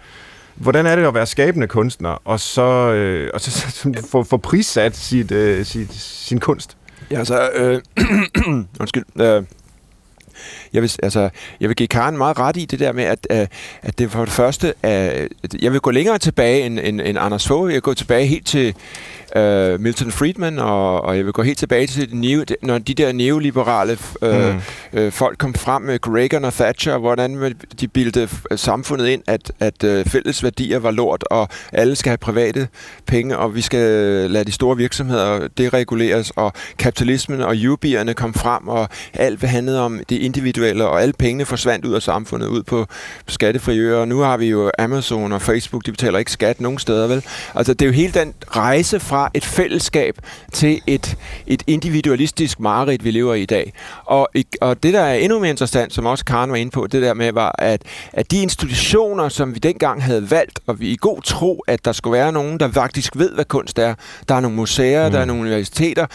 Hvordan 0.54 0.86
er 0.86 0.96
det 0.96 1.04
at 1.04 1.14
være 1.14 1.26
skabende 1.26 1.66
kunstner, 1.66 2.22
og 2.24 2.40
så, 2.40 2.92
øh, 2.92 3.30
og 3.34 3.40
så, 3.40 3.50
så 3.50 4.06
få, 4.10 4.22
få 4.22 4.36
prissat 4.36 4.96
sit, 4.96 5.32
øh, 5.32 5.64
sit, 5.64 5.92
sin 5.92 6.40
kunst? 6.40 6.76
Ja, 7.10 7.18
altså, 7.18 7.50
øh, 7.54 7.80
undskyld, 8.80 9.04
øh, 9.20 9.42
jeg 10.72 10.82
vil, 10.82 10.92
altså, 11.02 11.28
jeg 11.60 11.68
vil 11.68 11.76
give 11.76 11.86
Karen 11.86 12.16
meget 12.16 12.38
ret 12.38 12.56
i 12.56 12.64
det 12.64 12.78
der 12.78 12.92
med, 12.92 13.04
at, 13.04 13.26
øh, 13.30 13.46
at 13.82 13.98
det 13.98 14.10
for 14.10 14.24
det 14.24 14.32
første, 14.32 14.74
at 14.82 15.28
jeg 15.60 15.72
vil 15.72 15.80
gå 15.80 15.90
længere 15.90 16.18
tilbage 16.18 16.66
end, 16.66 16.78
end, 16.82 17.00
end 17.00 17.18
Anders 17.18 17.46
Fogh. 17.46 17.72
Jeg 17.72 17.82
går 17.82 17.94
tilbage 17.94 18.26
helt 18.26 18.46
til 18.46 18.74
uh, 19.36 19.80
Milton 19.80 20.12
Friedman, 20.12 20.58
og, 20.58 21.04
og 21.04 21.16
jeg 21.16 21.24
vil 21.24 21.32
gå 21.32 21.42
helt 21.42 21.58
tilbage 21.58 21.86
til, 21.86 22.08
neo, 22.12 22.44
når 22.62 22.78
de 22.78 22.94
der 22.94 23.12
neoliberale 23.12 23.98
uh, 24.22 24.28
mm. 24.28 24.60
uh, 25.00 25.12
folk 25.12 25.38
kom 25.38 25.54
frem 25.54 25.82
med 25.82 25.98
Reagan 26.06 26.44
og 26.44 26.52
Thatcher, 26.52 26.98
hvordan 26.98 27.54
de 27.80 27.88
bildte 27.88 28.28
samfundet 28.56 29.06
ind, 29.08 29.22
at, 29.26 29.52
at 29.60 29.84
uh, 29.84 30.04
fælles 30.04 30.42
værdier 30.42 30.78
var 30.78 30.90
lort, 30.90 31.24
og 31.30 31.48
alle 31.72 31.96
skal 31.96 32.10
have 32.10 32.18
private 32.18 32.68
penge, 33.06 33.38
og 33.38 33.54
vi 33.54 33.60
skal 33.60 33.80
lade 34.30 34.44
de 34.44 34.52
store 34.52 34.76
virksomheder 34.76 35.48
dereguleres, 35.58 36.30
og 36.30 36.52
kapitalismen 36.78 37.40
og 37.40 37.56
jubierne 37.56 38.14
kom 38.14 38.34
frem, 38.34 38.68
og 38.68 38.88
alt 39.14 39.38
hvad 39.38 39.48
handlede 39.48 39.80
om 39.80 40.00
det 40.08 40.16
individuelle, 40.16 40.86
og 40.86 41.02
alle 41.02 41.12
pengene 41.12 41.44
forsvandt 41.44 41.84
ud 41.84 41.94
af 41.94 42.02
samfundet, 42.02 42.46
ud 42.46 42.62
på 42.62 42.86
skattefri 43.28 43.78
øer, 43.78 43.96
og 43.96 44.08
nu 44.08 44.18
har 44.18 44.36
vi 44.36 44.46
jo 44.46 44.70
Amazon 44.78 45.32
og 45.32 45.42
Facebook, 45.42 45.86
de 45.86 45.90
betaler 45.90 46.18
ikke 46.18 46.32
skat 46.32 46.60
nogen 46.60 46.78
steder, 46.78 47.06
vel? 47.06 47.24
Altså, 47.54 47.74
det 47.74 47.82
er 47.82 47.86
jo 47.86 47.92
hele 47.92 48.12
den 48.12 48.34
rejse 48.56 49.00
fra 49.00 49.25
et 49.34 49.44
fællesskab 49.44 50.18
til 50.52 50.80
et, 50.86 51.16
et 51.46 51.62
individualistisk 51.66 52.60
mareridt, 52.60 53.04
vi 53.04 53.10
lever 53.10 53.34
i 53.34 53.46
i 53.46 53.54
dag. 53.54 53.72
Og, 54.04 54.28
og 54.60 54.82
det, 54.82 54.92
der 54.92 55.00
er 55.00 55.14
endnu 55.14 55.38
mere 55.38 55.50
interessant, 55.50 55.92
som 55.92 56.06
også 56.06 56.24
Karen 56.24 56.50
var 56.50 56.56
inde 56.56 56.70
på, 56.70 56.86
det 56.86 57.02
der 57.02 57.14
med, 57.14 57.32
var, 57.32 57.54
at, 57.58 57.82
at 58.12 58.30
de 58.30 58.42
institutioner, 58.42 59.28
som 59.28 59.54
vi 59.54 59.58
dengang 59.58 60.02
havde 60.02 60.30
valgt, 60.30 60.60
og 60.66 60.80
vi 60.80 60.88
i 60.88 60.96
god 61.00 61.22
tro, 61.22 61.64
at 61.66 61.84
der 61.84 61.92
skulle 61.92 62.18
være 62.18 62.32
nogen, 62.32 62.60
der 62.60 62.72
faktisk 62.72 63.16
ved, 63.16 63.32
hvad 63.32 63.44
kunst 63.44 63.78
er. 63.78 63.94
Der 64.28 64.34
er 64.34 64.40
nogle 64.40 64.56
museer, 64.56 65.08
mm. 65.08 65.12
der 65.12 65.20
er 65.20 65.24
nogle 65.24 65.42
universiteter, 65.42 66.06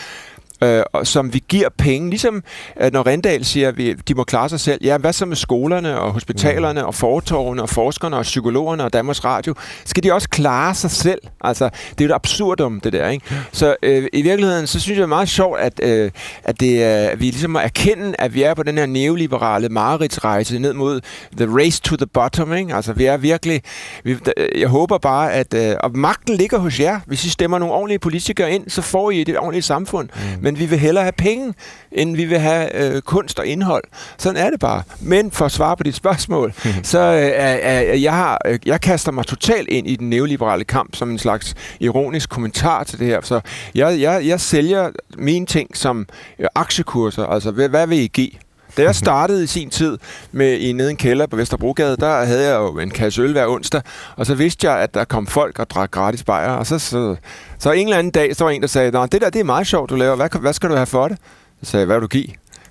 øh, 0.63 0.83
som 1.03 1.33
vi 1.33 1.43
giver 1.47 1.69
penge. 1.77 2.09
Ligesom 2.09 2.43
øh, 2.81 2.93
når 2.93 3.07
Rendal 3.07 3.45
siger, 3.45 3.67
at 3.67 3.77
vi, 3.77 3.93
de 3.93 4.13
må 4.13 4.23
klare 4.23 4.49
sig 4.49 4.59
selv. 4.59 4.79
Ja, 4.83 4.97
hvad 4.97 5.13
så 5.13 5.25
med 5.25 5.35
skolerne 5.35 5.99
og 5.99 6.11
hospitalerne 6.11 6.81
mm. 6.81 6.87
og 6.87 6.95
fortorvene 6.95 7.61
og 7.61 7.69
forskerne 7.69 8.17
og 8.17 8.23
psykologerne 8.23 8.83
og 8.83 8.93
Danmarks 8.93 9.23
Radio? 9.23 9.53
Skal 9.85 10.03
de 10.03 10.13
også 10.13 10.29
klare 10.29 10.75
sig 10.75 10.91
selv? 10.91 11.21
Altså, 11.41 11.69
det 11.89 12.01
er 12.01 12.05
jo 12.05 12.11
et 12.11 12.15
absurdum, 12.15 12.79
det 12.79 12.93
der. 12.93 13.09
Ikke? 13.09 13.25
Så 13.51 13.75
øh, 13.83 14.07
i 14.13 14.21
virkeligheden, 14.21 14.67
så 14.67 14.79
synes 14.79 14.89
jeg, 14.89 14.95
det 14.95 15.03
er 15.03 15.07
meget 15.07 15.29
sjovt, 15.29 15.59
at, 15.59 15.79
øh, 15.83 16.11
at, 16.43 16.59
det, 16.59 17.11
øh, 17.11 17.19
vi 17.19 17.25
ligesom 17.25 17.51
må 17.51 17.59
erkende, 17.59 18.15
at 18.19 18.33
vi 18.33 18.43
er 18.43 18.53
på 18.53 18.63
den 18.63 18.77
her 18.77 18.85
neoliberale 18.85 19.69
mareridtsrejse 19.69 20.59
ned 20.59 20.73
mod 20.73 21.01
the 21.37 21.47
race 21.57 21.81
to 21.81 21.95
the 21.95 22.07
bottom. 22.07 22.53
Ikke? 22.53 22.75
Altså, 22.75 22.93
vi 22.93 23.05
er 23.05 23.17
virkelig... 23.17 23.61
Vi, 24.03 24.17
jeg 24.57 24.67
håber 24.67 24.97
bare, 24.97 25.33
at... 25.33 25.53
Øh, 25.53 25.75
og 25.79 25.97
magten 25.97 26.35
ligger 26.35 26.57
hos 26.57 26.79
jer. 26.79 26.99
Hvis 27.07 27.25
I 27.25 27.29
stemmer 27.29 27.59
nogle 27.59 27.73
ordentlige 27.73 27.99
politikere 27.99 28.51
ind, 28.51 28.69
så 28.69 28.81
får 28.81 29.11
I 29.11 29.21
et 29.21 29.37
ordentligt 29.37 29.65
samfund. 29.65 30.09
Mm. 30.15 30.43
Men 30.43 30.50
men 30.51 30.59
vi 30.59 30.65
vil 30.65 30.79
hellere 30.79 31.03
have 31.03 31.11
penge, 31.11 31.53
end 31.91 32.15
vi 32.15 32.25
vil 32.25 32.39
have 32.39 32.95
øh, 32.95 33.01
kunst 33.01 33.39
og 33.39 33.45
indhold. 33.45 33.83
Sådan 34.17 34.45
er 34.45 34.49
det 34.49 34.59
bare. 34.59 34.83
Men 35.01 35.31
for 35.31 35.45
at 35.45 35.51
svare 35.51 35.77
på 35.77 35.83
dit 35.83 35.95
spørgsmål, 35.95 36.53
så 36.83 36.99
øh, 36.99 37.31
er, 37.35 37.93
jeg, 37.93 38.13
har, 38.13 38.41
øh, 38.45 38.59
jeg 38.65 38.81
kaster 38.81 39.11
mig 39.11 39.25
totalt 39.25 39.67
ind 39.69 39.87
i 39.87 39.95
den 39.95 40.09
neoliberale 40.09 40.63
kamp 40.63 40.95
som 40.95 41.11
en 41.11 41.19
slags 41.19 41.55
ironisk 41.79 42.29
kommentar 42.29 42.83
til 42.83 42.99
det 42.99 43.07
her. 43.07 43.21
Så 43.21 43.41
jeg, 43.75 44.01
jeg, 44.01 44.27
jeg 44.27 44.39
sælger 44.39 44.89
mine 45.17 45.45
ting 45.45 45.77
som 45.77 46.07
øh, 46.39 46.47
aktiekurser. 46.55 47.25
Altså, 47.25 47.51
hvad, 47.51 47.69
hvad 47.69 47.87
vil 47.87 47.97
I 47.97 48.07
give? 48.07 48.31
Da 48.77 48.81
jeg 48.81 48.95
startede 48.95 49.43
i 49.43 49.47
sin 49.47 49.69
tid 49.69 49.97
med 50.31 50.57
i 50.57 50.71
nede 50.71 50.89
en 50.89 50.97
kælder 50.97 51.27
på 51.27 51.35
Vesterbrogade, 51.35 51.97
der 51.97 52.25
havde 52.25 52.49
jeg 52.49 52.55
jo 52.55 52.79
en 52.79 52.89
kasse 52.89 53.21
øl 53.21 53.31
hver 53.31 53.47
onsdag, 53.47 53.81
og 54.15 54.25
så 54.25 54.35
vidste 54.35 54.69
jeg, 54.69 54.79
at 54.79 54.93
der 54.93 55.03
kom 55.03 55.27
folk 55.27 55.59
og 55.59 55.69
drak 55.69 55.91
gratis 55.91 56.23
bajer, 56.23 56.51
og 56.51 56.67
så, 56.67 56.79
så, 56.79 57.15
så 57.59 57.71
en 57.71 57.87
eller 57.87 57.97
anden 57.97 58.11
dag, 58.11 58.35
så 58.35 58.43
var 58.43 58.51
en, 58.51 58.61
der 58.61 58.67
sagde, 58.67 58.91
Nå, 58.91 59.05
det 59.05 59.21
der, 59.21 59.29
det 59.29 59.39
er 59.39 59.43
meget 59.43 59.67
sjovt, 59.67 59.89
du 59.89 59.95
laver, 59.95 60.15
hvad, 60.15 60.39
hvad 60.39 60.53
skal 60.53 60.69
du 60.69 60.75
have 60.75 60.85
for 60.85 61.07
det? 61.07 61.17
Så 61.63 61.71
sagde 61.71 61.81
jeg, 61.81 61.85
hvad 61.85 61.95
vil 61.95 62.01
du 62.01 62.07
give? 62.07 62.27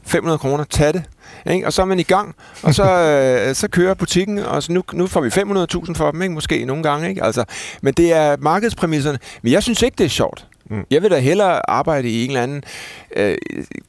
500 0.06 0.38
kroner, 0.38 0.64
tag 0.64 0.92
det. 0.94 1.02
Ikke? 1.50 1.66
Og 1.66 1.72
så 1.72 1.82
er 1.82 1.86
man 1.86 2.00
i 2.00 2.02
gang, 2.02 2.34
og 2.62 2.74
så, 2.74 2.84
øh, 2.84 3.54
så 3.54 3.68
kører 3.68 3.94
butikken, 3.94 4.38
og 4.38 4.62
så 4.62 4.72
nu, 4.72 4.82
nu 4.92 5.06
får 5.06 5.20
vi 5.20 5.28
500.000 5.28 5.94
for 5.94 6.10
dem, 6.10 6.22
ikke? 6.22 6.34
måske 6.34 6.64
nogle 6.64 6.82
gange. 6.82 7.08
Ikke? 7.08 7.24
Altså, 7.24 7.44
men 7.82 7.94
det 7.94 8.12
er 8.12 8.36
markedspræmisserne. 8.40 9.18
Men 9.42 9.52
jeg 9.52 9.62
synes 9.62 9.82
ikke, 9.82 9.94
det 9.98 10.04
er 10.04 10.08
sjovt. 10.08 10.46
Mm. 10.70 10.87
Jeg 10.90 11.02
vil 11.02 11.11
da 11.11 11.18
hellere 11.18 11.70
arbejde 11.70 12.09
i 12.09 12.24
en 12.24 12.30
eller 12.30 12.42
anden 12.42 12.62
øh, 13.16 13.38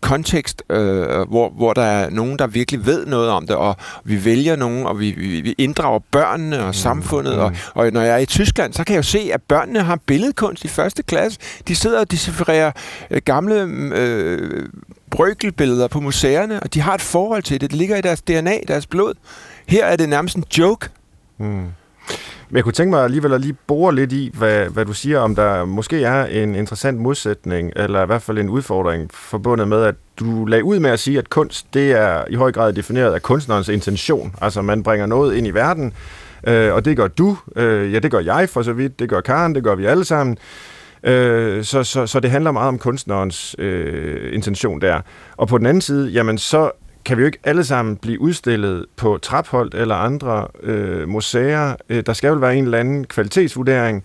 kontekst, 0.01 0.63
øh, 0.69 1.21
hvor, 1.29 1.49
hvor 1.49 1.73
der 1.73 1.81
er 1.81 2.09
nogen, 2.09 2.39
der 2.39 2.47
virkelig 2.47 2.85
ved 2.85 3.05
noget 3.05 3.29
om 3.29 3.47
det, 3.47 3.55
og 3.55 3.75
vi 4.03 4.25
vælger 4.25 4.55
nogen, 4.55 4.85
og 4.85 4.99
vi, 4.99 5.11
vi, 5.11 5.41
vi 5.41 5.55
inddrager 5.57 5.99
børnene 6.11 6.59
og 6.59 6.67
mm. 6.67 6.73
samfundet. 6.73 7.35
Mm. 7.35 7.39
Og, 7.39 7.53
og 7.73 7.91
når 7.91 8.01
jeg 8.01 8.13
er 8.13 8.17
i 8.17 8.25
Tyskland, 8.25 8.73
så 8.73 8.83
kan 8.83 8.93
jeg 8.93 8.97
jo 8.97 9.03
se, 9.03 9.29
at 9.33 9.41
børnene 9.41 9.79
har 9.79 9.95
billedkunst 10.05 10.65
i 10.65 10.67
første 10.67 11.03
klasse. 11.03 11.39
De 11.67 11.75
sidder 11.75 11.99
og 11.99 12.11
decifrerer 12.11 12.71
øh, 13.11 13.21
gamle 13.25 13.61
øh, 13.95 14.69
brøkelbilleder 15.09 15.87
på 15.87 15.99
museerne, 15.99 16.59
og 16.59 16.73
de 16.73 16.81
har 16.81 16.93
et 16.93 17.01
forhold 17.01 17.43
til 17.43 17.61
det. 17.61 17.71
Det 17.71 17.79
ligger 17.79 17.97
i 17.97 18.01
deres 18.01 18.21
DNA, 18.21 18.57
deres 18.67 18.87
blod. 18.87 19.13
Her 19.67 19.85
er 19.85 19.95
det 19.95 20.09
nærmest 20.09 20.35
en 20.35 20.43
joke. 20.57 20.89
Mm. 21.37 21.65
Men 22.49 22.55
jeg 22.55 22.63
kunne 22.63 22.73
tænke 22.73 22.89
mig 22.89 23.03
alligevel 23.03 23.33
at 23.33 23.41
lige 23.41 23.55
bore 23.67 23.95
lidt 23.95 24.11
i, 24.11 24.31
hvad, 24.33 24.65
hvad 24.65 24.85
du 24.85 24.93
siger, 24.93 25.19
om 25.19 25.35
der 25.35 25.65
måske 25.65 26.03
er 26.03 26.25
en 26.25 26.55
interessant 26.55 26.99
modsætning, 26.99 27.71
eller 27.75 28.03
i 28.03 28.05
hvert 28.05 28.21
fald 28.21 28.37
en 28.37 28.49
udfordring 28.49 29.09
forbundet 29.13 29.67
med, 29.67 29.83
at 29.83 29.95
du 30.19 30.45
lagde 30.45 30.63
ud 30.63 30.79
med 30.79 30.89
at 30.89 30.99
sige, 30.99 31.17
at 31.17 31.29
kunst, 31.29 31.73
det 31.73 31.91
er 31.91 32.23
i 32.29 32.35
høj 32.35 32.51
grad 32.51 32.73
defineret 32.73 33.13
af 33.13 33.21
kunstnerens 33.21 33.69
intention. 33.69 34.35
Altså 34.41 34.61
man 34.61 34.83
bringer 34.83 35.05
noget 35.05 35.35
ind 35.35 35.47
i 35.47 35.51
verden, 35.51 35.93
øh, 36.47 36.73
og 36.73 36.85
det 36.85 36.97
gør 36.97 37.07
du, 37.07 37.37
øh, 37.55 37.93
ja 37.93 37.99
det 37.99 38.11
gør 38.11 38.19
jeg 38.19 38.49
for 38.49 38.61
så 38.61 38.73
vidt, 38.73 38.99
det 38.99 39.09
gør 39.09 39.21
Karen, 39.21 39.55
det 39.55 39.63
gør 39.63 39.75
vi 39.75 39.85
alle 39.85 40.05
sammen. 40.05 40.37
Øh, 41.03 41.63
så, 41.63 41.83
så, 41.83 42.07
så 42.07 42.19
det 42.19 42.31
handler 42.31 42.51
meget 42.51 42.67
om 42.67 42.77
kunstnerens 42.79 43.55
øh, 43.59 44.35
intention 44.35 44.81
der. 44.81 45.01
Og 45.37 45.47
på 45.47 45.57
den 45.57 45.65
anden 45.65 45.81
side, 45.81 46.09
jamen 46.09 46.37
så 46.37 46.71
kan 47.05 47.17
vi 47.17 47.21
jo 47.21 47.25
ikke 47.25 47.39
alle 47.43 47.63
sammen 47.63 47.95
blive 47.97 48.21
udstillet 48.21 48.85
på 48.95 49.17
Trapholdt 49.21 49.73
eller 49.73 49.95
andre 49.95 50.47
øh, 50.63 51.09
museer. 51.09 51.75
Øh, 51.89 52.03
der 52.05 52.13
skal 52.13 52.27
jo 52.27 52.33
være 52.33 52.55
en 52.55 52.63
eller 52.63 52.77
anden 52.77 53.05
kvalitetsvurdering, 53.05 54.03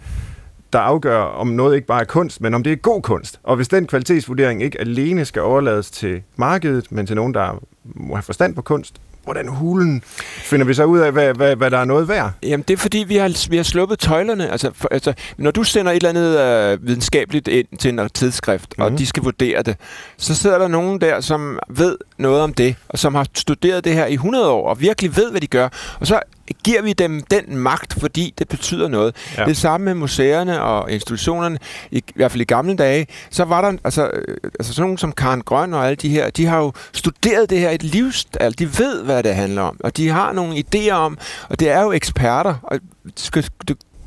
der 0.72 0.78
afgør, 0.78 1.20
om 1.20 1.46
noget 1.46 1.74
ikke 1.74 1.86
bare 1.86 2.00
er 2.00 2.04
kunst, 2.04 2.40
men 2.40 2.54
om 2.54 2.62
det 2.62 2.72
er 2.72 2.76
god 2.76 3.02
kunst. 3.02 3.40
Og 3.42 3.56
hvis 3.56 3.68
den 3.68 3.86
kvalitetsvurdering 3.86 4.62
ikke 4.62 4.80
alene 4.80 5.24
skal 5.24 5.42
overlades 5.42 5.90
til 5.90 6.22
markedet, 6.36 6.92
men 6.92 7.06
til 7.06 7.16
nogen, 7.16 7.34
der 7.34 7.62
må 7.84 8.14
have 8.14 8.22
forstand 8.22 8.54
på 8.54 8.62
kunst, 8.62 9.00
hvordan 9.26 9.48
hulen 9.48 10.02
finder 10.36 10.66
vi 10.66 10.74
så 10.74 10.84
ud 10.84 10.98
af, 10.98 11.12
hvad, 11.12 11.34
hvad, 11.34 11.56
hvad 11.56 11.70
der 11.70 11.78
er 11.78 11.84
noget 11.84 12.08
værd? 12.08 12.32
Jamen, 12.42 12.64
det 12.68 12.74
er 12.74 12.78
fordi, 12.78 12.98
vi 12.98 13.16
har, 13.16 13.48
vi 13.50 13.56
har 13.56 13.64
sluppet 13.64 13.98
tøjlerne. 13.98 14.50
Altså, 14.50 14.70
for, 14.74 14.88
altså, 14.90 15.12
når 15.38 15.50
du 15.50 15.62
sender 15.62 15.92
et 15.92 15.96
eller 15.96 16.08
andet 16.08 16.38
øh, 16.38 16.86
videnskabeligt 16.86 17.48
ind 17.48 17.66
til 17.78 17.98
en 17.98 18.08
tidsskrift, 18.14 18.68
mm-hmm. 18.68 18.84
og 18.84 18.90
mhm. 18.90 18.98
de 18.98 19.06
skal 19.06 19.22
vurdere 19.22 19.62
det, 19.62 19.76
så 20.16 20.34
sidder 20.34 20.58
der 20.58 20.68
nogen 20.68 21.00
der, 21.00 21.20
som 21.20 21.58
ved 21.68 21.96
noget 22.18 22.40
om 22.40 22.54
det, 22.54 22.76
og 22.88 22.98
som 22.98 23.14
har 23.14 23.26
studeret 23.34 23.84
det 23.84 23.92
her 23.92 24.06
i 24.06 24.14
100 24.14 24.50
år, 24.50 24.68
og 24.68 24.80
virkelig 24.80 25.16
ved, 25.16 25.30
hvad 25.30 25.40
de 25.40 25.46
gør. 25.46 25.68
Og 26.00 26.06
så 26.06 26.20
giver 26.64 26.82
vi 26.82 26.92
dem 26.92 27.22
den 27.22 27.56
magt, 27.56 28.00
fordi 28.00 28.34
det 28.38 28.48
betyder 28.48 28.88
noget. 28.88 29.16
Ja. 29.36 29.44
Det 29.44 29.56
samme 29.56 29.84
med 29.84 29.94
museerne 29.94 30.62
og 30.62 30.90
institutionerne, 30.90 31.58
i, 31.90 31.98
i 31.98 32.12
hvert 32.14 32.30
fald 32.30 32.40
i 32.40 32.44
gamle 32.44 32.76
dage, 32.76 33.06
så 33.30 33.44
var 33.44 33.60
der 33.60 33.78
altså, 33.84 34.10
øh, 34.14 34.36
altså 34.58 34.72
sådan 34.72 34.82
nogen 34.82 34.98
som 34.98 35.12
Karen 35.12 35.42
Grøn 35.42 35.74
og 35.74 35.86
alle 35.86 35.96
de 35.96 36.08
her, 36.08 36.30
de 36.30 36.46
har 36.46 36.58
jo 36.58 36.72
studeret 36.92 37.50
det 37.50 37.58
her 37.58 37.70
et 37.70 37.82
livs, 37.82 38.26
altså, 38.40 38.56
de 38.58 38.78
ved, 38.78 39.02
hvad 39.02 39.22
det 39.22 39.34
handler 39.34 39.62
om, 39.62 39.76
og 39.84 39.96
de 39.96 40.08
har 40.08 40.32
nogle 40.32 40.64
idéer 40.64 40.92
om, 40.92 41.18
og 41.48 41.60
det 41.60 41.70
er 41.70 41.82
jo 41.82 41.92
eksperter, 41.92 42.54
og 42.62 42.78
skal, 43.16 43.44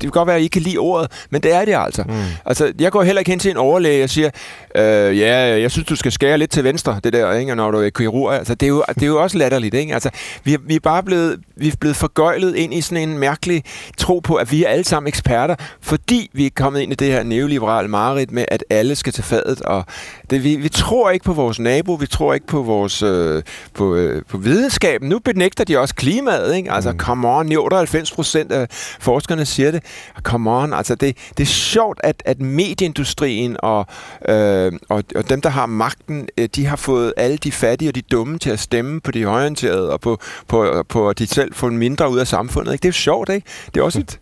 det 0.00 0.06
kan 0.06 0.10
godt 0.10 0.26
være, 0.26 0.36
at 0.36 0.40
I 0.40 0.44
ikke 0.44 0.54
kan 0.54 0.62
lide 0.62 0.78
ordet, 0.78 1.10
men 1.30 1.42
det 1.42 1.54
er 1.54 1.64
det 1.64 1.74
altså. 1.76 2.02
Mm. 2.02 2.14
Altså, 2.44 2.72
jeg 2.80 2.92
går 2.92 3.02
heller 3.02 3.20
ikke 3.20 3.30
hen 3.30 3.38
til 3.38 3.50
en 3.50 3.56
overlæge 3.56 4.04
og 4.04 4.10
siger, 4.10 4.30
øh, 4.74 5.18
ja, 5.18 5.60
jeg 5.60 5.70
synes, 5.70 5.88
du 5.88 5.96
skal 5.96 6.12
skære 6.12 6.38
lidt 6.38 6.50
til 6.50 6.64
venstre, 6.64 7.00
det 7.04 7.12
der, 7.12 7.32
ikke? 7.32 7.54
når 7.54 7.70
du 7.70 7.78
er 7.78 7.90
kirurg. 7.90 8.34
Altså, 8.34 8.54
det, 8.54 8.66
er 8.66 8.70
jo, 8.70 8.84
det 8.94 9.02
er 9.02 9.06
jo 9.06 9.22
også 9.22 9.38
latterligt. 9.38 9.74
Ikke? 9.74 9.94
Altså, 9.94 10.10
vi, 10.44 10.56
vi 10.66 10.74
er 10.74 10.80
bare 10.80 11.02
blevet, 11.02 11.40
vi 11.56 11.68
er 11.68 11.72
blevet 11.80 11.96
forgøjlet 11.96 12.56
ind 12.56 12.74
i 12.74 12.80
sådan 12.80 13.08
en 13.08 13.18
mærkelig 13.18 13.64
tro 13.96 14.18
på, 14.18 14.34
at 14.34 14.52
vi 14.52 14.64
er 14.64 14.68
alle 14.68 14.84
sammen 14.84 15.08
eksperter, 15.08 15.54
fordi 15.80 16.30
vi 16.32 16.46
er 16.46 16.50
kommet 16.56 16.80
ind 16.80 16.92
i 16.92 16.94
det 16.94 17.08
her 17.08 17.22
neoliberale 17.22 17.88
mareridt 17.88 18.32
med, 18.32 18.44
at 18.48 18.64
alle 18.70 18.96
skal 18.96 19.12
til 19.12 19.24
fadet. 19.24 19.60
Og 19.60 19.84
det, 20.30 20.44
vi, 20.44 20.56
vi 20.56 20.68
tror 20.68 21.10
ikke 21.10 21.24
på 21.24 21.32
vores 21.32 21.58
nabo, 21.58 21.94
vi 21.94 22.06
tror 22.06 22.34
ikke 22.34 22.46
på 22.46 22.62
vores 22.62 23.02
øh, 23.02 23.42
på, 23.74 23.94
øh, 23.94 24.22
på 24.28 24.38
videnskaben. 24.38 25.08
Nu 25.08 25.18
benægter 25.18 25.64
de 25.64 25.78
også 25.78 25.94
klimaet. 25.94 26.56
Ikke? 26.56 26.72
Altså, 26.72 26.92
mm. 26.92 26.98
come 26.98 27.28
on, 27.28 27.52
98 27.56 28.12
procent 28.12 28.52
af 28.52 28.66
forskerne 29.00 29.46
siger 29.46 29.70
det. 29.70 29.84
Come 30.22 30.50
on, 30.50 30.72
altså 30.72 30.94
det, 30.94 31.16
det 31.38 31.42
er 31.42 31.48
sjovt, 31.48 32.00
at, 32.02 32.22
at 32.26 32.40
medieindustrien 32.40 33.56
og, 33.58 33.86
øh, 34.28 34.72
og, 34.88 35.04
og 35.16 35.30
dem, 35.30 35.40
der 35.40 35.48
har 35.48 35.66
magten, 35.66 36.28
øh, 36.38 36.48
de 36.54 36.66
har 36.66 36.76
fået 36.76 37.12
alle 37.16 37.36
de 37.36 37.52
fattige 37.52 37.90
og 37.90 37.94
de 37.94 38.02
dumme 38.02 38.38
til 38.38 38.50
at 38.50 38.60
stemme 38.60 39.00
på 39.00 39.10
de 39.10 39.24
højorienterede 39.24 39.92
og 39.92 40.00
på, 40.00 40.18
på, 40.48 40.84
på 40.88 41.08
at 41.08 41.18
de 41.18 41.26
selv 41.26 41.54
får 41.54 41.70
mindre 41.70 42.10
ud 42.10 42.18
af 42.18 42.26
samfundet. 42.26 42.72
Ikke? 42.72 42.82
Det 42.82 42.88
er 42.88 42.92
jo 42.92 42.92
sjovt, 42.92 43.28
ikke? 43.28 43.46
Det 43.74 43.80
er 43.80 43.84
også 43.84 43.98
et... 43.98 44.18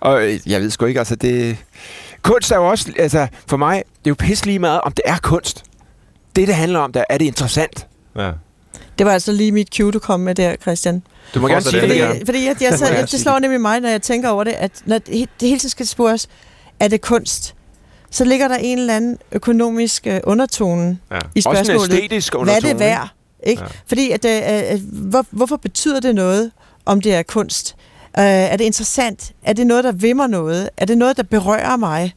Og 0.00 0.24
øh, 0.24 0.40
jeg 0.46 0.60
ved 0.60 0.70
sgu 0.70 0.86
ikke, 0.86 1.00
altså 1.00 1.16
det... 1.16 1.56
Kunst 2.22 2.50
er 2.50 2.56
jo 2.56 2.68
også, 2.68 2.92
altså 2.98 3.26
for 3.46 3.56
mig, 3.56 3.82
det 3.86 4.06
er 4.06 4.10
jo 4.10 4.14
pisse 4.18 4.46
lige 4.46 4.58
meget, 4.58 4.80
om 4.80 4.92
det 4.92 5.02
er 5.04 5.16
kunst. 5.22 5.64
Det, 6.36 6.48
det 6.48 6.54
handler 6.54 6.78
om, 6.78 6.92
der 6.92 7.04
er 7.10 7.18
det 7.18 7.24
interessant. 7.24 7.86
Ja. 8.16 8.30
Det 9.02 9.06
var 9.06 9.12
altså 9.12 9.32
lige 9.32 9.52
mit 9.52 9.68
cue, 9.76 9.92
du 9.92 9.98
kom 9.98 10.20
med 10.20 10.34
der, 10.34 10.56
Christian. 10.56 11.02
Du 11.34 11.40
må 11.40 11.48
gerne 11.48 11.62
sige 11.62 11.80
det. 11.80 12.08
Fordi, 12.08 12.24
fordi 12.24 12.44
jeg, 12.44 12.56
jeg, 12.60 12.80
jeg, 12.80 13.10
det 13.10 13.20
slår 13.20 13.38
nemlig 13.38 13.60
mig, 13.60 13.80
når 13.80 13.88
jeg 13.88 14.02
tænker 14.02 14.28
over 14.28 14.44
det, 14.44 14.50
at 14.50 14.72
når 14.84 14.98
det, 14.98 15.28
det 15.40 15.48
hele 15.48 15.58
tiden 15.58 15.70
skal 15.70 15.86
spørges, 15.86 16.28
er 16.80 16.88
det 16.88 17.00
kunst? 17.00 17.54
Så 18.10 18.24
ligger 18.24 18.48
der 18.48 18.56
en 18.56 18.78
eller 18.78 18.96
anden 18.96 19.18
økonomisk 19.32 20.06
uh, 20.10 20.16
undertone 20.24 20.98
ja. 21.10 21.18
i 21.34 21.40
spørgsmålet. 21.40 21.80
Også 21.80 21.92
en 21.92 21.98
æstetisk 22.02 22.34
undertone. 22.34 22.60
Hvad 22.60 22.70
er 22.70 22.74
det 22.74 22.80
værd? 22.80 23.08
Ikke? 23.46 23.62
Ja. 23.62 23.68
Fordi, 23.86 24.10
at, 24.10 24.74
uh, 24.74 24.80
hvor, 24.92 25.26
hvorfor 25.30 25.56
betyder 25.56 26.00
det 26.00 26.14
noget, 26.14 26.50
om 26.86 27.00
det 27.00 27.14
er 27.14 27.22
kunst? 27.22 27.74
Uh, 28.18 28.24
er 28.24 28.56
det 28.56 28.64
interessant? 28.64 29.32
Er 29.42 29.52
det 29.52 29.66
noget, 29.66 29.84
der 29.84 29.92
vimmer 29.92 30.26
noget? 30.26 30.70
Er 30.76 30.84
det 30.84 30.98
noget, 30.98 31.16
der 31.16 31.22
berører 31.22 31.76
mig? 31.76 32.14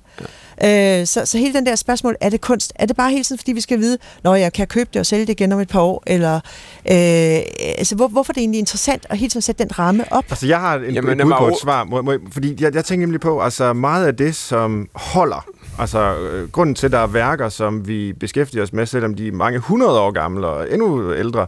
Øh, 0.63 1.06
så, 1.06 1.26
så 1.26 1.38
hele 1.38 1.54
den 1.54 1.65
der 1.65 1.76
spørgsmål, 1.76 2.15
er 2.22 2.30
det 2.30 2.41
kunst? 2.41 2.74
Er 2.76 2.86
det 2.86 2.96
bare 2.96 3.12
hele 3.12 3.24
tiden, 3.24 3.39
fordi 3.39 3.52
vi 3.52 3.62
skal 3.62 3.80
vide, 3.80 3.98
når 4.24 4.36
jeg 4.36 4.54
kan 4.54 4.68
købe 4.68 4.89
det 4.94 5.00
og 5.00 5.06
sælge 5.06 5.26
det 5.26 5.32
igen 5.34 5.52
om 5.52 5.60
et 5.60 5.68
par 5.68 5.82
år? 5.82 6.04
Eller, 6.08 6.36
øh, 6.36 7.39
altså, 7.78 7.96
hvor, 7.96 8.08
hvorfor 8.08 8.32
er 8.32 8.34
det 8.34 8.41
egentlig 8.41 8.60
interessant 8.60 9.06
at 9.10 9.18
hele 9.18 9.30
tiden 9.30 9.41
sætte 9.41 9.63
den 9.63 9.80
ramme 9.80 10.04
op? 10.12 10.26
Altså, 10.30 10.48
jeg 10.48 10.60
har 10.60 10.76
en 10.76 10.94
Jamen, 10.94 11.18
bud 11.18 11.34
på 11.38 11.48
et 11.48 11.56
svar, 11.62 11.84
må, 11.84 12.02
må, 12.02 12.13
fordi 12.32 12.56
jeg, 12.60 12.76
jeg 12.76 12.86
tænker 12.86 13.06
nemlig 13.06 13.22
på, 13.22 13.41
altså 13.41 13.74
meget 13.74 14.08
af 14.08 14.15
det, 14.15 14.36
som 14.36 14.89
holder 14.94 15.46
Altså, 15.80 16.18
øh, 16.18 16.50
grunden 16.50 16.76
til, 16.76 16.86
at 16.86 16.91
der 16.91 17.00
er 17.00 17.08
værker, 17.08 17.50
som 17.50 17.88
vi 17.88 18.13
beskæftiger 18.13 18.63
os 18.63 18.74
med, 18.74 18.86
selvom 18.86 19.13
de 19.13 19.28
er 19.28 19.32
mange 19.32 19.60
hundrede 19.60 20.00
år 20.00 20.12
gamle 20.12 20.48
og 20.48 20.74
endnu 20.74 21.13
ældre, 21.13 21.48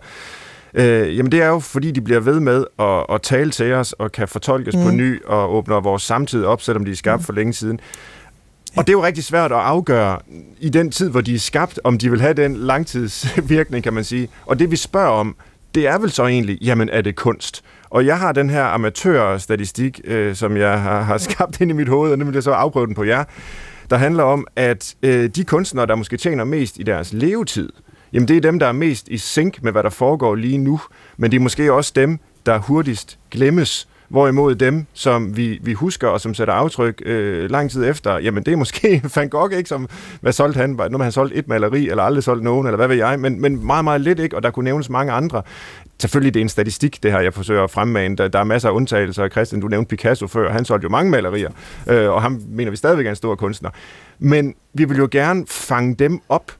øh, 0.73 1.17
jamen 1.17 1.31
det 1.31 1.41
er 1.41 1.47
jo, 1.47 1.59
fordi 1.59 1.91
de 1.91 2.01
bliver 2.01 2.19
ved 2.19 2.39
med 2.39 2.65
at, 2.79 3.15
at 3.15 3.21
tale 3.21 3.51
til 3.51 3.73
os 3.73 3.93
og 3.93 4.11
kan 4.11 4.27
fortolkes 4.27 4.75
mm. 4.75 4.83
på 4.83 4.91
ny 4.91 5.25
og 5.25 5.55
åbner 5.55 5.79
vores 5.79 6.03
samtid 6.03 6.45
op, 6.45 6.61
selvom 6.61 6.85
de 6.85 6.91
er 6.91 6.95
skabt 6.95 7.21
mm. 7.21 7.25
for 7.25 7.33
længe 7.33 7.53
siden. 7.53 7.79
Og 8.77 8.87
det 8.87 8.93
er 8.93 8.97
jo 8.97 9.03
rigtig 9.03 9.23
svært 9.23 9.51
at 9.51 9.57
afgøre 9.57 10.19
i 10.59 10.69
den 10.69 10.91
tid, 10.91 11.09
hvor 11.09 11.21
de 11.21 11.35
er 11.35 11.39
skabt, 11.39 11.79
om 11.83 11.97
de 11.97 12.09
vil 12.09 12.21
have 12.21 12.33
den 12.33 12.55
langtidsvirkning, 12.55 13.83
kan 13.83 13.93
man 13.93 14.03
sige. 14.03 14.29
Og 14.45 14.59
det 14.59 14.71
vi 14.71 14.75
spørger 14.75 15.09
om, 15.09 15.35
det 15.75 15.87
er 15.87 15.97
vel 15.97 16.11
så 16.11 16.25
egentlig, 16.25 16.57
jamen 16.61 16.89
er 16.89 17.01
det 17.01 17.15
kunst? 17.15 17.63
Og 17.89 18.05
jeg 18.05 18.19
har 18.19 18.31
den 18.31 18.49
her 18.49 18.63
amatørstatistik, 18.63 20.01
øh, 20.03 20.35
som 20.35 20.57
jeg 20.57 20.81
har, 20.81 21.01
har 21.01 21.17
skabt 21.17 21.61
ind 21.61 21.71
i 21.71 21.73
mit 21.73 21.87
hoved, 21.87 22.11
og 22.11 22.19
nu 22.19 22.25
vil 22.25 22.33
jeg 22.33 22.43
så 22.43 22.51
afprøve 22.51 22.87
den 22.87 22.95
på 22.95 23.03
jer, 23.03 23.23
der 23.89 23.97
handler 23.97 24.23
om, 24.23 24.47
at 24.55 24.95
øh, 25.03 25.29
de 25.29 25.43
kunstnere, 25.43 25.85
der 25.85 25.95
måske 25.95 26.17
tjener 26.17 26.43
mest 26.43 26.79
i 26.79 26.83
deres 26.83 27.13
levetid, 27.13 27.69
jamen 28.13 28.27
det 28.27 28.37
er 28.37 28.41
dem, 28.41 28.59
der 28.59 28.67
er 28.67 28.71
mest 28.71 29.07
i 29.07 29.17
sync 29.17 29.57
med, 29.61 29.71
hvad 29.71 29.83
der 29.83 29.89
foregår 29.89 30.35
lige 30.35 30.57
nu, 30.57 30.81
men 31.17 31.31
det 31.31 31.37
er 31.37 31.41
måske 31.41 31.73
også 31.73 31.91
dem, 31.95 32.19
der 32.45 32.57
hurtigst 32.57 33.19
glemmes. 33.31 33.87
Hvorimod 34.09 34.55
dem, 34.55 34.85
som 34.93 35.37
vi, 35.37 35.59
vi 35.63 35.73
husker 35.73 36.07
og 36.07 36.21
som 36.21 36.33
sætter 36.33 36.53
aftryk 36.53 37.01
øh, 37.05 37.49
lang 37.49 37.71
tid 37.71 37.85
efter, 37.85 38.19
jamen 38.19 38.43
det 38.43 38.53
er 38.53 38.57
måske 38.57 39.01
Van 39.15 39.29
Gogh, 39.29 39.53
ikke? 39.57 39.69
Som, 39.69 39.87
hvad 40.21 40.31
solgte 40.31 40.57
han? 40.57 40.79
Nu 40.91 40.97
han 40.97 41.11
solgt 41.11 41.33
et 41.35 41.47
maleri, 41.47 41.89
eller 41.89 42.03
aldrig 42.03 42.23
solgt 42.23 42.43
nogen, 42.43 42.67
eller 42.67 42.75
hvad 42.75 42.87
ved 42.87 42.95
jeg, 42.95 43.19
men, 43.19 43.41
men 43.41 43.65
meget, 43.65 43.83
meget 43.83 44.01
lidt, 44.01 44.19
ikke? 44.19 44.35
Og 44.35 44.43
der 44.43 44.51
kunne 44.51 44.63
nævnes 44.63 44.89
mange 44.89 45.11
andre. 45.11 45.41
Selvfølgelig 45.99 46.33
det 46.33 46.39
er 46.39 46.43
en 46.43 46.49
statistik, 46.49 47.03
det 47.03 47.11
her, 47.11 47.19
jeg 47.19 47.33
forsøger 47.33 47.63
at 47.63 47.71
fremmane. 47.71 48.15
Der, 48.15 48.27
der 48.27 48.39
er 48.39 48.43
masser 48.43 48.69
af 48.69 48.73
undtagelser. 48.73 49.29
Christian, 49.29 49.61
du 49.61 49.67
nævnte 49.67 49.89
Picasso 49.89 50.27
før. 50.27 50.51
Han 50.51 50.65
solgte 50.65 50.85
jo 50.85 50.89
mange 50.89 51.11
malerier, 51.11 51.49
øh, 51.87 52.09
og 52.09 52.21
ham 52.21 52.41
mener 52.49 52.71
vi 52.71 52.77
stadigvæk 52.77 53.05
er 53.05 53.09
en 53.09 53.15
stor 53.15 53.35
kunstner. 53.35 53.69
Men 54.19 54.55
vi 54.73 54.85
vil 54.85 54.97
jo 54.97 55.07
gerne 55.11 55.45
fange 55.47 55.95
dem 55.95 56.19
op, 56.29 56.51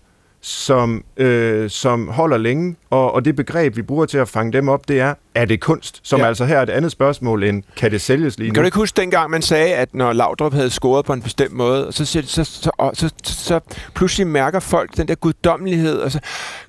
som, 0.42 1.04
øh, 1.18 1.70
som 1.70 2.08
holder 2.08 2.38
længe, 2.38 2.76
og, 2.90 3.14
og 3.14 3.26
det 3.26 3.36
begreb, 3.36 3.76
vi 3.76 3.82
bruger 3.82 4.06
til 4.06 4.18
at 4.18 4.30
fange 4.30 4.54
dem 4.54 4.70
op, 4.70 4.88
det 4.88 5.00
er, 5.00 5.14
er 5.36 5.46
det 5.46 5.60
kunst? 5.60 6.00
Som 6.04 6.20
ja. 6.20 6.28
altså 6.28 6.46
her 6.46 6.58
er 6.58 6.62
et 6.62 6.70
andet 6.70 6.92
spørgsmål 6.92 7.44
end, 7.44 7.64
kan 7.76 7.92
det 7.92 8.02
sælges 8.02 8.38
lige 8.38 8.50
nu? 8.50 8.54
Kan 8.54 8.64
du 8.64 8.66
ikke 8.66 8.78
huske 8.78 9.02
dengang, 9.02 9.30
man 9.30 9.42
sagde, 9.42 9.74
at 9.74 9.96
når 9.96 10.14
Laudrup 10.14 10.54
havde 10.54 10.70
scoret 10.70 11.06
på 11.06 11.14
en 11.14 11.22
bestemt 11.22 11.54
måde, 11.54 11.88
så, 11.92 12.06
så, 12.06 12.22
så, 12.26 12.44
så, 12.44 12.72
så, 12.94 13.10
så 13.24 13.60
pludselig 13.96 14.28
mærker 14.28 14.60
folk 14.60 14.98
den 14.98 15.08
der 15.08 15.16
guddommelighed, 15.16 15.98
og 15.98 16.12
så, 16.12 16.20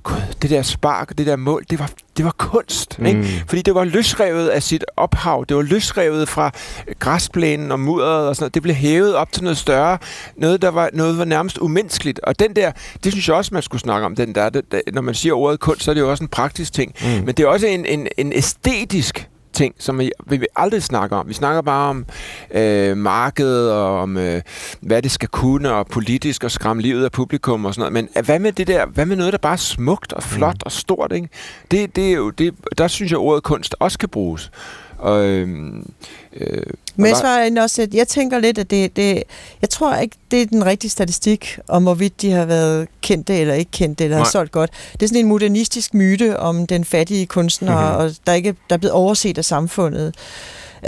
gud, 0.03 0.15
det 0.43 0.51
der 0.51 0.63
spark, 0.63 1.19
det 1.19 1.27
der 1.27 1.37
mål, 1.37 1.65
det 1.71 1.79
var, 1.79 1.91
det 2.17 2.25
var 2.25 2.35
kunst. 2.39 2.99
Mm. 2.99 3.07
Ikke? 3.07 3.45
Fordi 3.49 3.63
det 3.63 3.75
var 3.75 3.85
løsrevet 3.85 4.49
af 4.49 4.63
sit 4.63 4.85
ophav, 4.97 5.45
det 5.49 5.57
var 5.57 5.63
løsrevet 5.63 6.29
fra 6.29 6.51
græsplænen 6.99 7.73
og 7.73 7.81
mudderet 7.81 8.29
og 8.29 8.37
sådan 8.37 8.43
noget. 8.45 8.55
Det 8.55 8.63
blev 8.63 8.75
hævet 8.75 9.15
op 9.15 9.33
til 9.33 9.43
noget 9.43 9.59
større, 9.59 9.99
noget, 10.37 10.63
der 10.63 10.69
var, 10.69 10.91
noget 10.93 11.19
var 11.19 11.25
nærmest 11.25 11.59
umenneskeligt. 11.59 12.21
Og 12.23 12.39
den 12.39 12.57
der, 12.57 12.73
det 13.05 13.13
synes 13.13 13.29
jeg 13.29 13.37
også, 13.37 13.55
man 13.55 13.63
skulle 13.63 13.81
snakke 13.81 14.07
om, 14.07 14.17
den 14.17 14.35
der, 14.35 14.49
det, 14.51 14.65
når 14.93 15.03
man 15.03 15.15
siger 15.15 15.35
ordet 15.35 15.61
kunst, 15.61 15.83
så 15.83 15.91
er 15.91 15.95
det 15.95 16.01
jo 16.01 16.08
også 16.11 16.25
en 16.25 16.29
praktisk 16.29 16.73
ting. 16.73 16.95
Mm. 17.03 17.09
Men 17.09 17.29
det 17.29 17.41
er 17.41 17.47
også 17.47 17.67
en, 17.67 17.87
en, 17.87 18.09
en 18.17 18.33
æstetisk 18.33 19.29
ting, 19.53 19.75
som 19.79 19.99
vi, 19.99 20.11
vi 20.27 20.47
aldrig 20.57 20.83
snakke 20.83 21.17
om. 21.17 21.29
Vi 21.29 21.35
snakker 21.35 21.63
bare 21.63 21.91
om 21.91 22.07
øh, 22.51 22.97
markedet 22.97 23.73
og 23.73 24.01
om, 24.01 24.17
øh, 24.17 24.43
hvad 24.81 25.03
det 25.03 25.11
skal 25.11 25.29
kunne, 25.29 25.73
og 25.73 25.87
politisk 25.87 26.45
og 26.45 26.51
skræmme 26.51 26.83
livet 26.83 27.05
af 27.05 27.13
publikum 27.13 27.65
og 27.65 27.75
sådan 27.75 27.93
noget. 27.93 28.09
Men 28.15 28.25
hvad 28.25 28.39
med 28.39 28.53
det 28.53 28.67
der, 28.67 28.87
hvad 28.87 29.07
med 29.07 29.17
noget, 29.17 29.33
der 29.33 29.39
bare 29.39 29.53
er 29.53 29.57
smukt 29.57 30.13
og 30.13 30.23
flot 30.23 30.55
mm. 30.55 30.61
og 30.65 30.73
stort, 30.73 31.13
ikke? 31.13 31.29
Det, 31.71 31.97
det 31.97 32.09
er 32.09 32.13
jo, 32.13 32.31
det, 32.31 32.55
der 32.79 32.89
synes 32.89 33.13
jeg, 33.13 33.19
ordet 33.19 33.43
kunst 33.43 33.77
også 33.79 33.99
kan 33.99 34.09
bruges. 34.09 34.51
Og, 34.99 35.25
øhm, 35.25 35.91
øh, 36.37 36.63
men 36.97 37.15
der... 37.15 37.63
også, 37.63 37.83
at 37.83 37.95
jeg 37.95 38.09
tænker 38.09 38.39
lidt, 38.39 38.59
at 38.59 38.71
det, 38.71 38.97
det, 38.97 39.23
jeg 39.63 39.71
tror 39.71 39.97
ikke, 39.97 40.17
det 40.31 40.43
er 40.43 40.47
den 40.47 40.67
rigtige 40.67 40.91
statistik 40.91 41.59
om, 41.69 41.83
hvorvidt 41.83 42.23
de 42.23 42.31
har 42.31 42.45
været 42.45 42.89
kendte 43.01 43.37
eller 43.37 43.55
ikke 43.55 43.71
kendte, 43.71 44.05
eller 44.05 44.17
Nej. 44.17 44.25
har 44.25 44.31
solgt 44.31 44.53
godt. 44.53 44.71
Det 44.93 45.03
er 45.03 45.07
sådan 45.07 45.21
en 45.21 45.29
modernistisk 45.29 45.95
myte 45.95 46.39
om 46.39 46.67
den 46.67 46.85
fattige 46.85 47.27
kunstner, 47.27 47.81
mm-hmm. 47.81 48.05
og 48.05 48.11
der, 48.27 48.33
ikke, 48.33 48.55
der 48.71 48.75
er 48.75 48.79
blevet 48.79 48.93
overset 48.93 49.39
af 49.39 49.45
samfundet. 49.45 50.15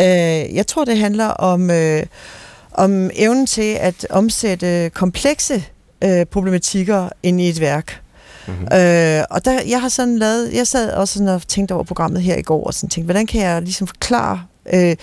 Øh, 0.01 0.55
jeg 0.55 0.66
tror, 0.66 0.85
det 0.85 0.99
handler 0.99 1.27
om, 1.27 1.70
øh, 1.70 2.03
om 2.73 3.11
evnen 3.14 3.46
til 3.46 3.77
at 3.81 4.07
omsætte 4.11 4.90
komplekse 4.94 5.64
øh, 6.05 6.27
problematikker 6.27 7.09
ind 7.23 7.40
i 7.40 7.49
et 7.49 7.61
værk. 7.61 8.01
Mm-hmm. 8.50 8.78
Øh, 8.78 9.24
og 9.30 9.44
der, 9.44 9.60
jeg 9.68 9.80
har 9.80 9.88
sådan 9.88 10.18
lavet, 10.18 10.54
jeg 10.54 10.66
sad 10.66 10.92
også 10.92 11.14
sådan 11.14 11.28
og 11.28 11.48
tænkte 11.48 11.72
over 11.72 11.84
programmet 11.84 12.22
her 12.22 12.36
i 12.36 12.42
går, 12.42 12.66
og 12.66 12.74
sådan 12.74 12.88
tænkte, 12.88 13.06
hvordan 13.06 13.26
kan 13.26 13.40
jeg 13.40 13.62
ligesom 13.62 13.86
forklare 13.86 14.42
øh, 14.72 14.96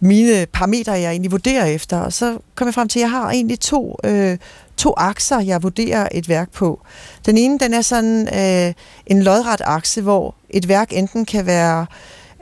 mine 0.00 0.46
parametre, 0.46 0.92
jeg 0.92 1.10
egentlig 1.10 1.30
vurderer 1.30 1.64
efter. 1.64 1.98
Og 1.98 2.12
så 2.12 2.38
kom 2.54 2.66
jeg 2.66 2.74
frem 2.74 2.88
til, 2.88 2.98
at 2.98 3.02
jeg 3.02 3.10
har 3.10 3.30
egentlig 3.30 3.60
to, 3.60 3.96
øh, 4.04 4.38
to 4.76 4.94
akser, 4.96 5.40
jeg 5.40 5.62
vurderer 5.62 6.08
et 6.12 6.28
værk 6.28 6.50
på. 6.50 6.80
Den 7.26 7.38
ene, 7.38 7.58
den 7.58 7.74
er 7.74 7.82
sådan 7.82 8.28
øh, 8.34 8.74
en 9.06 9.22
lodret 9.22 9.60
akse, 9.64 10.02
hvor 10.02 10.34
et 10.50 10.68
værk 10.68 10.92
enten 10.92 11.24
kan 11.24 11.46
være 11.46 11.86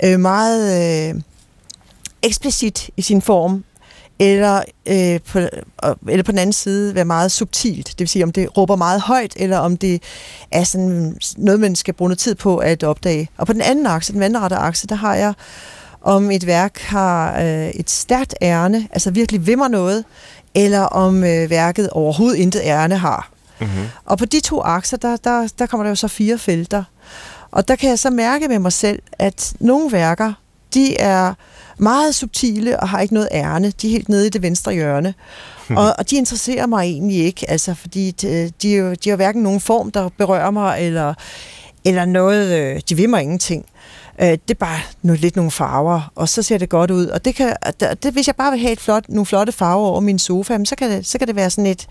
øh, 0.05 0.21
meget 0.21 1.13
øh, 1.15 1.21
eksplicit 2.23 2.91
i 2.97 3.03
sin 3.03 3.23
form, 3.23 3.65
eller, 4.21 4.63
øh, 4.87 5.21
på, 5.21 5.39
eller 6.09 6.23
på 6.23 6.33
den 6.33 6.39
anden 6.39 6.53
side 6.53 6.95
være 6.95 7.05
meget 7.05 7.33
subtilt. 7.33 7.89
Det 7.89 8.01
vil 8.01 8.09
sige, 8.09 8.25
om 8.25 8.33
det 8.33 8.57
råber 8.57 8.77
meget 8.77 9.01
højt, 9.01 9.33
eller 9.37 9.59
om 9.59 9.77
det 9.77 10.03
er 10.51 10.65
sådan 10.65 11.17
noget, 11.37 11.61
man 11.61 11.77
skal 11.77 11.95
bruge 11.95 12.09
noget 12.09 12.19
tid 12.19 12.35
på 12.35 12.57
at 12.57 12.83
opdage. 12.83 13.29
Og 13.37 13.47
på 13.47 13.53
den 13.53 13.61
anden 13.61 13.87
akse, 13.87 14.13
den 14.13 14.21
vandrette 14.21 14.57
akse, 14.57 14.87
der 14.87 14.95
har 14.95 15.15
jeg, 15.15 15.35
om 16.03 16.31
et 16.31 16.47
værk 16.47 16.79
har 16.79 17.41
øh, 17.41 17.69
et 17.69 17.91
stærkt 17.91 18.35
ærne, 18.43 18.89
altså 18.93 19.11
virkelig 19.11 19.47
vimmer 19.47 19.69
noget, 19.69 20.05
eller 20.55 20.81
om 20.81 21.25
øh, 21.25 21.51
værket 21.51 21.91
overhovedet 21.91 22.37
intet 22.39 22.61
ærne 22.65 22.97
har. 22.97 23.31
Mm-hmm. 23.61 23.85
Og 24.05 24.19
på 24.19 24.25
de 24.25 24.41
to 24.41 24.63
akser, 24.63 24.97
der, 24.97 25.17
der, 25.17 25.49
der 25.59 25.67
kommer 25.67 25.85
der 25.85 25.91
jo 25.91 25.95
så 25.95 26.09
fire 26.09 26.39
felter. 26.39 26.85
Og 27.51 27.69
der 27.69 27.77
kan 27.77 27.89
jeg 27.91 27.99
så 27.99 28.11
mærke 28.11 28.49
med 28.49 28.59
mig 28.59 28.73
selv, 28.73 29.03
at 29.19 29.53
nogle 29.61 29.93
værker, 29.93 30.33
de 30.75 30.97
er 30.97 31.35
meget 31.81 32.15
subtile 32.15 32.81
og 32.81 32.89
har 32.89 33.01
ikke 33.01 33.15
noget 33.15 33.29
ærne. 33.33 33.73
De 33.83 33.87
er 33.87 33.91
helt 33.91 34.09
nede 34.09 34.27
i 34.27 34.31
det 34.31 34.43
venstre 34.43 34.73
hjørne. 34.73 35.15
Hmm. 35.67 35.77
Og, 35.77 35.95
og 35.99 36.11
de 36.11 36.17
interesserer 36.17 36.67
mig 36.67 36.83
egentlig 36.83 37.25
ikke, 37.25 37.51
altså, 37.51 37.75
fordi 37.75 38.11
de, 38.11 38.53
de, 38.63 38.77
jo, 38.77 38.95
de 38.95 39.09
har 39.09 39.17
hverken 39.17 39.43
nogen 39.43 39.61
form, 39.61 39.91
der 39.91 40.09
berører 40.19 40.51
mig, 40.51 40.87
eller, 40.87 41.15
eller 41.85 42.05
noget, 42.05 42.59
øh, 42.59 42.81
de 42.89 42.95
vil 42.95 43.09
mig 43.09 43.23
ingenting. 43.23 43.67
Øh, 44.21 44.29
det 44.29 44.51
er 44.51 44.55
bare 44.55 44.81
noget, 45.03 45.21
lidt 45.21 45.37
nogle 45.37 45.51
farver, 45.51 46.13
og 46.15 46.29
så 46.29 46.43
ser 46.43 46.59
det 46.59 46.69
godt 46.69 46.91
ud. 46.91 47.07
Og 47.07 47.25
det 47.25 47.35
kan, 47.35 47.57
det, 48.03 48.13
hvis 48.13 48.27
jeg 48.27 48.37
bare 48.37 48.51
vil 48.51 48.61
have 48.61 48.73
et 48.73 48.81
flot, 48.81 49.05
nogle 49.09 49.27
flotte 49.27 49.53
farver 49.53 49.89
over 49.89 50.01
min 50.01 50.19
sofa, 50.19 50.59
så 50.65 50.77
kan 50.77 50.91
det, 50.91 51.07
så 51.07 51.19
kan 51.19 51.29
det 51.29 51.37
være 51.37 51.51
sådan 51.51 51.67
et, 51.67 51.87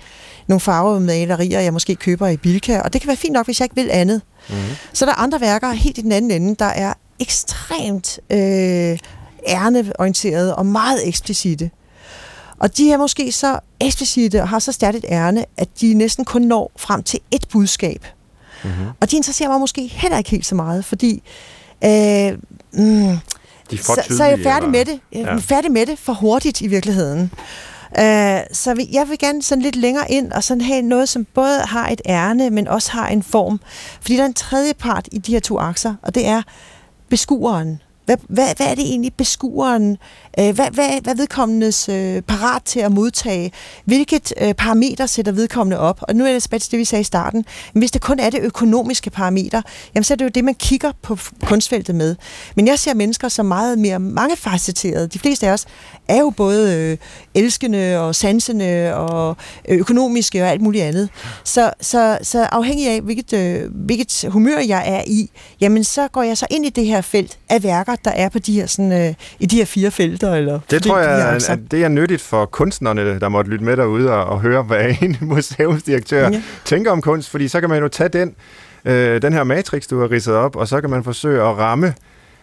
nogle 0.48 0.60
farvemalerier, 0.60 1.60
jeg 1.60 1.74
måske 1.74 1.96
køber 1.96 2.28
i 2.28 2.38
Bilka, 2.38 2.80
og 2.80 2.94
det 2.94 3.02
kan 3.02 3.08
være 3.08 3.18
fint 3.18 3.34
nok, 3.34 3.46
hvis 3.46 3.60
jeg 3.60 3.66
ikke 3.66 3.76
vil 3.76 3.90
andet. 3.92 4.22
Mm-hmm. 4.50 4.64
Så 4.94 5.06
der 5.06 5.12
er 5.12 5.16
andre 5.16 5.42
værker 5.42 5.72
helt 5.72 5.98
i 5.98 6.02
den 6.02 6.12
anden 6.12 6.32
ende, 6.32 6.56
der 6.56 6.66
er 6.66 6.94
ekstremt 7.20 8.20
øh, 8.30 8.98
ærneorienterede 9.48 10.56
og 10.56 10.66
meget 10.66 11.08
eksplicite. 11.08 11.72
Og 12.60 12.78
de 12.78 12.92
er 12.92 12.98
måske 12.98 13.32
så 13.32 13.60
eksplicite 13.80 14.42
og 14.42 14.48
har 14.50 14.60
så 14.60 14.72
stærkt 14.72 14.98
et 14.98 15.06
ærne, 15.10 15.46
at 15.58 15.70
de 15.82 15.94
næsten 15.94 16.26
kun 16.26 16.42
når 16.42 16.72
frem 16.78 17.04
til 17.04 17.20
et 17.32 17.46
budskab. 17.52 18.06
Mm-hmm. 18.64 18.86
Og 19.02 19.12
de 19.12 19.16
interesserer 19.16 19.50
mig 19.50 19.60
måske 19.60 19.88
heller 19.88 20.18
ikke 20.18 20.30
helt 20.30 20.46
så 20.46 20.56
meget, 20.56 20.86
fordi 20.86 21.24
øh, 21.84 21.90
mm, 22.74 23.20
de 23.72 23.76
er 23.76 23.84
så, 23.84 24.04
så 24.10 24.24
er 24.24 24.28
jeg 24.28 24.40
færdig 24.44 24.70
med 24.70 24.86
det. 24.86 25.00
Er 25.12 25.20
ja. 25.20 25.36
færdig 25.36 25.72
med 25.72 25.86
det 25.86 26.00
for 26.00 26.14
hurtigt 26.14 26.62
i 26.62 26.68
virkeligheden. 26.68 27.32
Uh, 27.92 28.40
så 28.52 28.86
jeg 28.92 29.10
vil 29.10 29.20
gerne 29.20 29.44
sådan 29.44 29.62
lidt 29.62 29.76
længere 29.76 30.12
ind 30.12 30.32
og 30.32 30.44
sådan 30.44 30.62
have 30.62 30.82
noget, 30.82 31.10
som 31.10 31.26
både 31.34 31.60
har 31.60 31.90
et 31.90 32.02
ærne, 32.06 32.50
men 32.50 32.68
også 32.68 32.92
har 32.92 33.08
en 33.08 33.24
form. 33.24 33.60
Fordi 34.02 34.16
der 34.16 34.22
er 34.22 34.26
en 34.26 34.34
tredje 34.34 34.74
part 34.74 35.08
i 35.12 35.18
de 35.18 35.32
her 35.32 35.40
to 35.40 35.60
akser, 35.60 35.96
og 36.02 36.16
det 36.16 36.28
er 36.28 36.42
beskueren. 37.10 37.82
Hvad, 38.10 38.18
hvad, 38.30 38.48
hvad 38.58 38.68
er 38.68 38.76
det 38.76 38.86
egentlig 38.86 39.14
beskueren, 39.14 39.98
øh, 40.40 40.56
hvad, 40.56 40.72
hvad, 40.72 41.02
hvad 41.02 41.16
vedkommendes 41.16 41.90
øh, 41.90 42.22
parat 42.22 42.64
til 42.64 42.80
at 42.80 42.92
modtage? 42.92 43.52
Hvilket 43.86 44.34
øh, 44.42 44.54
parameter 44.54 45.06
sætter 45.06 45.32
vedkommende 45.32 45.80
op? 45.80 46.00
Og 46.02 46.16
nu 46.16 46.26
er 46.26 46.32
det 46.32 46.42
tilbage 46.42 46.60
til 46.60 46.72
det, 46.72 46.80
vi 46.80 46.86
sagde 46.86 47.02
i 47.02 47.04
starten. 47.04 47.46
Men 47.74 47.82
hvis 47.82 47.92
det 47.92 48.02
kun 48.02 48.20
er 48.20 48.30
det 48.30 48.40
økonomiske 48.42 49.10
parameter, 49.10 49.62
jamen 49.96 50.04
så 50.04 50.14
er 50.14 50.16
det 50.16 50.26
jo 50.26 50.30
det, 50.30 50.44
man 50.44 50.56
kigger 50.56 50.92
på 51.02 51.18
kunstfeltet 51.44 51.96
med. 51.96 52.16
Men 52.56 52.68
jeg 52.68 52.80
ser 52.80 52.94
mennesker 52.94 53.28
som 53.28 53.46
meget 53.46 53.80
mere 53.80 54.00
mangefacetterede. 54.00 55.08
De 55.08 55.20
fleste 55.20 55.48
af 55.48 55.52
os 55.52 55.66
er 56.08 56.20
jo 56.20 56.30
både 56.30 56.76
øh, 56.76 56.98
elskende 57.34 58.00
og 58.00 58.16
sansende 58.16 58.96
og 58.96 59.38
økonomiske 59.68 60.44
og 60.44 60.50
alt 60.50 60.62
muligt 60.62 60.84
andet. 60.84 61.10
Så, 61.44 61.72
så, 61.82 62.18
så 62.22 62.44
afhængig 62.44 62.90
af, 62.90 63.02
hvilket, 63.02 63.34
øh, 63.34 63.72
hvilket 63.74 64.26
humør 64.30 64.60
jeg 64.60 64.84
er 64.86 65.04
i, 65.08 65.30
jamen 65.62 65.84
så 65.84 66.08
går 66.08 66.24
jeg 66.24 66.38
så 66.38 66.48
ind 66.50 66.66
i 66.66 66.70
det 66.70 66.86
her 66.86 67.02
felt 67.02 67.38
af 67.50 67.64
værker, 67.64 67.96
der 68.06 68.12
er 68.12 68.30
på 68.30 68.40
de 68.40 68.54
her, 68.54 68.66
sådan, 68.66 68.92
øh, 68.92 69.14
i 69.40 69.46
de 69.46 69.56
her 69.56 69.66
fire 69.66 69.92
felter. 69.92 70.36
Eller 70.36 70.60
det 70.70 70.84
tror 70.84 71.00
jeg, 71.00 71.42
de 71.42 71.52
at 71.52 71.60
det 71.72 71.84
er 71.84 71.88
nyttigt 71.88 72.22
for 72.22 72.46
kunstnerne, 72.46 73.20
der 73.20 73.30
måtte 73.30 73.52
lytte 73.52 73.66
med 73.66 73.78
derude 73.78 74.14
og, 74.14 74.26
og 74.26 74.42
høre, 74.42 74.64
hvad 74.64 74.96
en 75.02 75.18
museumsdirektør 75.22 76.30
ja. 76.30 76.42
tænker 76.66 76.92
om 76.92 77.02
kunst, 77.02 77.30
fordi 77.30 77.48
så 77.48 77.60
kan 77.60 77.70
man 77.70 77.82
jo 77.82 77.88
tage 77.88 78.10
den, 78.10 78.36
øh, 78.86 79.22
den 79.22 79.34
her 79.34 79.44
matrix, 79.44 79.88
du 79.88 80.00
har 80.00 80.12
ridset 80.12 80.34
op, 80.34 80.56
og 80.56 80.68
så 80.68 80.82
kan 80.82 80.90
man 80.90 81.04
forsøge 81.04 81.42
at 81.42 81.58
ramme 81.58 81.94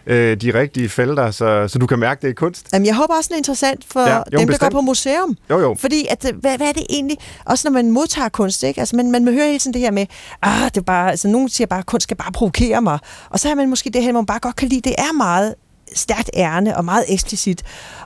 øh, 0.07 0.37
de 0.41 0.53
rigtige 0.53 0.89
felter, 0.89 1.31
så, 1.31 1.67
så 1.67 1.79
du 1.79 1.87
kan 1.87 1.99
mærke, 1.99 2.21
det 2.21 2.29
er 2.29 2.33
kunst. 2.33 2.67
Jamen, 2.73 2.85
jeg 2.85 2.95
håber 2.95 3.13
også, 3.13 3.27
det 3.27 3.33
er 3.33 3.37
interessant 3.37 3.85
for 3.91 4.01
ja, 4.01 4.17
jo, 4.17 4.23
dem, 4.31 4.47
bestemt. 4.47 4.61
der 4.61 4.69
går 4.69 4.81
på 4.81 4.81
museum. 4.81 5.37
Jo, 5.49 5.59
jo. 5.59 5.75
Fordi, 5.79 6.07
at, 6.09 6.31
hvad, 6.39 6.57
hvad 6.57 6.67
er 6.67 6.71
det 6.71 6.83
egentlig? 6.89 7.17
Også 7.45 7.69
når 7.69 7.73
man 7.73 7.91
modtager 7.91 8.29
kunst, 8.29 8.63
ikke? 8.63 8.79
Altså, 8.79 8.95
man, 8.95 9.11
man 9.11 9.27
hører 9.27 9.45
hele 9.45 9.59
tiden 9.59 9.73
det 9.73 9.81
her 9.81 9.91
med, 9.91 10.05
ah, 10.41 10.65
det 10.65 10.77
er 10.77 10.81
bare, 10.81 11.09
altså, 11.09 11.27
nogen 11.27 11.49
siger 11.49 11.67
bare, 11.67 11.79
at 11.79 11.85
kunst 11.85 12.03
skal 12.03 12.17
bare 12.17 12.31
provokere 12.31 12.81
mig. 12.81 12.99
Og 13.29 13.39
så 13.39 13.47
har 13.47 13.55
man 13.55 13.69
måske 13.69 13.89
det 13.89 14.03
her, 14.03 14.11
man 14.11 14.25
bare 14.25 14.39
godt 14.39 14.55
kan 14.55 14.67
lide, 14.67 14.81
det 14.89 14.95
er 14.97 15.13
meget 15.13 15.55
stærkt 15.95 16.29
ærne 16.33 16.77
og 16.77 16.85
meget 16.85 17.05
eksplicit. 17.07 17.63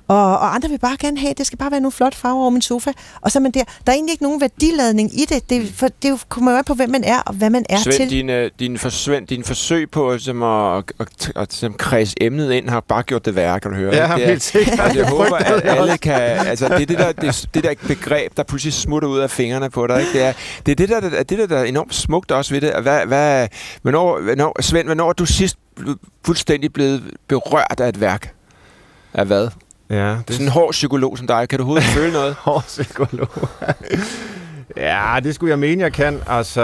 Og, 0.07 0.39
og 0.39 0.55
andre 0.55 0.69
vil 0.69 0.79
bare 0.79 0.97
gerne 0.99 1.19
have, 1.19 1.33
det 1.37 1.47
skal 1.47 1.57
bare 1.57 1.71
være 1.71 1.79
nogle 1.79 1.91
flotte 1.91 2.17
farver 2.17 2.41
over 2.41 2.49
min 2.49 2.61
sofa. 2.61 2.91
Og 3.21 3.31
så 3.31 3.39
er 3.39 3.41
man 3.41 3.51
der. 3.51 3.63
Der 3.63 3.91
er 3.91 3.95
egentlig 3.95 4.13
ikke 4.13 4.23
nogen 4.23 4.41
værdiladning 4.41 5.19
i 5.19 5.25
det. 5.25 5.49
Det, 5.49 5.73
for, 5.75 5.87
det 6.03 6.25
kommer 6.29 6.55
jo 6.55 6.61
på, 6.65 6.73
hvem 6.73 6.89
man 6.89 7.03
er 7.03 7.19
og 7.19 7.33
hvad 7.33 7.49
man 7.49 7.65
er 7.69 7.77
Svend, 7.77 7.95
til. 7.95 8.09
Dine, 8.09 8.49
dine, 8.59 8.77
forsvend, 8.77 9.27
dine 9.27 9.43
forsøg 9.43 9.91
på 9.91 10.17
som 10.17 10.43
at, 10.43 10.77
at, 10.77 10.83
at, 10.99 11.31
at, 11.35 11.63
at 11.63 11.77
kredse 11.77 12.15
emnet 12.21 12.51
ind 12.51 12.69
har 12.69 12.79
bare 12.79 13.03
gjort 13.03 13.25
det 13.25 13.35
værre, 13.35 13.59
kan 13.59 13.71
du 13.71 13.77
høre. 13.77 13.95
Ja, 13.95 14.03
det 14.15 14.23
er, 14.23 14.27
helt 14.27 14.43
sikkert. 14.43 14.79
Altså, 14.81 14.99
jeg 14.99 15.09
håber, 15.09 15.35
at 15.35 15.61
alle 15.65 15.97
kan... 15.97 16.21
Altså, 16.21 16.67
det 16.67 16.81
er 16.81 16.85
det 16.85 16.97
der, 16.97 17.11
det, 17.11 17.49
det 17.53 17.63
der 17.63 17.73
begreb, 17.87 18.37
der 18.37 18.43
pludselig 18.43 18.73
smutter 18.73 19.09
ud 19.09 19.19
af 19.19 19.31
fingrene 19.31 19.69
på 19.69 19.87
dig. 19.87 19.99
Ikke? 19.99 20.13
Det, 20.13 20.23
er, 20.23 20.33
det 20.65 20.71
er 20.71 20.75
det 20.75 20.89
der, 20.89 20.99
det, 20.99 21.29
det 21.29 21.37
der, 21.37 21.47
der 21.47 21.57
er 21.57 21.63
enormt 21.63 21.95
smukt 21.95 22.31
også 22.31 22.53
ved 22.53 22.61
det. 22.61 22.73
Hvad, 22.81 23.05
hvad, 23.05 23.47
hvornår, 23.81 24.21
hvornår, 24.21 24.61
Svend, 24.61 24.87
hvornår 24.87 25.09
er 25.09 25.13
du 25.13 25.25
sidst 25.25 25.57
fuldstændig 26.25 26.73
blevet 26.73 27.03
berørt 27.27 27.79
af 27.79 27.89
et 27.89 28.01
værk? 28.01 28.33
Af 29.13 29.25
hvad? 29.25 29.47
Ja, 29.89 30.09
det... 30.27 30.35
Sådan 30.35 30.45
en 30.45 30.51
hård 30.51 30.71
psykolog 30.71 31.17
som 31.17 31.27
dig, 31.27 31.49
kan 31.49 31.59
du 31.59 31.63
overhovedet 31.63 31.89
føle 31.99 32.13
noget? 32.13 32.33
hård 32.33 32.63
psykolog? 32.67 33.29
ja, 34.77 35.19
det 35.23 35.35
skulle 35.35 35.49
jeg 35.49 35.59
mene, 35.59 35.83
jeg 35.83 35.93
kan. 35.93 36.21
Altså, 36.27 36.61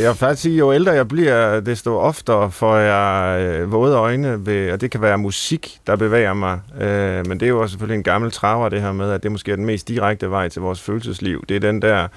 jeg 0.00 0.08
vil 0.08 0.16
faktisk 0.16 0.42
sige, 0.42 0.56
jo 0.56 0.72
ældre 0.72 0.92
jeg 0.92 1.08
bliver, 1.08 1.60
desto 1.60 1.98
oftere 1.98 2.50
får 2.50 2.76
jeg 2.76 3.40
øh, 3.40 3.72
våde 3.72 3.96
øjne, 3.96 4.46
ved, 4.46 4.72
og 4.72 4.80
det 4.80 4.90
kan 4.90 5.02
være 5.02 5.18
musik, 5.18 5.78
der 5.86 5.96
bevæger 5.96 6.34
mig. 6.34 6.60
Øh, 6.80 7.26
men 7.26 7.40
det 7.40 7.46
er 7.46 7.50
jo 7.50 7.60
også 7.60 7.72
selvfølgelig 7.72 7.96
en 7.96 8.02
gammel 8.02 8.30
traver, 8.30 8.68
det 8.68 8.80
her 8.80 8.92
med, 8.92 9.12
at 9.12 9.22
det 9.22 9.32
måske 9.32 9.52
er 9.52 9.56
den 9.56 9.66
mest 9.66 9.88
direkte 9.88 10.30
vej 10.30 10.48
til 10.48 10.62
vores 10.62 10.80
følelsesliv. 10.80 11.44
Det 11.48 11.56
er 11.56 11.60
den 11.60 11.82
der 11.82 12.08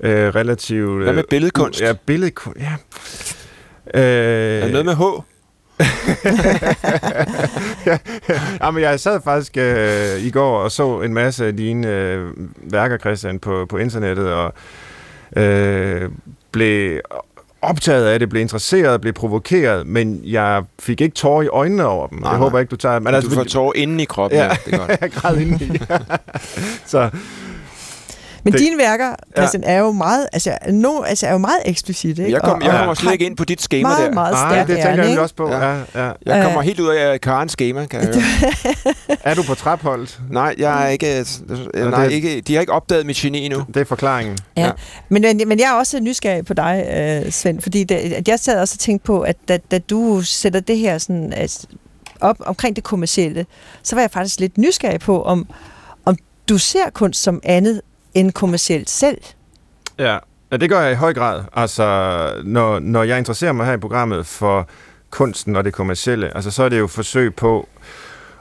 øh, 0.00 0.34
relativt... 0.34 1.02
Hvad 1.02 1.12
med 1.12 1.24
billedkunst? 1.30 1.80
Ja, 1.80 1.92
billedkunst, 2.06 2.60
ja. 2.60 2.72
Øh, 3.94 4.02
er 4.02 4.64
det 4.64 4.72
noget 4.72 4.86
med 4.86 4.94
H? 4.94 5.02
ja, 7.86 7.98
ja, 8.60 8.70
men 8.70 8.82
jeg 8.82 9.00
sad 9.00 9.20
faktisk 9.24 9.56
øh, 9.56 10.26
i 10.26 10.30
går 10.30 10.58
og 10.58 10.72
så 10.72 11.00
en 11.00 11.14
masse 11.14 11.46
af 11.46 11.56
dine 11.56 11.88
øh, 11.88 12.30
værker, 12.72 12.98
Christian, 12.98 13.38
på, 13.38 13.66
på 13.68 13.76
internettet, 13.76 14.32
og 14.32 14.54
øh, 15.36 16.10
blev 16.52 17.00
optaget 17.62 18.06
af 18.06 18.18
det, 18.18 18.28
blev 18.28 18.42
interesseret, 18.42 19.00
blev 19.00 19.12
provokeret, 19.12 19.86
men 19.86 20.20
jeg 20.24 20.64
fik 20.78 21.00
ikke 21.00 21.14
tårer 21.14 21.42
i 21.42 21.48
øjnene 21.48 21.86
over 21.86 22.06
dem. 22.06 22.18
Nej, 22.18 22.30
jeg 22.30 22.38
håber 22.38 22.58
ikke, 22.58 22.70
du 22.70 22.76
tager... 22.76 22.98
Men 22.98 23.14
altså, 23.14 23.30
du 23.30 23.34
får 23.34 23.44
tårer 23.44 23.72
inde 23.76 24.02
i 24.02 24.06
kroppen, 24.06 24.38
ja. 24.38 24.44
ja 24.44 24.56
det 24.66 24.74
er 24.74 24.78
godt. 24.78 24.90
jeg 25.00 25.12
græd 25.12 25.36
inde 25.36 25.64
i. 25.64 25.78
så, 26.92 27.10
Men 28.46 28.52
Det- 28.52 28.60
dine 28.60 28.78
værker, 28.78 29.14
Christian, 29.36 29.64
er 29.64 29.78
jo 29.78 29.92
meget, 29.92 30.26
altså, 30.32 30.58
no, 30.70 31.02
altså, 31.02 31.26
er 31.26 31.32
jo 31.32 31.38
meget 31.38 31.58
eksplicit, 31.64 32.18
ikke? 32.18 32.32
Jeg, 32.32 32.40
kom, 32.42 32.52
Og- 32.58 32.62
jeg 32.64 32.72
og 32.72 32.78
kommer 32.78 32.94
slet 32.94 33.04
har 33.06 33.12
ikke 33.12 33.26
ind 33.26 33.36
på 33.36 33.44
dit 33.44 33.62
schema 33.62 33.88
meget, 33.88 34.06
der. 34.06 34.12
meget 34.14 34.32
Nej, 34.32 34.52
stærk 34.54 34.66
det 34.66 34.76
tænker 34.84 35.04
jeg 35.04 35.18
også 35.20 35.34
på. 35.34 35.50
Ja. 35.50 35.58
Ja. 35.74 35.76
Ja, 35.94 36.10
Jeg 36.26 36.42
kommer 36.44 36.58
Øh. 36.58 36.64
helt 36.64 36.80
ud 36.80 36.88
af 36.88 37.20
Karens 37.20 37.52
schema, 37.52 37.86
kan 37.86 38.00
jeg 38.00 38.08
høre. 38.14 38.22
Er 39.24 39.34
du 39.34 39.42
på 39.42 39.54
trapholdt? 39.54 40.20
Nej, 40.30 40.54
jeg 40.58 40.84
er 40.84 40.88
ikke, 40.88 41.18
øh, 41.74 41.90
nej, 41.90 42.04
det- 42.04 42.12
ikke, 42.12 42.40
de 42.40 42.54
har 42.54 42.60
ikke 42.60 42.72
opdaget 42.72 43.06
mit 43.06 43.16
geni 43.16 43.38
endnu. 43.44 43.64
Det 43.74 43.80
er 43.80 43.84
forklaringen. 43.84 44.38
Ja. 44.56 44.64
Ja. 44.66 44.70
Men, 45.08 45.22
men, 45.22 45.48
men 45.48 45.58
jeg 45.58 45.66
er 45.66 45.72
også 45.74 46.00
nysgerrig 46.00 46.44
på 46.46 46.54
dig, 46.54 46.86
øh, 47.26 47.32
Svend, 47.32 47.60
fordi 47.60 47.84
det, 47.84 47.94
at 47.94 48.28
jeg 48.28 48.38
sad 48.40 48.60
også 48.60 48.74
og 48.76 48.78
tænkte 48.78 49.06
på, 49.06 49.20
at 49.20 49.36
da, 49.48 49.58
da 49.70 49.78
du 49.78 50.20
sætter 50.22 50.60
det 50.60 50.78
her 50.78 50.98
sådan, 50.98 51.32
altså, 51.32 51.66
op 52.20 52.36
omkring 52.46 52.76
det 52.76 52.84
kommercielle, 52.84 53.46
så 53.82 53.96
var 53.96 54.02
jeg 54.02 54.10
faktisk 54.10 54.40
lidt 54.40 54.58
nysgerrig 54.58 55.00
på, 55.00 55.22
om, 55.22 55.46
om 56.04 56.16
du 56.48 56.58
ser 56.58 56.90
kunst 56.94 57.22
som 57.22 57.40
andet 57.44 57.80
end 58.16 58.32
kommercielt 58.32 58.90
selv. 58.90 59.18
Ja, 59.98 60.18
ja 60.52 60.56
det 60.56 60.68
gør 60.68 60.80
jeg 60.80 60.92
i 60.92 60.94
høj 60.94 61.14
grad. 61.14 61.42
Altså, 61.52 61.84
når, 62.44 62.78
når 62.78 63.02
jeg 63.02 63.18
interesserer 63.18 63.52
mig 63.52 63.66
her 63.66 63.72
i 63.72 63.78
programmet 63.78 64.26
for 64.26 64.68
kunsten 65.10 65.56
og 65.56 65.64
det 65.64 65.72
kommercielle, 65.72 66.34
altså, 66.34 66.50
så 66.50 66.62
er 66.62 66.68
det 66.68 66.78
jo 66.78 66.86
forsøg 66.86 67.34
på 67.34 67.68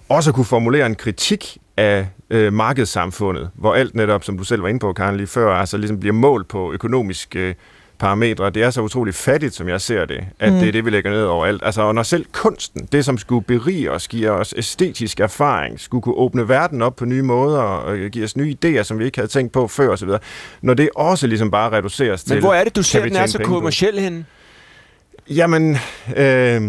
også 0.09 0.29
at 0.29 0.35
kunne 0.35 0.45
formulere 0.45 0.85
en 0.85 0.95
kritik 0.95 1.57
af 1.77 2.07
øh, 2.29 2.53
markedssamfundet, 2.53 3.49
hvor 3.53 3.73
alt 3.73 3.95
netop, 3.95 4.23
som 4.23 4.37
du 4.37 4.43
selv 4.43 4.61
var 4.61 4.67
inde 4.67 4.79
på, 4.79 4.93
Karen, 4.93 5.17
lige 5.17 5.27
før, 5.27 5.55
altså 5.55 5.77
ligesom 5.77 5.99
bliver 5.99 6.13
målt 6.13 6.47
på 6.47 6.73
økonomisk 6.73 7.35
øh, 7.35 7.53
parametre. 7.99 8.49
Det 8.49 8.63
er 8.63 8.69
så 8.69 8.81
utroligt 8.81 9.15
fattigt, 9.15 9.55
som 9.55 9.69
jeg 9.69 9.81
ser 9.81 10.05
det, 10.05 10.25
at 10.39 10.53
mm. 10.53 10.59
det 10.59 10.67
er 10.67 10.71
det, 10.71 10.85
vi 10.85 10.89
lægger 10.89 11.11
ned 11.11 11.23
over 11.23 11.45
alt. 11.45 11.61
Altså, 11.65 11.81
og 11.81 11.95
når 11.95 12.03
selv 12.03 12.25
kunsten, 12.31 12.87
det 12.91 13.05
som 13.05 13.17
skulle 13.17 13.45
berige 13.45 13.91
os, 13.91 14.07
give 14.07 14.31
os 14.31 14.53
æstetisk 14.57 15.19
erfaring, 15.19 15.79
skulle 15.79 16.01
kunne 16.01 16.15
åbne 16.15 16.49
verden 16.49 16.81
op 16.81 16.95
på 16.95 17.05
nye 17.05 17.21
måder, 17.21 17.59
og 17.61 17.97
øh, 17.97 18.11
give 18.11 18.25
os 18.25 18.37
nye 18.37 18.55
idéer, 18.55 18.83
som 18.83 18.99
vi 18.99 19.05
ikke 19.05 19.17
havde 19.17 19.31
tænkt 19.31 19.53
på 19.53 19.67
før 19.67 19.89
osv., 19.89 20.09
når 20.61 20.73
det 20.73 20.89
også 20.95 21.27
ligesom 21.27 21.51
bare 21.51 21.71
reduceres 21.71 22.23
til... 22.23 22.33
Men 22.33 22.43
hvor 22.43 22.53
er 22.53 22.63
det, 22.63 22.75
du 22.75 22.83
ser, 22.83 23.03
den 23.03 23.15
er 23.15 23.25
så 23.25 23.39
kommersiel 23.39 23.99
henne? 23.99 24.25
Jamen, 25.29 25.77
øh, 26.15 26.61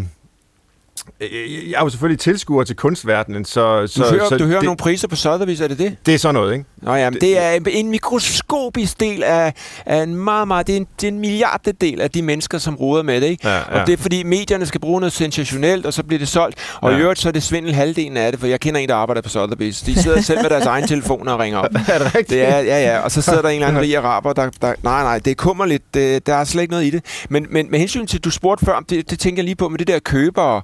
jeg 1.20 1.28
er 1.76 1.80
jo 1.82 1.88
selvfølgelig 1.88 2.20
tilskuer 2.20 2.64
til 2.64 2.76
kunstverdenen, 2.76 3.44
så... 3.44 3.80
Du 3.80 3.86
så, 3.86 4.04
hører, 4.10 4.28
så 4.28 4.36
du 4.36 4.44
hører 4.44 4.58
det, 4.58 4.64
nogle 4.64 4.76
priser 4.76 5.08
på 5.08 5.14
Sotheby's, 5.14 5.62
er 5.62 5.68
det 5.68 5.78
det? 5.78 5.96
det 6.06 6.14
er 6.14 6.18
sådan 6.18 6.34
noget, 6.34 6.52
ikke? 6.52 6.64
Nå 6.82 6.94
ja, 6.94 7.10
men 7.10 7.20
det 7.20 7.38
er 7.38 7.50
en- 7.50 7.66
en 7.68 7.90
mikroskopisk 7.90 9.00
del 9.00 9.22
af, 9.22 9.52
af 9.86 10.02
en 10.02 10.14
meget, 10.16 10.48
meget... 10.48 10.66
Det 10.66 10.72
er 10.72 10.76
en, 10.76 10.86
det 11.00 11.06
er 11.08 11.12
en 11.12 11.18
milliardedel 11.18 12.00
af 12.00 12.10
de 12.10 12.22
mennesker, 12.22 12.58
som 12.58 12.74
roder 12.76 13.02
med 13.02 13.20
det, 13.20 13.26
ikke? 13.26 13.48
Ja, 13.48 13.54
ja. 13.56 13.80
Og 13.80 13.86
det 13.86 13.92
er 13.92 13.96
fordi 13.96 14.22
medierne 14.22 14.66
skal 14.66 14.80
bruge 14.80 15.00
noget 15.00 15.12
sensationelt, 15.12 15.86
og 15.86 15.92
så 15.94 16.02
bliver 16.02 16.18
det 16.18 16.28
solgt. 16.28 16.58
Og 16.80 16.90
Ja. 16.92 16.96
i 16.98 17.00
øvrigt 17.00 17.20
så 17.20 17.28
er 17.28 17.32
det 17.32 17.42
svindel 17.42 17.74
halvdelen 17.74 18.16
af 18.16 18.32
det, 18.32 18.40
for 18.40 18.46
jeg 18.46 18.60
kender 18.60 18.80
en, 18.80 18.88
der 18.88 18.94
arbejder 18.94 19.22
på 19.22 19.28
Sotheby's. 19.28 19.86
De 19.86 20.02
sidder 20.02 20.20
selv 20.20 20.42
med 20.42 20.50
deres 20.50 20.66
egen 20.66 20.86
telefoner 20.86 21.32
og 21.32 21.38
ringer 21.40 21.58
op. 21.58 21.70
Er 21.88 21.98
det 21.98 22.04
rigtigt? 22.14 22.28
Det 22.28 22.42
er, 22.42 22.58
ja, 22.58 22.80
ja, 22.94 22.98
og 23.00 23.10
så 23.10 23.22
sidder 23.22 23.42
der 23.42 23.48
en 23.48 23.54
eller 23.54 23.66
anden 23.68 23.82
rig 23.86 23.96
araber, 23.96 24.32
der, 24.32 24.50
der, 24.62 24.74
nej, 24.82 25.02
nej, 25.02 25.18
det 25.18 25.30
er 25.30 25.34
kummerligt, 25.34 25.94
det, 25.94 26.26
der 26.26 26.34
er 26.34 26.44
slet 26.44 26.62
ikke 26.62 26.72
noget 26.72 26.84
i 26.84 26.90
det. 26.90 27.04
Men, 27.28 27.46
men 27.50 27.70
med 27.70 27.78
hensyn 27.78 28.06
til, 28.06 28.20
du 28.20 28.30
spurgte 28.30 28.64
før 28.66 28.72
om, 28.72 28.84
det, 28.84 29.10
det 29.10 29.18
tænker 29.18 29.42
jeg 29.42 29.44
lige 29.44 29.56
på 29.56 29.68
med 29.68 29.78
det 29.78 29.86
der 29.86 29.98
køber, 29.98 30.60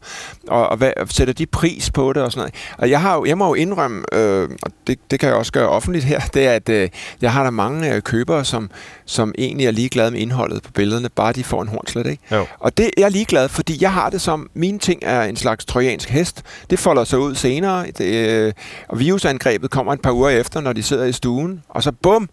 og, 0.48 0.68
og, 0.68 0.76
hvad, 0.76 0.92
sætter 1.06 1.34
de 1.34 1.46
pris 1.46 1.90
på 1.90 2.12
det 2.12 2.22
og 2.22 2.32
sådan 2.32 2.40
noget. 2.40 2.54
Og 2.78 2.90
jeg, 2.90 3.00
har, 3.00 3.14
jo- 3.16 3.24
jeg 3.24 3.38
må 3.38 3.46
jo 3.48 3.54
indrømme, 3.54 4.02
øh, 4.12 4.48
og 4.62 4.70
det, 4.86 4.98
det 5.10 5.20
kan 5.20 5.28
jeg 5.28 5.36
også 5.36 5.52
gøre 5.52 5.68
offentligt 5.68 6.04
her, 6.04 6.20
det 6.34 6.46
er, 6.46 6.52
at 6.52 6.68
øh, 6.68 6.88
jeg 7.22 7.32
har 7.32 7.42
der 7.42 7.50
mange 7.50 7.94
øh, 7.94 8.02
købere, 8.02 8.44
som, 8.44 8.70
som 9.06 9.34
egentlig 9.38 9.66
er 9.66 9.70
ligeglade 9.70 10.10
med 10.10 10.20
indholdet 10.20 10.62
på 10.62 10.72
billederne, 10.72 11.08
bare 11.08 11.32
de 11.32 11.44
får 11.44 11.62
en 11.62 11.68
hornslet, 11.68 12.06
ikke? 12.06 12.22
Jo. 12.36 12.46
Og 12.58 12.76
det 12.78 12.90
jeg 12.96 13.04
er 13.04 13.08
ligeglad, 13.08 13.48
fordi 13.48 13.78
jeg 13.80 13.92
har 13.92 14.10
det 14.10 14.20
som, 14.20 14.50
mine 14.54 14.78
ting 14.78 15.00
er 15.02 15.22
en 15.22 15.36
slags 15.36 15.64
trojansk 15.64 16.08
hest. 16.08 16.42
Det 16.70 16.78
folder 16.78 17.04
sig 17.04 17.18
ud 17.18 17.34
senere, 17.34 17.86
det, 17.98 18.28
øh, 18.28 18.52
og 18.88 18.98
virusangrebet 18.98 19.70
kommer 19.70 19.92
et 19.92 20.00
par 20.00 20.12
uger 20.12 20.30
efter, 20.30 20.60
når 20.60 20.72
de 20.72 20.82
sidder 20.82 21.04
i 21.04 21.12
stuen, 21.12 21.62
og 21.68 21.82
så 21.82 21.92
bum, 22.02 22.28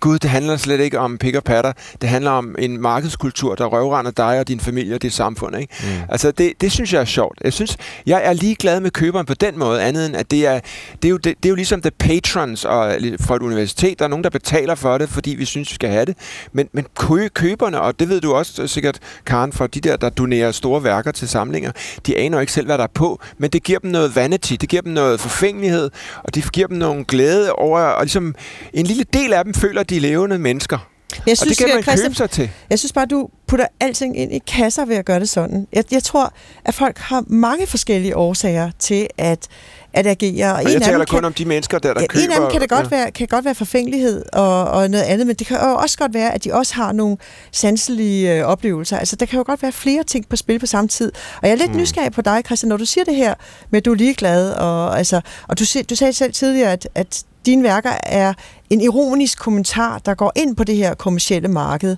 Gud, 0.00 0.18
det 0.18 0.30
handler 0.30 0.56
slet 0.56 0.80
ikke 0.80 0.98
om 0.98 1.18
pik 1.18 1.34
og 1.34 1.44
patter. 1.44 1.72
Det 2.00 2.08
handler 2.08 2.30
om 2.30 2.54
en 2.58 2.80
markedskultur, 2.80 3.54
der 3.54 3.64
røvrender 3.66 4.10
dig 4.10 4.40
og 4.40 4.48
din 4.48 4.60
familie 4.60 4.94
og 4.94 5.02
dit 5.02 5.12
samfund. 5.12 5.56
Ikke? 5.56 5.74
Mm. 5.82 5.88
Altså, 6.08 6.30
det, 6.30 6.52
det 6.60 6.72
synes 6.72 6.92
jeg 6.92 7.00
er 7.00 7.04
sjovt. 7.04 7.38
Jeg 7.44 7.52
synes, 7.52 7.76
jeg 8.06 8.20
er 8.24 8.32
ligeglad 8.32 8.80
med 8.80 8.90
køberen 8.90 9.26
på 9.26 9.34
den 9.34 9.58
måde, 9.58 9.82
andet 9.82 10.06
end 10.06 10.16
at 10.16 10.30
det 10.30 10.46
er, 10.46 10.60
det 11.02 11.08
er, 11.08 11.10
jo, 11.10 11.16
det, 11.16 11.24
det 11.24 11.44
er 11.44 11.48
jo 11.48 11.54
ligesom 11.54 11.82
the 11.82 11.90
patrons 11.90 12.64
og, 12.64 12.96
for 13.20 13.36
et 13.36 13.42
universitet. 13.42 13.98
Der 13.98 14.04
er 14.04 14.08
nogen, 14.08 14.24
der 14.24 14.30
betaler 14.30 14.74
for 14.74 14.98
det, 14.98 15.08
fordi 15.08 15.30
vi 15.30 15.44
synes, 15.44 15.70
vi 15.70 15.74
skal 15.74 15.90
have 15.90 16.04
det. 16.04 16.16
Men, 16.52 16.68
men 16.72 16.86
kø, 16.98 17.28
køberne, 17.28 17.80
og 17.80 18.00
det 18.00 18.08
ved 18.08 18.20
du 18.20 18.32
også 18.32 18.66
sikkert, 18.66 18.98
Karen, 19.26 19.52
for 19.52 19.66
de 19.66 19.80
der, 19.80 19.96
der 19.96 20.08
donerer 20.08 20.52
store 20.52 20.84
værker 20.84 21.12
til 21.12 21.28
samlinger, 21.28 21.72
de 22.06 22.18
aner 22.18 22.40
ikke 22.40 22.52
selv, 22.52 22.66
hvad 22.66 22.78
der 22.78 22.84
er 22.84 22.92
på, 22.94 23.20
men 23.38 23.50
det 23.50 23.62
giver 23.62 23.78
dem 23.78 23.90
noget 23.90 24.16
vanity, 24.16 24.54
det 24.60 24.68
giver 24.68 24.82
dem 24.82 24.92
noget 24.92 25.20
forfængelighed, 25.20 25.90
og 26.24 26.34
det 26.34 26.52
giver 26.52 26.66
dem 26.66 26.76
nogle 26.76 27.04
glæde 27.04 27.52
over, 27.52 27.80
og 27.80 28.04
ligesom 28.04 28.34
en 28.72 28.86
lille 28.86 29.04
del 29.12 29.32
af 29.32 29.44
dem 29.44 29.54
føler, 29.54 29.82
de 29.90 29.98
levende 29.98 30.38
mennesker. 30.38 30.78
Jeg 31.26 31.32
og 31.32 31.36
synes, 31.36 31.56
det 31.56 31.66
kan 31.66 31.74
man 31.74 31.82
Christian, 31.82 32.08
købe 32.08 32.14
sig 32.14 32.30
til. 32.30 32.50
Jeg 32.70 32.78
synes 32.78 32.92
bare, 32.92 33.06
du 33.06 33.28
putter 33.46 33.66
alting 33.80 34.18
ind 34.18 34.34
i 34.34 34.38
kasser 34.38 34.84
ved 34.84 34.96
at 34.96 35.04
gøre 35.04 35.20
det 35.20 35.28
sådan. 35.28 35.66
Jeg, 35.72 35.84
jeg 35.90 36.02
tror, 36.02 36.32
at 36.64 36.74
folk 36.74 36.98
har 36.98 37.24
mange 37.26 37.66
forskellige 37.66 38.16
årsager 38.16 38.70
til 38.78 39.08
at, 39.18 39.48
at 39.92 40.06
agere. 40.06 40.54
Og 40.54 40.62
en 40.62 40.68
jeg 40.68 40.82
taler 40.82 41.04
kun 41.04 41.18
kan, 41.18 41.24
om 41.24 41.32
de 41.32 41.44
mennesker, 41.44 41.78
der, 41.78 41.94
der 41.94 42.00
ja, 42.00 42.06
køber... 42.06 42.24
en 42.24 42.32
af 42.32 42.40
dem 42.40 42.50
kan 42.50 42.60
det 42.60 42.68
godt, 42.68 42.84
ja. 42.84 42.96
være, 42.96 43.10
kan 43.10 43.26
godt 43.28 43.44
være 43.44 43.54
forfængelighed 43.54 44.24
og, 44.32 44.64
og 44.64 44.90
noget 44.90 45.04
andet, 45.04 45.26
men 45.26 45.36
det 45.36 45.46
kan 45.46 45.58
også 45.58 45.98
godt 45.98 46.14
være, 46.14 46.34
at 46.34 46.44
de 46.44 46.54
også 46.54 46.74
har 46.74 46.92
nogle 46.92 47.16
sanselige 47.52 48.34
øh, 48.34 48.44
oplevelser. 48.44 48.98
Altså, 48.98 49.16
der 49.16 49.26
kan 49.26 49.36
jo 49.36 49.44
godt 49.46 49.62
være 49.62 49.72
flere 49.72 50.02
ting 50.02 50.28
på 50.28 50.36
spil 50.36 50.58
på 50.58 50.66
samme 50.66 50.88
tid. 50.88 51.12
Og 51.42 51.48
jeg 51.48 51.52
er 51.52 51.58
lidt 51.58 51.70
mm. 51.70 51.80
nysgerrig 51.80 52.12
på 52.12 52.22
dig, 52.22 52.42
Christian, 52.46 52.68
når 52.68 52.76
du 52.76 52.86
siger 52.86 53.04
det 53.04 53.14
her 53.14 53.34
med, 53.70 53.78
at 53.78 53.84
du 53.84 53.90
er 53.90 53.96
ligeglad, 53.96 54.52
og, 54.52 54.98
altså, 54.98 55.20
og 55.48 55.58
du, 55.58 55.64
du 55.90 55.94
sagde 55.94 56.12
selv 56.12 56.32
tidligere, 56.32 56.72
at, 56.72 56.88
at 56.94 57.24
dine 57.46 57.62
værker 57.62 57.92
er 58.02 58.34
en 58.70 58.80
ironisk 58.80 59.38
kommentar, 59.38 59.98
der 59.98 60.14
går 60.14 60.32
ind 60.36 60.56
på 60.56 60.64
det 60.64 60.76
her 60.76 60.94
kommercielle 60.94 61.48
marked. 61.48 61.96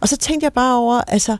Og 0.00 0.08
så 0.08 0.16
tænkte 0.16 0.44
jeg 0.44 0.52
bare 0.52 0.76
over, 0.76 1.00
altså, 1.00 1.36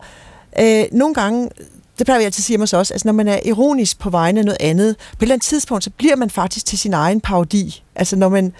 øh, 0.60 0.84
nogle 0.92 1.14
gange, 1.14 1.50
det 1.98 2.06
plejer 2.06 2.18
vi 2.18 2.24
altid 2.24 2.40
at 2.40 2.44
sige 2.44 2.56
om 2.56 2.62
os 2.62 2.72
også, 2.72 2.94
altså 2.94 3.08
når 3.08 3.12
man 3.12 3.28
er 3.28 3.38
ironisk 3.44 3.98
på 3.98 4.10
vegne 4.10 4.40
af 4.40 4.44
noget 4.44 4.58
andet, 4.60 4.96
på 4.96 5.02
et 5.18 5.22
eller 5.22 5.34
andet 5.34 5.46
tidspunkt, 5.46 5.84
så 5.84 5.90
bliver 5.90 6.16
man 6.16 6.30
faktisk 6.30 6.66
til 6.66 6.78
sin 6.78 6.94
egen 6.94 7.20
parodi. 7.20 7.82
Altså 7.94 8.16
når 8.16 8.28
man, 8.28 8.52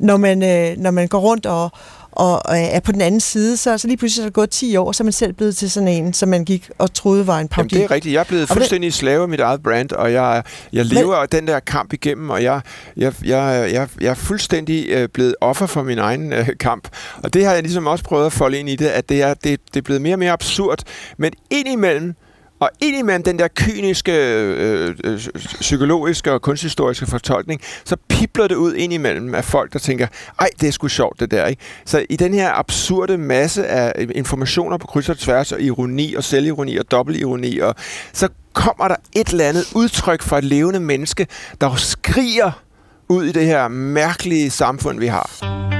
når 0.00 0.16
man, 0.16 0.42
øh, 0.42 0.76
når 0.76 0.90
man 0.90 1.08
går 1.08 1.18
rundt 1.18 1.46
og, 1.46 1.70
og 2.12 2.42
er 2.46 2.80
på 2.80 2.92
den 2.92 3.00
anden 3.00 3.20
side, 3.20 3.56
så, 3.56 3.78
så 3.78 3.86
lige 3.86 3.96
pludselig 3.96 4.22
er 4.22 4.26
der 4.26 4.32
gået 4.32 4.50
10 4.50 4.76
år, 4.76 4.92
så 4.92 5.02
er 5.02 5.04
man 5.04 5.12
selv 5.12 5.32
blevet 5.32 5.56
til 5.56 5.70
sådan 5.70 5.88
en, 5.88 6.12
som 6.12 6.28
man 6.28 6.44
gik 6.44 6.70
og 6.78 6.94
troede 6.94 7.26
var 7.26 7.34
en 7.34 7.38
Jamen, 7.38 7.48
parodi. 7.48 7.74
det 7.74 7.84
er 7.84 7.90
rigtigt. 7.90 8.12
Jeg 8.12 8.20
er 8.20 8.24
blevet 8.24 8.48
fuldstændig 8.48 8.92
slave 8.92 9.22
af 9.22 9.28
mit 9.28 9.40
eget 9.40 9.62
brand, 9.62 9.92
og 9.92 10.12
jeg, 10.12 10.42
jeg 10.72 10.84
lever 10.84 11.14
af 11.14 11.28
den 11.28 11.46
der 11.46 11.60
kamp 11.60 11.92
igennem, 11.92 12.30
og 12.30 12.42
jeg, 12.42 12.60
jeg, 12.96 13.12
jeg, 13.24 13.70
jeg, 13.72 13.88
jeg 14.00 14.10
er 14.10 14.14
fuldstændig 14.14 14.88
øh, 14.88 15.08
blevet 15.08 15.34
offer 15.40 15.66
for 15.66 15.82
min 15.82 15.98
egen 15.98 16.32
øh, 16.32 16.48
kamp. 16.60 16.88
Og 17.22 17.34
det 17.34 17.44
har 17.44 17.52
jeg 17.52 17.62
ligesom 17.62 17.86
også 17.86 18.04
prøvet 18.04 18.26
at 18.26 18.32
folde 18.32 18.58
ind 18.58 18.68
i 18.68 18.76
det, 18.76 18.86
at 18.86 19.08
det 19.08 19.22
er, 19.22 19.34
det, 19.34 19.60
det 19.74 19.80
er 19.80 19.82
blevet 19.82 20.02
mere 20.02 20.14
og 20.14 20.18
mere 20.18 20.32
absurd. 20.32 20.82
Men 21.18 21.32
indimellem, 21.50 22.14
og 22.60 22.70
indimellem 22.80 23.22
den 23.22 23.38
der 23.38 23.48
kyniske, 23.54 24.12
øh, 24.12 24.94
øh, 25.04 25.20
psykologiske 25.60 26.32
og 26.32 26.42
kunsthistoriske 26.42 27.06
fortolkning, 27.06 27.60
så 27.84 27.96
pipler 28.08 28.46
det 28.48 28.54
ud 28.54 28.74
indimellem 28.74 29.34
af 29.34 29.44
folk, 29.44 29.72
der 29.72 29.78
tænker, 29.78 30.06
ej, 30.40 30.48
det 30.60 30.68
er 30.68 30.72
sgu 30.72 30.88
sjovt 30.88 31.20
det 31.20 31.30
der, 31.30 31.46
ikke? 31.46 31.62
Så 31.84 32.06
i 32.10 32.16
den 32.16 32.34
her 32.34 32.52
absurde 32.52 33.18
masse 33.18 33.66
af 33.66 33.92
øh, 33.98 34.08
informationer 34.14 34.76
på 34.76 34.86
kryds 34.86 35.08
og 35.08 35.18
tværs, 35.18 35.52
og 35.52 35.60
ironi 35.60 36.14
og 36.14 36.24
selvironi 36.24 36.76
og 36.76 36.90
dobbeltironi, 36.90 37.58
og 37.58 37.74
så 38.12 38.28
kommer 38.52 38.88
der 38.88 38.96
et 39.16 39.28
eller 39.28 39.48
andet 39.48 39.72
udtryk 39.74 40.22
fra 40.22 40.38
et 40.38 40.44
levende 40.44 40.80
menneske, 40.80 41.26
der 41.60 41.76
skriger 41.76 42.62
ud 43.08 43.24
i 43.24 43.32
det 43.32 43.46
her 43.46 43.68
mærkelige 43.68 44.50
samfund, 44.50 44.98
vi 44.98 45.06
har. 45.06 45.79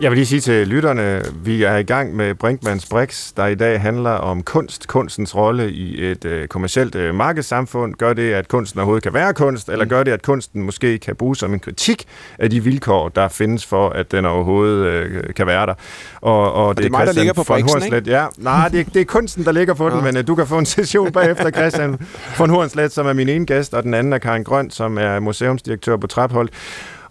Jeg 0.00 0.10
vil 0.10 0.16
lige 0.16 0.26
sige 0.26 0.40
til 0.40 0.68
lytterne, 0.68 1.22
vi 1.44 1.62
er 1.62 1.76
i 1.76 1.82
gang 1.82 2.16
med 2.16 2.34
Brinkmanns 2.34 2.86
Brix, 2.86 3.32
der 3.36 3.46
i 3.46 3.54
dag 3.54 3.80
handler 3.80 4.10
om 4.10 4.42
kunst, 4.42 4.88
kunstens 4.88 5.36
rolle 5.36 5.72
i 5.72 6.04
et 6.04 6.24
øh, 6.24 6.48
kommercielt 6.48 6.94
øh, 6.94 7.14
markedssamfund. 7.14 7.94
Gør 7.94 8.12
det, 8.12 8.32
at 8.32 8.48
kunsten 8.48 8.80
overhovedet 8.80 9.02
kan 9.02 9.14
være 9.14 9.34
kunst, 9.34 9.68
eller 9.68 9.84
gør 9.84 10.02
det, 10.02 10.12
at 10.12 10.22
kunsten 10.22 10.62
måske 10.62 10.98
kan 10.98 11.16
bruges 11.16 11.38
som 11.38 11.52
en 11.52 11.60
kritik 11.60 12.04
af 12.38 12.50
de 12.50 12.64
vilkår, 12.64 13.08
der 13.08 13.28
findes 13.28 13.66
for, 13.66 13.88
at 13.88 14.12
den 14.12 14.24
overhovedet 14.24 14.86
øh, 14.86 15.34
kan 15.34 15.46
være 15.46 15.66
der. 15.66 15.74
Og, 16.20 16.52
og, 16.52 16.76
det 16.76 16.86
er 16.86 16.90
mig, 16.90 16.98
der 16.98 17.04
Christian 17.06 17.22
ligger 17.22 17.34
på 17.34 17.44
Brixen, 17.44 17.68
Hornslet. 17.68 18.06
Ja, 18.06 18.26
nej, 18.38 18.68
det 18.68 18.80
er, 18.80 18.84
det 18.84 19.00
er 19.00 19.04
kunsten, 19.04 19.44
der 19.44 19.52
ligger 19.52 19.74
på 19.74 19.90
den, 19.90 20.04
men 20.04 20.16
øh, 20.16 20.26
du 20.26 20.34
kan 20.34 20.46
få 20.46 20.58
en 20.58 20.66
session 20.66 21.12
bagefter, 21.12 21.50
Christian 21.50 21.98
von 22.38 22.50
Hornslet, 22.50 22.92
som 22.92 23.06
er 23.06 23.12
min 23.12 23.28
ene 23.28 23.46
gæst, 23.46 23.74
og 23.74 23.82
den 23.82 23.94
anden 23.94 24.12
er 24.12 24.18
Karin 24.18 24.44
Grøn, 24.44 24.70
som 24.70 24.98
er 24.98 25.20
museumsdirektør 25.20 25.96
på 25.96 26.06
Traphold. 26.06 26.48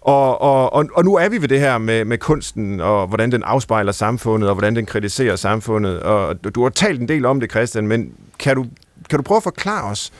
Og, 0.06 0.42
og, 0.42 0.72
og, 0.72 0.86
og 0.94 1.04
nu 1.04 1.16
er 1.16 1.28
vi 1.28 1.42
ved 1.42 1.48
det 1.48 1.60
her 1.60 1.78
med, 1.78 2.04
med 2.04 2.18
kunsten, 2.18 2.80
og 2.80 3.06
hvordan 3.06 3.32
den 3.32 3.42
afspejler 3.42 3.92
samfundet, 3.92 4.48
og 4.48 4.54
hvordan 4.54 4.76
den 4.76 4.86
kritiserer 4.86 5.36
samfundet. 5.36 6.00
Og 6.00 6.44
du, 6.44 6.48
du 6.48 6.62
har 6.62 6.70
talt 6.70 7.00
en 7.00 7.08
del 7.08 7.24
om 7.24 7.40
det, 7.40 7.50
Christian, 7.50 7.86
men 7.86 8.12
kan 8.38 8.56
du, 8.56 8.66
kan 9.10 9.18
du 9.18 9.22
prøve 9.22 9.36
at 9.36 9.42
forklare 9.42 9.90
os, 9.90 10.12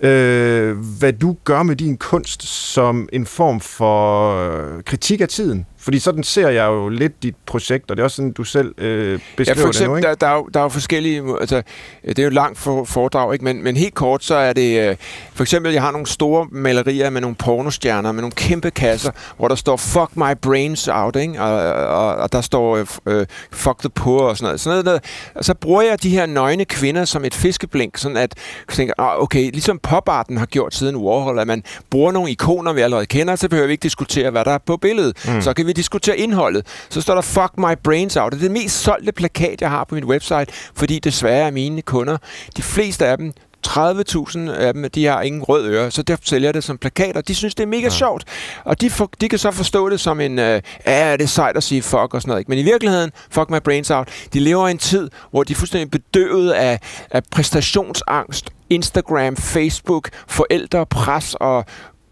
øh, 0.00 0.76
hvad 0.98 1.12
du 1.12 1.36
gør 1.44 1.62
med 1.62 1.76
din 1.76 1.96
kunst 1.96 2.42
som 2.42 3.08
en 3.12 3.26
form 3.26 3.60
for 3.60 4.36
øh, 4.36 4.82
kritik 4.82 5.20
af 5.20 5.28
tiden? 5.28 5.66
Fordi 5.82 5.98
sådan 5.98 6.22
ser 6.22 6.48
jeg 6.48 6.66
jo 6.66 6.88
lidt 6.88 7.22
dit 7.22 7.34
projekt, 7.46 7.90
og 7.90 7.96
det 7.96 8.00
er 8.00 8.04
også 8.04 8.16
sådan, 8.16 8.32
du 8.32 8.44
selv 8.44 8.74
øh, 8.78 9.20
beskriver 9.36 9.58
ja, 9.58 9.64
for 9.64 9.68
eksempel, 9.68 9.82
det 9.82 9.88
nu, 9.88 9.96
ikke? 9.96 10.08
Der, 10.08 10.14
der, 10.14 10.26
er 10.26 10.36
jo, 10.36 10.48
der 10.54 10.60
er 10.60 10.64
jo 10.64 10.68
forskellige... 10.68 11.22
Altså, 11.40 11.62
det 12.08 12.18
er 12.18 12.22
jo 12.24 12.30
langt 12.30 12.58
for, 12.58 12.84
foredrag, 12.84 13.32
ikke? 13.32 13.44
Men, 13.44 13.62
men 13.62 13.76
helt 13.76 13.94
kort, 13.94 14.24
så 14.24 14.34
er 14.34 14.52
det... 14.52 14.90
Øh, 14.90 14.96
for 15.34 15.42
eksempel, 15.42 15.72
jeg 15.72 15.82
har 15.82 15.90
nogle 15.90 16.06
store 16.06 16.46
malerier 16.50 17.10
med 17.10 17.20
nogle 17.20 17.36
pornostjerner, 17.36 18.12
med 18.12 18.22
nogle 18.22 18.32
kæmpe 18.32 18.70
kasser, 18.70 19.10
hvor 19.36 19.48
der 19.48 19.54
står 19.54 19.76
fuck 19.76 20.16
my 20.16 20.36
brains 20.42 20.88
out, 20.88 21.16
ikke? 21.16 21.42
Og, 21.42 21.72
og, 21.86 22.14
og 22.14 22.32
der 22.32 22.40
står 22.40 22.86
øh, 23.06 23.26
fuck 23.52 23.78
the 23.78 23.90
poor 23.90 24.20
og 24.20 24.36
sådan 24.36 24.46
noget. 24.46 24.60
Sådan 24.60 24.84
noget 24.84 25.02
der. 25.02 25.08
Og 25.34 25.44
så 25.44 25.54
bruger 25.54 25.82
jeg 25.82 26.02
de 26.02 26.10
her 26.10 26.26
nøgne 26.26 26.64
kvinder 26.64 27.04
som 27.04 27.24
et 27.24 27.34
fiskeblink, 27.34 27.98
sådan 27.98 28.16
at 28.16 28.34
jeg 28.68 28.74
tænker, 28.74 28.94
ah, 28.98 29.22
okay, 29.22 29.50
ligesom 29.50 29.78
poparten 29.78 30.36
har 30.36 30.46
gjort 30.46 30.74
siden 30.74 30.96
Warhol, 30.96 31.38
at 31.38 31.46
man 31.46 31.62
bruger 31.90 32.12
nogle 32.12 32.30
ikoner, 32.30 32.72
vi 32.72 32.80
allerede 32.80 33.06
kender, 33.06 33.36
så 33.36 33.48
behøver 33.48 33.66
vi 33.66 33.72
ikke 33.72 33.82
diskutere, 33.82 34.30
hvad 34.30 34.44
der 34.44 34.50
er 34.50 34.58
på 34.66 34.76
billedet. 34.76 35.28
Mm. 35.28 35.42
Så 35.42 35.52
kan 35.52 35.66
vi 35.66 35.71
diskutere 35.76 36.18
indholdet. 36.18 36.66
Så 36.88 37.00
står 37.00 37.14
der 37.14 37.22
fuck 37.22 37.52
my 37.58 37.74
brains 37.84 38.16
out. 38.16 38.32
Det 38.32 38.38
er 38.38 38.42
det 38.42 38.50
mest 38.50 38.82
solgte 38.82 39.12
plakat, 39.12 39.60
jeg 39.60 39.70
har 39.70 39.84
på 39.84 39.94
min 39.94 40.04
website, 40.04 40.46
fordi 40.74 40.98
desværre 40.98 41.46
er 41.46 41.50
mine 41.50 41.82
kunder, 41.82 42.16
de 42.56 42.62
fleste 42.62 43.06
af 43.06 43.18
dem, 43.18 43.32
30.000 43.66 44.50
af 44.50 44.72
dem, 44.72 44.90
de 44.90 45.04
har 45.04 45.22
ingen 45.22 45.42
rød 45.42 45.68
øre, 45.68 45.90
så 45.90 46.02
derfor 46.02 46.22
sælger 46.26 46.46
jeg 46.46 46.54
det 46.54 46.64
som 46.64 46.78
plakater. 46.78 47.20
De 47.20 47.34
synes, 47.34 47.54
det 47.54 47.62
er 47.62 47.66
mega 47.66 47.82
ja. 47.82 47.90
sjovt. 47.90 48.24
Og 48.64 48.80
de, 48.80 48.90
for, 48.90 49.10
de 49.20 49.28
kan 49.28 49.38
så 49.38 49.50
forstå 49.50 49.90
det 49.90 50.00
som 50.00 50.20
en, 50.20 50.38
øh, 50.38 50.62
ja, 50.86 51.12
det 51.12 51.22
er 51.22 51.26
sejt 51.26 51.56
at 51.56 51.62
sige 51.62 51.82
fuck 51.82 52.14
og 52.14 52.22
sådan 52.22 52.28
noget. 52.28 52.40
Ikke? 52.40 52.50
Men 52.50 52.58
i 52.58 52.62
virkeligheden, 52.62 53.10
fuck 53.30 53.50
my 53.50 53.58
brains 53.64 53.90
out, 53.90 54.08
de 54.32 54.40
lever 54.40 54.68
i 54.68 54.70
en 54.70 54.78
tid, 54.78 55.10
hvor 55.30 55.44
de 55.44 55.52
er 55.52 55.56
fuldstændig 55.56 55.90
bedøvet 55.90 56.50
af, 56.50 56.80
af 57.10 57.22
præstationsangst, 57.30 58.50
Instagram, 58.70 59.36
Facebook, 59.36 60.08
forældre, 60.28 60.86
pres 60.86 61.34
og 61.40 61.64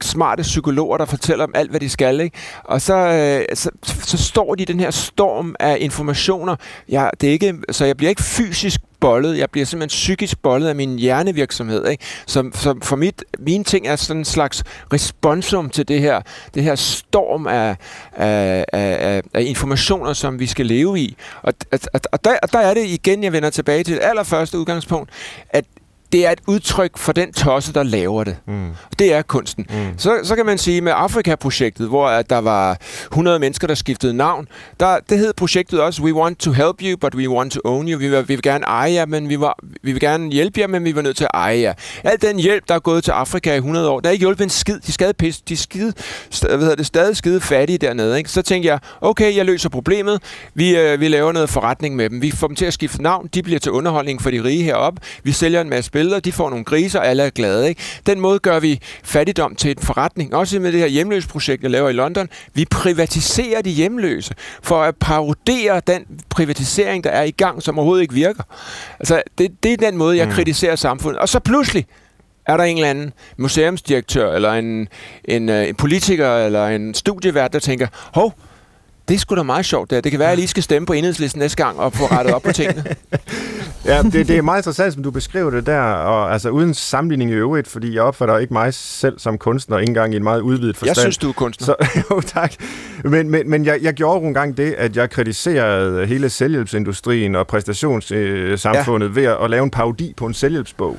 smarte 0.05 0.43
psykologer, 0.43 0.99
der 0.99 1.05
fortæller 1.05 1.45
om 1.45 1.53
alt, 1.55 1.71
hvad 1.71 1.81
de 1.81 1.89
skal. 1.89 2.21
Ikke? 2.21 2.37
Og 2.65 2.81
så, 2.81 2.95
øh, 2.95 3.57
så, 3.57 3.71
så 3.83 4.19
står 4.19 4.55
de 4.55 4.63
i 4.63 4.67
den 4.67 4.81
her 4.81 4.91
storm 4.91 5.55
af 5.61 5.77
informationer. 5.81 6.57
Jeg, 6.89 7.11
det 7.21 7.29
er 7.29 7.33
ikke, 7.33 7.55
så 7.71 7.85
jeg 7.85 7.97
bliver 7.97 8.11
ikke 8.11 8.23
fysisk 8.23 8.81
bollet. 9.01 9.39
Jeg 9.39 9.51
bliver 9.51 9.67
simpelthen 9.67 9.89
psykisk 9.89 10.43
bollet 10.43 10.69
af 10.69 10.77
min 10.77 10.99
hjernevirksomhed. 10.99 11.89
Ikke? 11.89 12.05
Så, 12.27 12.51
så 12.55 12.79
for 12.83 12.97
mit, 12.97 13.25
mine 13.39 13.65
ting 13.65 13.87
er 13.87 13.97
sådan 13.97 14.21
en 14.21 14.25
slags 14.25 14.65
responsum 14.93 15.71
til 15.71 15.89
det 15.89 16.01
her, 16.01 16.21
det 16.55 16.63
her 16.63 16.75
storm 16.75 17.47
af, 17.47 17.77
af, 18.13 18.65
af, 18.73 19.23
af 19.35 19.43
informationer, 19.43 20.13
som 20.13 20.39
vi 20.39 20.47
skal 20.47 20.67
leve 20.67 21.01
i. 21.01 21.17
Og, 21.43 21.55
og, 21.73 22.01
og, 22.13 22.25
der, 22.25 22.39
og 22.43 22.53
der 22.53 22.59
er 22.59 22.75
det 22.75 22.85
igen, 22.87 23.25
jeg 23.25 23.33
vender 23.33 23.51
tilbage 23.51 23.85
til 23.85 23.95
det 23.95 24.03
allerførste 24.03 24.59
udgangspunkt, 24.59 25.11
at 25.51 25.65
det 26.13 26.27
er 26.27 26.31
et 26.31 26.41
udtryk 26.47 26.99
for 26.99 27.13
den 27.13 27.33
tosse, 27.33 27.73
der 27.73 27.83
laver 27.83 28.25
det. 28.25 28.37
Mm. 28.47 28.71
Det 28.99 29.15
er 29.15 29.23
kunsten. 29.23 29.67
Mm. 29.71 29.99
Så, 29.99 30.21
så 30.23 30.37
kan 30.37 30.47
man 30.47 30.59
sige 30.59 30.81
med 30.81 30.93
Afrika-projektet, 30.97 31.89
hvor 31.89 32.09
at 32.09 32.31
der 32.31 32.39
var 32.39 32.79
100 33.03 33.39
mennesker, 33.39 33.67
der 33.67 33.75
skiftede 33.75 34.15
navn, 34.15 34.49
der, 34.81 34.99
det 35.09 35.19
hed 35.19 35.33
projektet 35.33 35.81
også, 35.81 36.03
We 36.03 36.15
want 36.15 36.39
to 36.39 36.53
help 36.53 36.83
you, 36.83 36.97
but 36.97 37.15
we 37.15 37.29
want 37.29 37.53
to 37.53 37.61
own 37.65 37.89
you. 37.89 37.99
Vi 37.99 38.09
vil, 38.09 38.29
vi 38.29 38.35
vil 38.35 38.43
gerne 38.43 38.65
eje 38.65 38.93
jer, 38.93 39.07
men 39.07 39.29
vi, 39.29 39.41
var, 39.41 39.59
vi 39.83 39.93
vil 39.93 40.01
gerne 40.01 40.31
hjælpe 40.31 40.61
jer, 40.61 40.67
men 40.67 40.85
vi 40.85 40.97
var 40.97 41.03
nødt 41.03 41.17
til 41.17 41.25
at 41.25 41.31
eje 41.35 41.61
jer. 41.61 41.75
Al 42.05 42.23
den 42.23 42.39
hjælp, 42.39 42.69
der 42.69 42.75
er 42.75 42.79
gået 42.79 43.05
til 43.05 43.11
Afrika 43.11 43.53
i 43.55 43.57
100 43.57 43.89
år, 43.89 44.01
der 44.01 44.09
er 44.09 44.13
ikke 44.13 44.23
hjulpet 44.23 44.45
en 44.45 44.51
skid. 44.51 44.81
De, 44.87 44.93
skade 44.93 45.15
pis, 45.15 45.41
de 45.41 45.57
skide, 45.57 45.93
hvad 46.41 46.59
hedder 46.59 46.75
det, 46.75 46.87
stadig 46.87 47.17
skide 47.17 47.41
fattige 47.41 47.79
dernede. 47.79 48.19
Ikke? 48.19 48.31
Så 48.31 48.43
tænkte 48.43 48.69
jeg, 48.69 48.79
okay, 49.01 49.37
jeg 49.37 49.45
løser 49.45 49.69
problemet. 49.69 50.23
Vi, 50.55 50.77
øh, 50.77 51.01
vi 51.01 51.09
laver 51.09 51.33
noget 51.33 51.51
forretning 51.51 51.97
med 51.97 52.11
dem. 52.11 52.23
Vi 52.23 52.31
får 52.31 52.47
dem 52.47 52.57
til 52.57 52.67
at 52.67 52.73
skifte 52.73 53.03
navn. 53.03 53.29
De 53.35 53.43
bliver 53.43 53.59
til 53.59 53.73
underholdning 53.73 54.23
for 54.23 54.31
de 54.31 54.45
rige 54.45 54.63
heroppe. 54.63 55.01
Vi 55.23 55.33
sælger 55.33 55.61
en 55.61 55.71
masse 55.71 55.91
billeder, 56.01 56.21
de 56.21 56.33
får 56.33 56.51
nogle 56.51 56.65
griser, 56.65 57.01
alle 57.01 57.23
er 57.23 57.31
glade. 57.31 57.69
Ikke? 57.69 57.83
Den 58.07 58.21
måde 58.21 58.39
gør 58.39 58.61
vi 58.61 58.81
fattigdom 59.05 59.55
til 59.55 59.71
en 59.71 59.79
forretning. 59.83 60.35
Også 60.35 60.61
med 60.61 60.73
det 60.73 60.81
her 60.81 60.87
hjemløse 60.87 61.29
projekt, 61.29 61.63
jeg 61.63 61.71
laver 61.71 61.89
i 61.89 61.93
London. 61.93 62.29
Vi 62.55 62.65
privatiserer 62.65 63.63
de 63.63 63.71
hjemløse 63.71 64.35
for 64.63 64.83
at 64.83 64.97
parodere 64.97 65.81
den 65.87 66.07
privatisering, 66.31 67.05
der 67.05 67.11
er 67.11 67.23
i 67.23 67.31
gang, 67.31 67.63
som 67.63 67.79
overhovedet 67.79 68.03
ikke 68.03 68.15
virker. 68.15 68.43
Altså, 69.01 69.23
det, 69.39 69.63
det 69.63 69.73
er 69.73 69.77
den 69.77 69.97
måde, 69.97 70.17
jeg 70.17 70.27
mm. 70.27 70.33
kritiserer 70.33 70.77
samfundet. 70.77 71.21
Og 71.21 71.29
så 71.29 71.39
pludselig, 71.39 71.87
er 72.47 72.57
der 72.57 72.65
en 72.65 72.77
eller 72.77 72.91
anden 72.91 73.13
museumsdirektør, 73.37 74.33
eller 74.33 74.53
en, 74.53 74.89
en, 75.25 75.49
øh, 75.49 75.69
en 75.69 75.75
politiker, 75.75 76.37
eller 76.37 76.67
en 76.67 76.95
studievært, 76.95 77.53
der 77.53 77.59
tænker, 77.59 77.87
hov, 78.15 78.35
det 79.11 79.17
er 79.17 79.19
sgu 79.19 79.37
da 79.37 79.43
meget 79.43 79.67
sjovt. 79.67 79.91
Det, 79.91 80.05
det 80.05 80.13
kan 80.13 80.19
være, 80.19 80.29
at 80.29 80.31
jeg 80.31 80.39
lige 80.39 80.49
skal 80.49 80.63
stemme 80.63 80.87
på 80.87 80.93
enhedslisten 80.93 81.41
næste 81.41 81.65
gang 81.65 81.79
og 81.79 81.93
få 81.93 82.05
rettet 82.05 82.35
op 82.35 82.43
på 82.43 82.53
tingene. 82.53 82.85
ja, 83.85 84.03
det, 84.03 84.29
det 84.29 84.31
er 84.31 84.43
meget 84.43 84.59
interessant, 84.59 84.95
som 84.95 85.03
du 85.03 85.11
beskriver 85.11 85.51
det 85.51 85.67
der, 85.67 85.81
og 85.81 86.33
altså 86.33 86.51
uden 86.51 86.75
sammenligning 86.75 87.31
i 87.31 87.35
øvrigt, 87.35 87.69
fordi 87.69 87.95
jeg 87.95 88.03
opfatter 88.03 88.39
ikke 88.39 88.53
mig 88.53 88.75
selv 88.75 89.19
som 89.19 89.39
kunstner, 89.39 89.79
ikke 89.79 89.91
engang 89.91 90.15
i 90.15 90.17
en 90.17 90.23
meget 90.23 90.41
udvidet 90.41 90.77
forstand. 90.77 90.97
Jeg 90.97 91.03
synes, 91.03 91.19
du 91.19 91.29
er 91.29 91.33
kunstner. 91.33 91.67
Så, 91.67 91.75
jo, 92.11 92.21
tak. 92.21 92.53
Men, 93.05 93.31
men, 93.31 93.51
men 93.51 93.65
jeg, 93.65 93.79
jeg 93.83 93.95
gjorde 93.95 94.27
en 94.27 94.35
gang 94.35 94.57
det, 94.57 94.73
at 94.73 94.97
jeg 94.97 95.11
kritiserede 95.11 96.07
hele 96.07 96.31
selvhjælpsindustrien 96.31 97.35
og 97.35 97.47
præstationssamfundet 97.47 99.11
øh, 99.11 99.17
ja. 99.17 99.21
ved 99.21 99.37
at, 99.45 99.51
lave 99.51 99.65
en 99.65 99.71
parodi 99.71 100.15
på 100.17 100.27
en 100.27 100.35
selvhjælpsbog, 100.35 100.99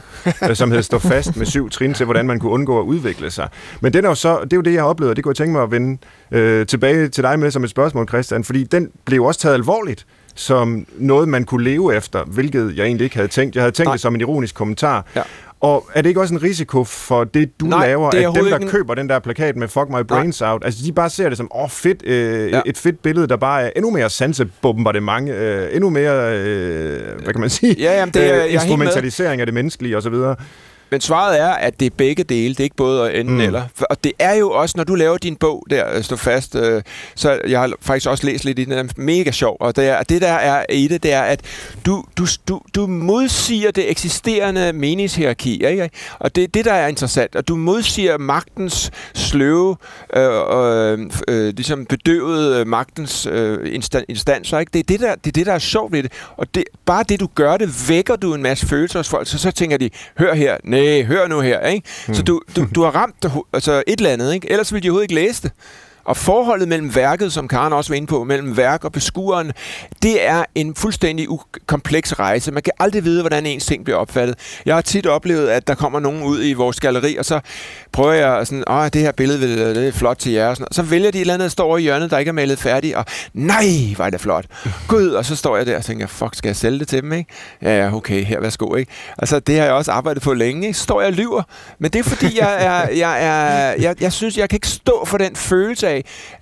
øh, 0.49 0.55
som 0.55 0.71
hed 0.71 0.81
Stå 0.81 0.99
fast 0.99 1.37
med 1.37 1.45
syv 1.45 1.69
trin 1.69 1.93
til, 1.93 2.05
hvordan 2.05 2.25
man 2.25 2.39
kunne 2.39 2.51
undgå 2.51 2.79
at 2.79 2.83
udvikle 2.83 3.31
sig. 3.31 3.49
Men 3.81 3.93
den 3.93 4.05
er 4.05 4.09
jo 4.09 4.15
så, 4.15 4.39
det 4.43 4.53
er 4.53 4.57
jo 4.57 4.61
det, 4.61 4.73
jeg 4.73 4.81
har 4.81 4.87
oplevet, 4.87 5.09
og 5.09 5.15
det 5.15 5.23
kunne 5.23 5.31
jeg 5.31 5.37
tænke 5.37 5.51
mig 5.51 5.63
at 5.63 5.71
vende 5.71 5.97
øh, 6.31 6.65
tilbage 6.65 7.07
til 7.07 7.23
dig 7.23 7.39
med 7.39 7.51
som 7.51 7.63
et 7.63 7.69
spørgsmål, 7.69 8.07
Christian, 8.07 8.43
fordi 8.43 8.63
den 8.63 8.91
blev 9.05 9.23
også 9.23 9.39
taget 9.39 9.53
alvorligt 9.53 10.05
som 10.35 10.85
noget, 10.97 11.27
man 11.27 11.43
kunne 11.43 11.63
leve 11.63 11.95
efter, 11.95 12.23
hvilket 12.23 12.73
jeg 12.77 12.85
egentlig 12.85 13.03
ikke 13.03 13.15
havde 13.15 13.27
tænkt. 13.27 13.55
Jeg 13.55 13.63
havde 13.63 13.71
tænkt 13.71 13.87
Nej. 13.87 13.93
det 13.93 14.01
som 14.01 14.15
en 14.15 14.21
ironisk 14.21 14.55
kommentar. 14.55 15.05
Ja. 15.15 15.21
Og 15.61 15.89
er 15.93 16.01
det 16.01 16.09
ikke 16.09 16.21
også 16.21 16.33
en 16.33 16.43
risiko 16.43 16.83
for 16.83 17.23
det, 17.23 17.59
du 17.59 17.65
Nej, 17.65 17.87
laver, 17.87 18.09
det 18.09 18.17
at 18.17 18.35
dem, 18.35 18.45
der 18.45 18.57
en... 18.57 18.67
køber 18.67 18.95
den 18.95 19.09
der 19.09 19.19
plakat 19.19 19.55
med 19.55 19.67
Fuck 19.67 19.89
My 19.89 20.01
Brains 20.07 20.41
Nej. 20.41 20.51
Out, 20.51 20.65
altså 20.65 20.85
de 20.85 20.91
bare 20.91 21.09
ser 21.09 21.29
det 21.29 21.37
som, 21.37 21.47
åh 21.55 21.63
oh, 21.63 21.69
fedt, 21.69 22.05
øh, 22.05 22.51
ja. 22.51 22.61
et 22.65 22.77
fedt 22.77 23.03
billede, 23.03 23.27
der 23.27 23.35
bare 23.35 23.61
er 23.63 23.69
endnu 23.75 23.91
mere 23.91 24.09
sansebombardement, 24.09 25.29
øh, 25.29 25.67
endnu 25.71 25.89
mere, 25.89 26.37
øh, 26.39 26.99
hvad 27.23 27.33
kan 27.33 27.41
man 27.41 27.49
sige, 27.49 27.75
ja, 27.79 27.99
jamen, 27.99 28.13
det 28.13 28.35
er, 28.35 28.45
øh, 28.45 28.53
instrumentalisering 28.53 29.41
af 29.41 29.47
det 29.47 29.53
menneskelige 29.53 29.97
osv., 29.97 30.15
men 30.91 31.01
svaret 31.01 31.39
er, 31.39 31.49
at 31.49 31.79
det 31.79 31.85
er 31.85 31.89
begge 31.97 32.23
dele. 32.23 32.49
Det 32.49 32.59
er 32.59 32.63
ikke 32.63 32.75
både 32.75 33.01
og 33.01 33.15
enten 33.15 33.35
mm. 33.35 33.41
eller. 33.41 33.63
Og 33.89 34.03
det 34.03 34.11
er 34.19 34.33
jo 34.33 34.51
også, 34.51 34.73
når 34.77 34.83
du 34.83 34.95
laver 34.95 35.17
din 35.17 35.35
bog 35.35 35.65
der, 35.69 35.95
øh, 35.95 36.03
stå 36.03 36.15
fast, 36.15 36.55
øh, 36.55 36.81
så 37.15 37.39
jeg 37.47 37.59
har 37.59 37.73
faktisk 37.81 38.09
også 38.09 38.25
læst 38.25 38.45
lidt 38.45 38.59
i 38.59 38.63
den, 38.63 38.73
er 38.73 38.83
mega 38.95 39.31
sjov. 39.31 39.57
Og 39.59 39.75
det, 39.75 39.87
er, 39.87 40.03
det 40.03 40.21
der 40.21 40.31
er 40.31 40.65
i 40.69 40.87
det, 40.87 41.03
det 41.03 41.13
er, 41.13 41.21
at 41.21 41.41
du, 41.85 42.03
du, 42.17 42.25
du, 42.47 42.61
du 42.75 42.87
modsiger 42.87 43.71
det 43.71 43.91
eksisterende 43.91 44.73
meningshierarki. 44.73 45.65
Ikke? 45.65 45.89
Og 46.19 46.35
det 46.35 46.43
er 46.43 46.47
det, 46.47 46.65
der 46.65 46.73
er 46.73 46.87
interessant. 46.87 47.35
Og 47.35 47.47
du 47.47 47.55
modsiger 47.55 48.17
magtens 48.17 48.91
sløve, 49.13 49.77
øh, 50.15 50.31
øh, 50.51 50.99
øh, 51.27 51.53
ligesom 51.55 51.85
bedøvede 51.85 52.65
magtens 52.65 53.25
øh, 53.31 53.73
instanser. 54.09 54.59
Ikke? 54.59 54.69
Det, 54.73 54.79
er 54.79 54.83
det, 54.83 54.99
der, 54.99 55.15
det 55.15 55.27
er 55.27 55.31
det, 55.31 55.45
der 55.45 55.53
er 55.53 55.59
sjovt 55.59 55.91
ved 55.91 56.03
det. 56.03 56.11
Og 56.37 56.55
det, 56.55 56.63
bare 56.85 57.03
det, 57.09 57.19
du 57.19 57.29
gør 57.35 57.57
det, 57.57 57.89
vækker 57.89 58.15
du 58.15 58.33
en 58.33 58.43
masse 58.43 58.67
følelser 58.67 58.99
hos 58.99 59.09
folk. 59.09 59.27
Så, 59.27 59.37
så 59.37 59.51
tænker 59.51 59.77
de, 59.77 59.89
hør 60.17 60.33
her, 60.33 60.57
nej, 60.63 60.80
nej, 60.83 61.03
hør 61.03 61.27
nu 61.27 61.39
her, 61.39 61.67
ikke? 61.67 61.87
Mm. 62.07 62.13
Så 62.13 62.23
du, 62.23 62.41
du, 62.55 62.67
du 62.75 62.83
har 62.83 62.91
ramt 62.91 63.25
altså 63.53 63.83
et 63.87 63.97
eller 63.97 64.09
andet, 64.09 64.33
ikke? 64.33 64.51
Ellers 64.51 64.73
ville 64.73 64.83
de 64.83 64.89
overhovedet 64.89 65.11
ikke 65.11 65.25
læse 65.27 65.41
det. 65.43 65.51
Og 66.11 66.17
forholdet 66.17 66.67
mellem 66.67 66.95
værket, 66.95 67.33
som 67.33 67.47
Karen 67.47 67.73
også 67.73 67.91
var 67.91 67.95
inde 67.95 68.07
på, 68.07 68.23
mellem 68.23 68.57
værk 68.57 68.83
og 68.83 68.91
beskueren, 68.91 69.51
det 70.03 70.27
er 70.27 70.43
en 70.55 70.75
fuldstændig 70.75 71.27
kompleks 71.65 72.19
rejse. 72.19 72.51
Man 72.51 72.63
kan 72.63 72.73
aldrig 72.79 73.03
vide, 73.03 73.21
hvordan 73.21 73.45
ens 73.45 73.65
ting 73.65 73.83
bliver 73.83 73.97
opfattet. 73.97 74.37
Jeg 74.65 74.75
har 74.75 74.81
tit 74.81 75.07
oplevet, 75.07 75.49
at 75.49 75.67
der 75.67 75.75
kommer 75.75 75.99
nogen 75.99 76.23
ud 76.23 76.43
i 76.43 76.53
vores 76.53 76.79
galleri, 76.79 77.15
og 77.15 77.25
så 77.25 77.39
prøver 77.91 78.13
jeg 78.13 78.47
sådan, 78.47 78.63
åh, 78.67 78.87
det 78.93 79.01
her 79.01 79.11
billede 79.11 79.47
øh, 79.47 79.75
det 79.75 79.87
er 79.87 79.91
flot 79.91 80.17
til 80.17 80.31
jer. 80.31 80.47
Og 80.47 80.57
sådan. 80.57 80.73
så 80.73 80.81
vælger 80.81 81.11
de 81.11 81.17
et 81.17 81.21
eller 81.21 81.33
andet, 81.33 81.43
der 81.43 81.49
står 81.49 81.65
over 81.65 81.77
i 81.77 81.81
hjørnet, 81.81 82.11
der 82.11 82.17
ikke 82.17 82.29
er 82.29 82.33
malet 82.33 82.59
færdigt, 82.59 82.95
og 82.95 83.05
nej, 83.33 83.65
var 83.97 84.09
det 84.09 84.21
flot. 84.21 84.45
Gud, 84.87 85.09
og 85.09 85.25
så 85.25 85.35
står 85.35 85.57
jeg 85.57 85.65
der 85.65 85.77
og 85.77 85.85
tænker, 85.85 86.07
fuck, 86.07 86.35
skal 86.35 86.49
jeg 86.49 86.55
sælge 86.55 86.79
det 86.79 86.87
til 86.87 87.01
dem, 87.01 87.13
ikke? 87.13 87.29
Ja, 87.61 87.95
okay, 87.95 88.23
her, 88.23 88.39
værsgo, 88.41 88.75
ikke? 88.75 88.91
Altså, 89.17 89.39
det 89.39 89.57
har 89.57 89.65
jeg 89.65 89.73
også 89.73 89.91
arbejdet 89.91 90.23
på 90.23 90.33
længe, 90.33 90.67
ikke? 90.67 90.77
Så 90.77 90.83
står 90.83 91.01
jeg 91.01 91.07
og 91.07 91.13
lyver. 91.13 91.43
Men 91.79 91.91
det 91.91 91.99
er 91.99 92.03
fordi, 92.03 92.39
jeg, 92.39 92.65
er, 92.65 92.89
jeg, 92.89 93.25
er, 93.25 93.75
jeg, 93.81 94.01
jeg 94.01 94.13
synes, 94.13 94.37
jeg 94.37 94.49
kan 94.49 94.57
ikke 94.57 94.67
stå 94.67 95.05
for 95.05 95.17
den 95.17 95.35
følelse 95.35 95.87
af, 95.87 96.00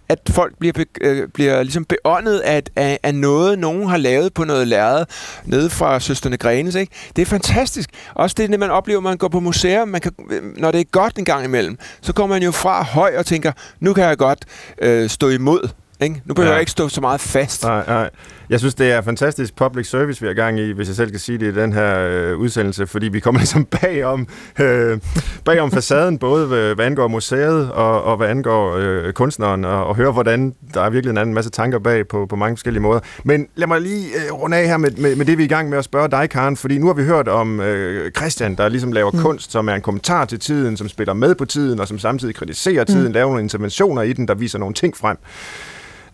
at 0.10 0.20
folk 0.30 0.54
bliver, 0.60 0.84
øh, 1.02 1.28
bliver 1.34 1.64
ligesom 1.64 1.86
beåndet 1.86 2.40
af, 2.40 2.64
af, 2.76 3.00
af 3.04 3.16
noget, 3.16 3.60
nogen 3.60 3.90
har 3.90 3.98
lavet 3.98 4.34
på 4.34 4.44
noget 4.44 4.68
lærred 4.68 5.06
nede 5.46 5.70
fra 5.70 6.00
Søsterne 6.00 6.38
Grenes. 6.38 6.76
Ikke? 6.76 6.94
Det 7.16 7.22
er 7.22 7.26
fantastisk. 7.26 7.90
Også 8.14 8.36
det, 8.38 8.50
når 8.50 8.58
man 8.58 8.72
oplever, 8.72 9.02
man 9.02 9.18
går 9.18 9.28
på 9.28 9.40
museum, 9.40 9.88
man 9.88 10.02
kan, 10.02 10.12
når 10.58 10.72
det 10.72 10.80
er 10.80 10.86
godt 10.92 11.18
en 11.18 11.26
gang 11.26 11.46
imellem, 11.46 11.78
så 12.02 12.14
kommer 12.14 12.36
man 12.36 12.44
jo 12.44 12.52
fra 12.52 12.84
høj 12.84 13.14
og 13.18 13.26
tænker, 13.26 13.52
nu 13.80 13.94
kan 13.94 14.04
jeg 14.04 14.18
godt 14.18 14.46
øh, 14.82 15.10
stå 15.10 15.30
imod. 15.30 15.70
Ikke? 16.02 16.22
Nu 16.26 16.34
behøver 16.34 16.50
ja. 16.50 16.54
jeg 16.54 16.62
ikke 16.62 16.72
stå 16.72 16.90
så 16.90 17.02
meget 17.02 17.22
fast. 17.22 17.64
Nej, 17.64 17.84
nej. 17.88 18.10
Jeg 18.50 18.60
synes, 18.60 18.76
det 18.76 18.92
er 18.92 19.02
fantastisk 19.02 19.56
public 19.56 19.90
service, 19.90 20.22
vi 20.22 20.28
har 20.28 20.34
gang 20.34 20.60
i, 20.60 20.72
hvis 20.72 20.88
jeg 20.88 20.96
selv 20.96 21.12
kan 21.12 21.20
sige 21.20 21.38
det 21.38 21.58
i 21.58 21.60
den 21.60 21.74
her 21.74 22.00
øh, 22.00 22.38
udsendelse, 22.38 22.88
fordi 22.88 23.08
vi 23.08 23.20
kommer 23.20 23.40
ligesom 23.42 23.66
bagom, 23.66 24.28
øh, 24.60 25.00
bagom 25.46 25.72
facaden, 25.72 26.18
både 26.18 26.48
hvad 26.76 26.86
angår 26.86 27.08
museet 27.08 27.72
og, 27.72 28.04
og 28.04 28.18
hvad 28.18 28.28
angår 28.28 28.76
øh, 28.78 29.14
kunstneren, 29.14 29.66
og, 29.66 29.86
og 29.86 29.96
høre, 29.96 30.12
hvordan 30.12 30.56
der 30.74 30.82
er 30.82 30.90
virkelig 30.90 31.12
en 31.12 31.18
anden 31.18 31.36
masse 31.36 31.52
tanker 31.52 31.80
bag 31.80 32.08
på, 32.08 32.26
på 32.26 32.36
mange 32.36 32.58
forskellige 32.58 32.82
måder. 32.82 33.00
Men 33.24 33.48
lad 33.56 33.68
mig 33.68 33.82
lige 33.82 34.06
øh, 34.06 34.34
runde 34.34 34.58
af 34.58 34.68
her 34.68 34.78
med, 34.78 34.92
med, 34.92 35.16
med 35.16 35.26
det, 35.26 35.38
vi 35.38 35.44
er 35.44 35.46
i 35.46 35.50
gang 35.50 35.70
med 35.70 35.78
at 35.78 35.84
spørge 35.84 36.12
dig, 36.12 36.30
Karen, 36.30 36.58
fordi 36.58 36.78
nu 36.78 36.88
har 36.88 36.94
vi 36.94 37.04
hørt 37.04 37.28
om 37.28 37.60
øh, 37.60 38.12
Christian, 38.12 38.56
der 38.56 38.70
ligesom 38.70 38.92
laver 38.92 39.12
mm. 39.12 39.20
kunst, 39.22 39.52
som 39.52 39.70
er 39.70 39.74
en 39.74 39.82
kommentar 39.82 40.26
til 40.26 40.40
tiden, 40.40 40.78
som 40.78 40.90
spiller 40.90 41.14
med 41.14 41.36
på 41.36 41.46
tiden, 41.46 41.80
og 41.80 41.88
som 41.88 42.00
samtidig 42.00 42.36
kritiserer 42.36 42.84
tiden, 42.84 43.08
mm. 43.08 43.14
laver 43.14 43.28
nogle 43.28 43.44
interventioner 43.44 44.02
i 44.02 44.14
den, 44.14 44.28
der 44.28 44.34
viser 44.34 44.60
nogle 44.60 44.74
ting 44.74 44.98
frem. 44.98 45.18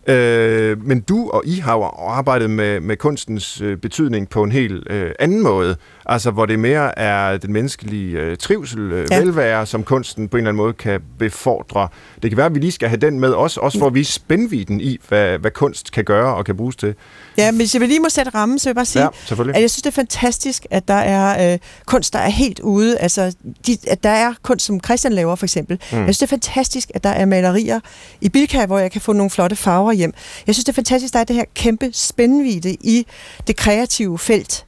Øh, 0.07 0.85
men 0.85 1.01
du 1.01 1.29
og 1.29 1.43
I 1.45 1.59
har 1.59 1.73
jo 1.73 1.83
arbejdet 1.83 2.49
med, 2.49 2.79
med 2.79 2.97
kunstens 2.97 3.61
øh, 3.61 3.77
betydning 3.77 4.29
på 4.29 4.43
en 4.43 4.51
helt 4.51 4.91
øh, 4.91 5.11
anden 5.19 5.43
måde. 5.43 5.75
Altså, 6.05 6.31
hvor 6.31 6.45
det 6.45 6.59
mere 6.59 6.99
er 6.99 7.37
den 7.37 7.53
menneskelige 7.53 8.19
øh, 8.19 8.37
trivsel, 8.37 8.91
øh, 8.91 9.07
ja. 9.11 9.19
velvære, 9.19 9.65
som 9.65 9.83
kunsten 9.83 10.27
på 10.27 10.37
en 10.37 10.41
eller 10.41 10.49
anden 10.49 10.63
måde 10.63 10.73
kan 10.73 11.01
befordre. 11.19 11.87
Det 12.21 12.31
kan 12.31 12.37
være, 12.37 12.45
at 12.45 12.55
vi 12.55 12.59
lige 12.59 12.71
skal 12.71 12.89
have 12.89 12.97
den 12.97 13.19
med 13.19 13.33
os, 13.33 13.57
også 13.57 13.79
for 13.79 13.87
at 13.87 13.93
vise 13.93 14.13
spændviden 14.13 14.81
i, 14.81 14.99
hvad, 15.07 15.37
hvad 15.37 15.51
kunst 15.51 15.91
kan 15.91 16.03
gøre 16.03 16.35
og 16.35 16.45
kan 16.45 16.57
bruges 16.57 16.75
til. 16.75 16.95
Ja, 17.37 17.51
men 17.51 17.57
hvis 17.57 17.73
jeg 17.73 17.79
vil 17.79 17.89
lige 17.89 17.99
må 17.99 18.09
sætte 18.09 18.31
rammen, 18.35 18.59
så 18.59 18.69
vil 18.69 18.69
jeg 18.69 18.75
bare 18.75 18.85
sige, 18.85 19.03
ja, 19.03 19.49
at 19.49 19.61
jeg 19.61 19.69
synes, 19.69 19.81
det 19.81 19.85
er 19.85 19.91
fantastisk, 19.91 20.65
at 20.71 20.87
der 20.87 20.93
er 20.93 21.53
øh, 21.53 21.59
kunst, 21.85 22.13
der 22.13 22.19
er 22.19 22.29
helt 22.29 22.59
ude. 22.59 22.97
Altså, 22.97 23.35
de, 23.67 23.77
at 23.87 24.03
der 24.03 24.09
er 24.09 24.33
kunst, 24.43 24.65
som 24.65 24.79
Christian 24.85 25.13
laver 25.13 25.35
for 25.35 25.45
eksempel. 25.45 25.79
Mm. 25.91 25.97
Jeg 25.97 26.03
synes, 26.05 26.17
det 26.17 26.25
er 26.25 26.29
fantastisk, 26.29 26.91
at 26.93 27.03
der 27.03 27.09
er 27.09 27.25
malerier 27.25 27.79
i 28.21 28.29
Bilka, 28.29 28.65
hvor 28.65 28.79
jeg 28.79 28.91
kan 28.91 29.01
få 29.01 29.13
nogle 29.13 29.29
flotte 29.29 29.55
farver 29.55 29.91
hjem. 29.95 30.13
Jeg 30.47 30.55
synes, 30.55 30.65
det 30.65 30.71
er 30.71 30.75
fantastisk, 30.75 31.11
at 31.11 31.13
der 31.13 31.19
er 31.19 31.23
det 31.23 31.35
her 31.35 31.45
kæmpe 31.53 31.89
spændvidde 31.93 32.73
i 32.73 33.05
det 33.47 33.55
kreative 33.55 34.19
felt. 34.19 34.65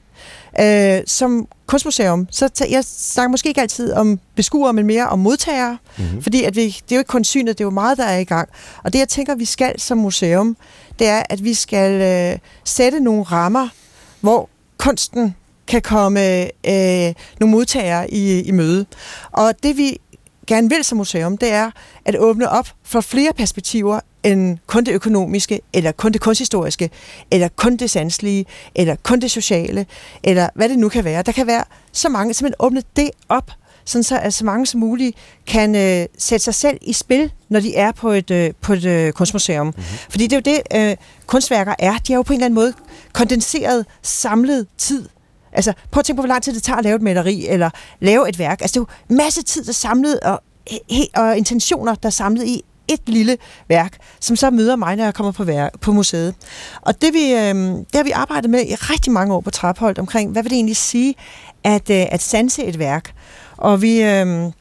Øh, 0.60 1.00
som 1.06 1.48
kunstmuseum, 1.66 2.28
så 2.30 2.50
t- 2.60 2.70
jeg 2.70 2.84
snakker 2.84 3.30
måske 3.30 3.48
ikke 3.48 3.60
altid 3.60 3.92
om 3.92 4.20
beskuere, 4.34 4.72
men 4.72 4.86
mere 4.86 5.08
om 5.08 5.18
modtagere, 5.18 5.78
mm-hmm. 5.98 6.22
fordi 6.22 6.44
at 6.44 6.56
vi, 6.56 6.66
det 6.66 6.92
er 6.92 6.96
jo 6.96 6.98
ikke 6.98 7.08
kun 7.08 7.24
synet, 7.24 7.58
det 7.58 7.64
er 7.64 7.66
jo 7.66 7.70
meget, 7.70 7.98
der 7.98 8.04
er 8.04 8.18
i 8.18 8.24
gang. 8.24 8.48
Og 8.84 8.92
det, 8.92 8.98
jeg 8.98 9.08
tænker, 9.08 9.34
vi 9.34 9.44
skal 9.44 9.80
som 9.80 9.98
museum, 9.98 10.56
det 10.98 11.06
er, 11.06 11.22
at 11.30 11.44
vi 11.44 11.54
skal 11.54 12.00
øh, 12.00 12.38
sætte 12.64 13.00
nogle 13.00 13.22
rammer, 13.22 13.68
hvor 14.20 14.48
kunsten 14.78 15.34
kan 15.66 15.82
komme 15.82 16.44
øh, 16.44 17.14
nogle 17.40 17.50
modtagere 17.50 18.10
i, 18.10 18.42
i 18.42 18.50
møde. 18.50 18.86
Og 19.32 19.54
det 19.62 19.76
vi 19.76 19.98
gerne 20.46 20.68
vil 20.68 20.84
som 20.84 20.98
museum, 20.98 21.38
det 21.38 21.52
er 21.52 21.70
at 22.04 22.16
åbne 22.16 22.48
op 22.48 22.68
for 22.82 23.00
flere 23.00 23.32
perspektiver 23.32 24.00
end 24.22 24.58
kun 24.66 24.84
det 24.84 24.92
økonomiske, 24.92 25.60
eller 25.72 25.92
kun 25.92 26.12
det 26.12 26.20
kunsthistoriske, 26.20 26.90
eller 27.30 27.48
kun 27.56 27.76
det 27.76 27.90
sanselige, 27.90 28.46
eller 28.74 28.96
kun 29.02 29.20
det 29.20 29.30
sociale, 29.30 29.86
eller 30.22 30.48
hvad 30.54 30.68
det 30.68 30.78
nu 30.78 30.88
kan 30.88 31.04
være. 31.04 31.22
Der 31.22 31.32
kan 31.32 31.46
være 31.46 31.64
så 31.92 32.08
mange, 32.08 32.34
simpelthen 32.34 32.66
åbne 32.66 32.82
det 32.96 33.10
op, 33.28 33.50
sådan 33.84 34.02
så 34.02 34.18
at 34.18 34.34
så 34.34 34.44
mange 34.44 34.66
som 34.66 34.80
muligt 34.80 35.16
kan 35.46 35.74
øh, 35.74 36.06
sætte 36.18 36.44
sig 36.44 36.54
selv 36.54 36.78
i 36.82 36.92
spil, 36.92 37.32
når 37.48 37.60
de 37.60 37.76
er 37.76 37.92
på 37.92 38.10
et, 38.10 38.30
øh, 38.30 38.50
på 38.60 38.72
et 38.72 38.84
øh, 38.84 39.12
kunstmuseum. 39.12 39.66
Mm-hmm. 39.66 39.82
Fordi 40.10 40.26
det 40.26 40.46
er 40.46 40.52
jo 40.52 40.56
det, 40.80 40.90
øh, 40.90 40.96
kunstværker 41.26 41.74
er. 41.78 41.98
De 41.98 42.12
er 42.12 42.16
jo 42.16 42.22
på 42.22 42.32
en 42.32 42.36
eller 42.36 42.46
anden 42.46 42.54
måde 42.54 42.72
kondenseret, 43.12 43.86
samlet 44.02 44.66
tid. 44.78 45.08
Altså, 45.52 45.72
prøv 45.90 46.00
at 46.00 46.04
tænke 46.04 46.16
på, 46.16 46.22
hvor 46.22 46.28
lang 46.28 46.42
tid 46.42 46.54
det 46.54 46.62
tager 46.62 46.76
at 46.76 46.84
lave 46.84 46.96
et 46.96 47.02
maleri, 47.02 47.46
eller 47.48 47.70
lave 48.00 48.28
et 48.28 48.38
værk. 48.38 48.60
Altså, 48.60 48.80
det 48.80 48.86
er 48.86 48.94
jo 49.10 49.16
masse 49.16 49.42
tid, 49.42 49.64
der 49.64 49.68
er 49.68 49.72
samlet, 49.72 50.20
og, 50.20 50.42
og 51.14 51.36
intentioner, 51.36 51.94
der 51.94 52.06
er 52.06 52.10
samlet 52.10 52.46
i 52.46 52.62
et 52.88 53.00
lille 53.06 53.36
værk, 53.68 53.96
som 54.20 54.36
så 54.36 54.50
møder 54.50 54.76
mig, 54.76 54.96
når 54.96 55.04
jeg 55.04 55.14
kommer 55.14 55.32
på, 55.32 55.44
værk, 55.44 55.80
på 55.80 55.92
museet. 55.92 56.34
Og 56.80 57.02
det, 57.02 57.14
vi, 57.14 57.32
øh, 57.32 57.54
det 57.54 57.94
har 57.94 58.04
vi 58.04 58.10
arbejdet 58.10 58.50
med 58.50 58.60
i 58.66 58.74
rigtig 58.74 59.12
mange 59.12 59.34
år 59.34 59.40
på 59.40 59.50
Trapholdt 59.50 59.98
omkring, 59.98 60.32
hvad 60.32 60.42
vil 60.42 60.50
det 60.50 60.56
egentlig 60.56 60.76
sige 60.76 61.14
at, 61.64 61.90
øh, 61.90 62.06
at 62.10 62.22
sanse 62.22 62.64
et 62.64 62.78
værk? 62.78 63.12
Og 63.56 63.82
vi... 63.82 64.02
Øh, 64.02 64.52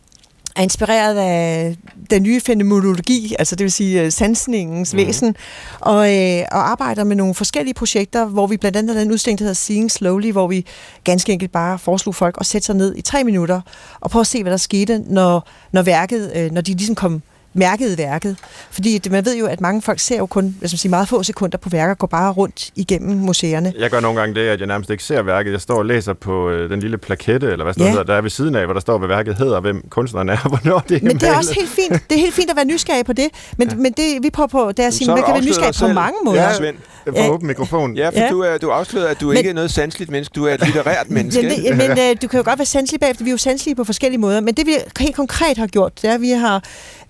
er 0.58 0.62
inspireret 0.62 1.18
af 1.18 1.76
den 2.10 2.24
nye 2.24 2.42
fænomenologi, 2.42 3.36
altså 3.40 3.56
det 3.56 3.64
vil 3.64 3.72
sige 3.72 4.06
uh, 4.06 4.12
sansningens 4.12 4.94
mm. 4.94 4.98
væsen, 4.98 5.36
og, 5.80 6.16
øh, 6.16 6.46
og 6.52 6.70
arbejder 6.70 7.04
med 7.04 7.16
nogle 7.16 7.36
forskellige 7.36 7.74
projekter, 7.74 8.26
hvor 8.26 8.48
vi 8.48 8.58
blandt 8.58 8.78
andet 8.78 8.96
har 8.96 9.04
den 9.04 9.12
udstilling, 9.12 9.40
der 9.40 9.44
hedder 9.44 9.56
Seeing 9.56 9.92
Slowly, 9.92 10.32
hvor 10.32 10.48
vi 10.48 10.66
ganske 11.04 11.34
enkelt 11.34 11.52
bare 11.52 11.80
foreslog 11.80 12.16
folk 12.16 12.38
at 12.40 12.46
sætte 12.46 12.66
sig 12.66 12.76
ned 12.76 12.96
i 12.96 13.02
tre 13.02 13.24
minutter 13.24 13.62
og 14.00 14.12
prøve 14.12 14.22
at 14.22 14.28
se, 14.28 14.42
hvad 14.42 14.52
der 14.52 14.58
skete, 14.58 15.04
når, 15.08 15.48
når 15.72 15.82
værket, 15.82 16.32
øh, 16.36 16.52
når 16.52 16.62
de 16.62 16.74
ligesom 16.74 16.96
kom 16.96 17.22
mærket 17.58 17.98
værket. 17.98 18.38
Fordi 18.72 18.98
det, 18.98 19.12
man 19.12 19.26
ved 19.26 19.38
jo, 19.38 19.46
at 19.46 19.62
mange 19.62 19.82
folk 19.82 20.00
ser 20.00 20.18
jo 20.18 20.26
kun 20.26 20.56
hvis 20.60 20.74
man 20.74 20.78
siger, 20.78 20.90
meget 20.90 21.08
få 21.08 21.24
sekunder 21.24 21.58
på 21.58 21.70
værker, 21.70 21.94
går 21.94 22.08
bare 22.08 22.32
rundt 22.32 22.72
igennem 22.76 23.18
museerne. 23.18 23.74
Jeg 23.80 23.90
gør 23.90 24.00
nogle 24.00 24.20
gange 24.20 24.36
det, 24.36 24.48
at 24.48 24.60
jeg 24.60 24.68
nærmest 24.68 24.90
ikke 24.90 25.04
ser 25.04 25.22
værket. 25.22 25.52
Jeg 25.52 25.62
står 25.62 25.78
og 25.78 25.86
læser 25.86 26.14
på 26.14 26.50
øh, 26.50 26.70
den 26.70 26.80
lille 26.80 26.98
plakette, 26.98 27.52
eller 27.52 27.64
hvad 27.64 27.74
sådan 27.74 27.86
ja. 27.86 27.92
noget, 27.92 28.08
der 28.08 28.14
er 28.14 28.22
ved 28.22 28.30
siden 28.30 28.56
af, 28.56 28.66
hvor 28.66 28.74
der 28.74 28.80
står, 28.80 28.98
hvad 28.98 29.08
værket 29.08 29.36
hedder, 29.36 29.60
hvem 29.60 29.88
kunstneren 29.90 30.30
er, 30.30 30.38
hvornår 30.50 30.80
det 30.80 30.98
er 30.98 31.06
Men 31.06 31.20
det 31.20 31.30
er 31.30 31.38
også 31.38 31.54
helt 31.54 31.70
fint. 31.70 32.10
Det 32.10 32.16
er 32.16 32.20
helt 32.20 32.34
fint 32.34 32.50
at 32.50 32.56
være 32.56 32.66
nysgerrig 32.66 33.06
på 33.06 33.14
det. 33.14 33.28
Men, 33.58 33.70
ja. 33.70 33.76
men 33.76 33.92
det, 33.92 34.24
vi 34.24 34.30
prøver 34.30 34.48
på, 34.48 34.72
det 34.72 34.84
er 34.84 34.88
at 34.88 34.94
sige, 34.94 35.08
man 35.08 35.24
kan 35.24 35.34
være 35.34 35.46
nysgerrig 35.46 35.76
på 35.80 35.88
mange 35.88 36.18
måder. 36.26 36.42
Ja, 36.42 36.54
Svend. 36.54 36.76
For 37.16 37.30
åben 37.30 37.48
mikrofon. 37.48 37.96
Ja, 37.96 38.10
for 38.10 38.20
ja. 38.20 38.30
du, 38.30 38.42
er, 38.42 38.58
du 38.58 38.70
afslører, 38.70 39.08
at 39.08 39.22
du 39.22 39.28
men, 39.28 39.38
ikke 39.38 39.50
er 39.50 39.54
noget 39.54 39.72
sanseligt 39.72 40.12
menneske, 40.12 40.34
du 40.34 40.46
er 40.46 40.54
et 40.54 40.66
litterært 40.66 41.10
menneske. 41.18 41.42
Ja, 41.42 41.56
det, 41.56 41.78
men 41.78 41.92
uh, 41.92 42.22
du 42.22 42.28
kan 42.28 42.38
jo 42.38 42.44
godt 42.46 42.60
være 42.60 42.66
sanselig 42.66 43.00
bagefter, 43.00 43.24
vi 43.24 43.30
er 43.30 43.34
jo 43.34 43.38
sanselige 43.38 43.76
på 43.76 43.84
forskellige 43.84 44.20
måder, 44.20 44.42
men 44.42 44.54
det 44.54 44.66
vi 44.66 44.76
helt 45.00 45.16
konkret 45.16 45.58
har 45.58 45.68
gjort, 45.68 46.02
det 46.02 46.10
er, 46.10 46.14
at 46.14 46.22
vi 46.22 46.30
har 46.30 46.56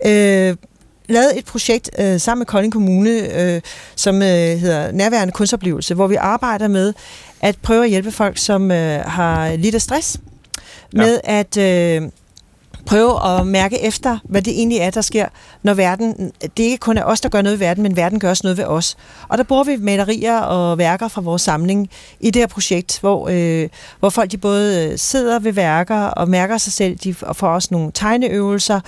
øh, 0.06 0.12
lavet 1.10 1.38
et 1.38 1.46
projekt 1.46 1.90
øh, 2.00 2.20
sammen 2.20 2.40
med 2.40 2.46
Kolding 2.46 2.74
Kommune, 2.74 3.42
øh, 3.42 3.62
som 3.96 4.16
øh, 4.16 4.28
hedder 4.30 4.92
Nærværende 4.92 5.32
Kunstoplevelse, 5.32 5.94
hvor 5.94 6.08
vi 6.08 6.16
arbejder 6.16 6.68
med 6.68 6.94
at 7.42 7.58
prøve 7.62 7.84
at 7.84 7.90
hjælpe 7.90 8.12
folk, 8.12 8.38
som 8.38 8.72
øh, 8.72 9.00
har 9.02 9.56
lidt 9.56 9.76
af 9.76 9.82
stress, 9.82 10.18
med 10.94 11.20
ja. 11.28 11.40
at... 11.40 11.58
Øh, 11.58 12.10
prøve 12.88 13.40
at 13.40 13.48
mærke 13.48 13.84
efter, 13.84 14.18
hvad 14.24 14.42
det 14.42 14.54
egentlig 14.54 14.78
er, 14.78 14.90
der 14.90 15.02
sker, 15.02 15.26
når 15.64 15.74
verden, 15.74 16.32
det 16.42 16.64
ikke 16.64 16.78
kun 16.78 16.98
er 16.98 17.04
os, 17.04 17.22
der 17.22 17.30
gør 17.30 17.42
noget 17.42 17.58
i 17.58 17.60
verden, 17.60 17.84
men 17.84 17.96
verden 17.96 18.20
gør 18.20 18.30
også 18.30 18.42
noget 18.44 18.58
ved 18.58 18.66
os. 18.66 18.98
Og 19.28 19.38
der 19.38 19.44
bruger 19.44 19.64
vi 19.64 19.76
malerier 19.80 20.40
og 20.40 20.78
værker 20.78 21.08
fra 21.08 21.22
vores 21.22 21.42
samling 21.42 21.90
i 22.20 22.32
det 22.32 22.42
her 22.42 22.48
projekt, 22.48 23.00
hvor, 23.00 23.30
øh, 23.32 23.70
hvor 24.00 24.10
folk 24.10 24.32
de 24.32 24.38
både 24.38 24.92
øh, 24.92 24.98
sidder 24.98 25.40
ved 25.40 25.52
værker 25.52 26.02
og 26.02 26.30
mærker 26.30 26.58
sig 26.58 26.74
selv, 26.74 26.98
de 26.98 27.14
får 27.14 27.48
også 27.48 27.68
nogle 27.72 27.92
tegneøvelser, 27.94 28.80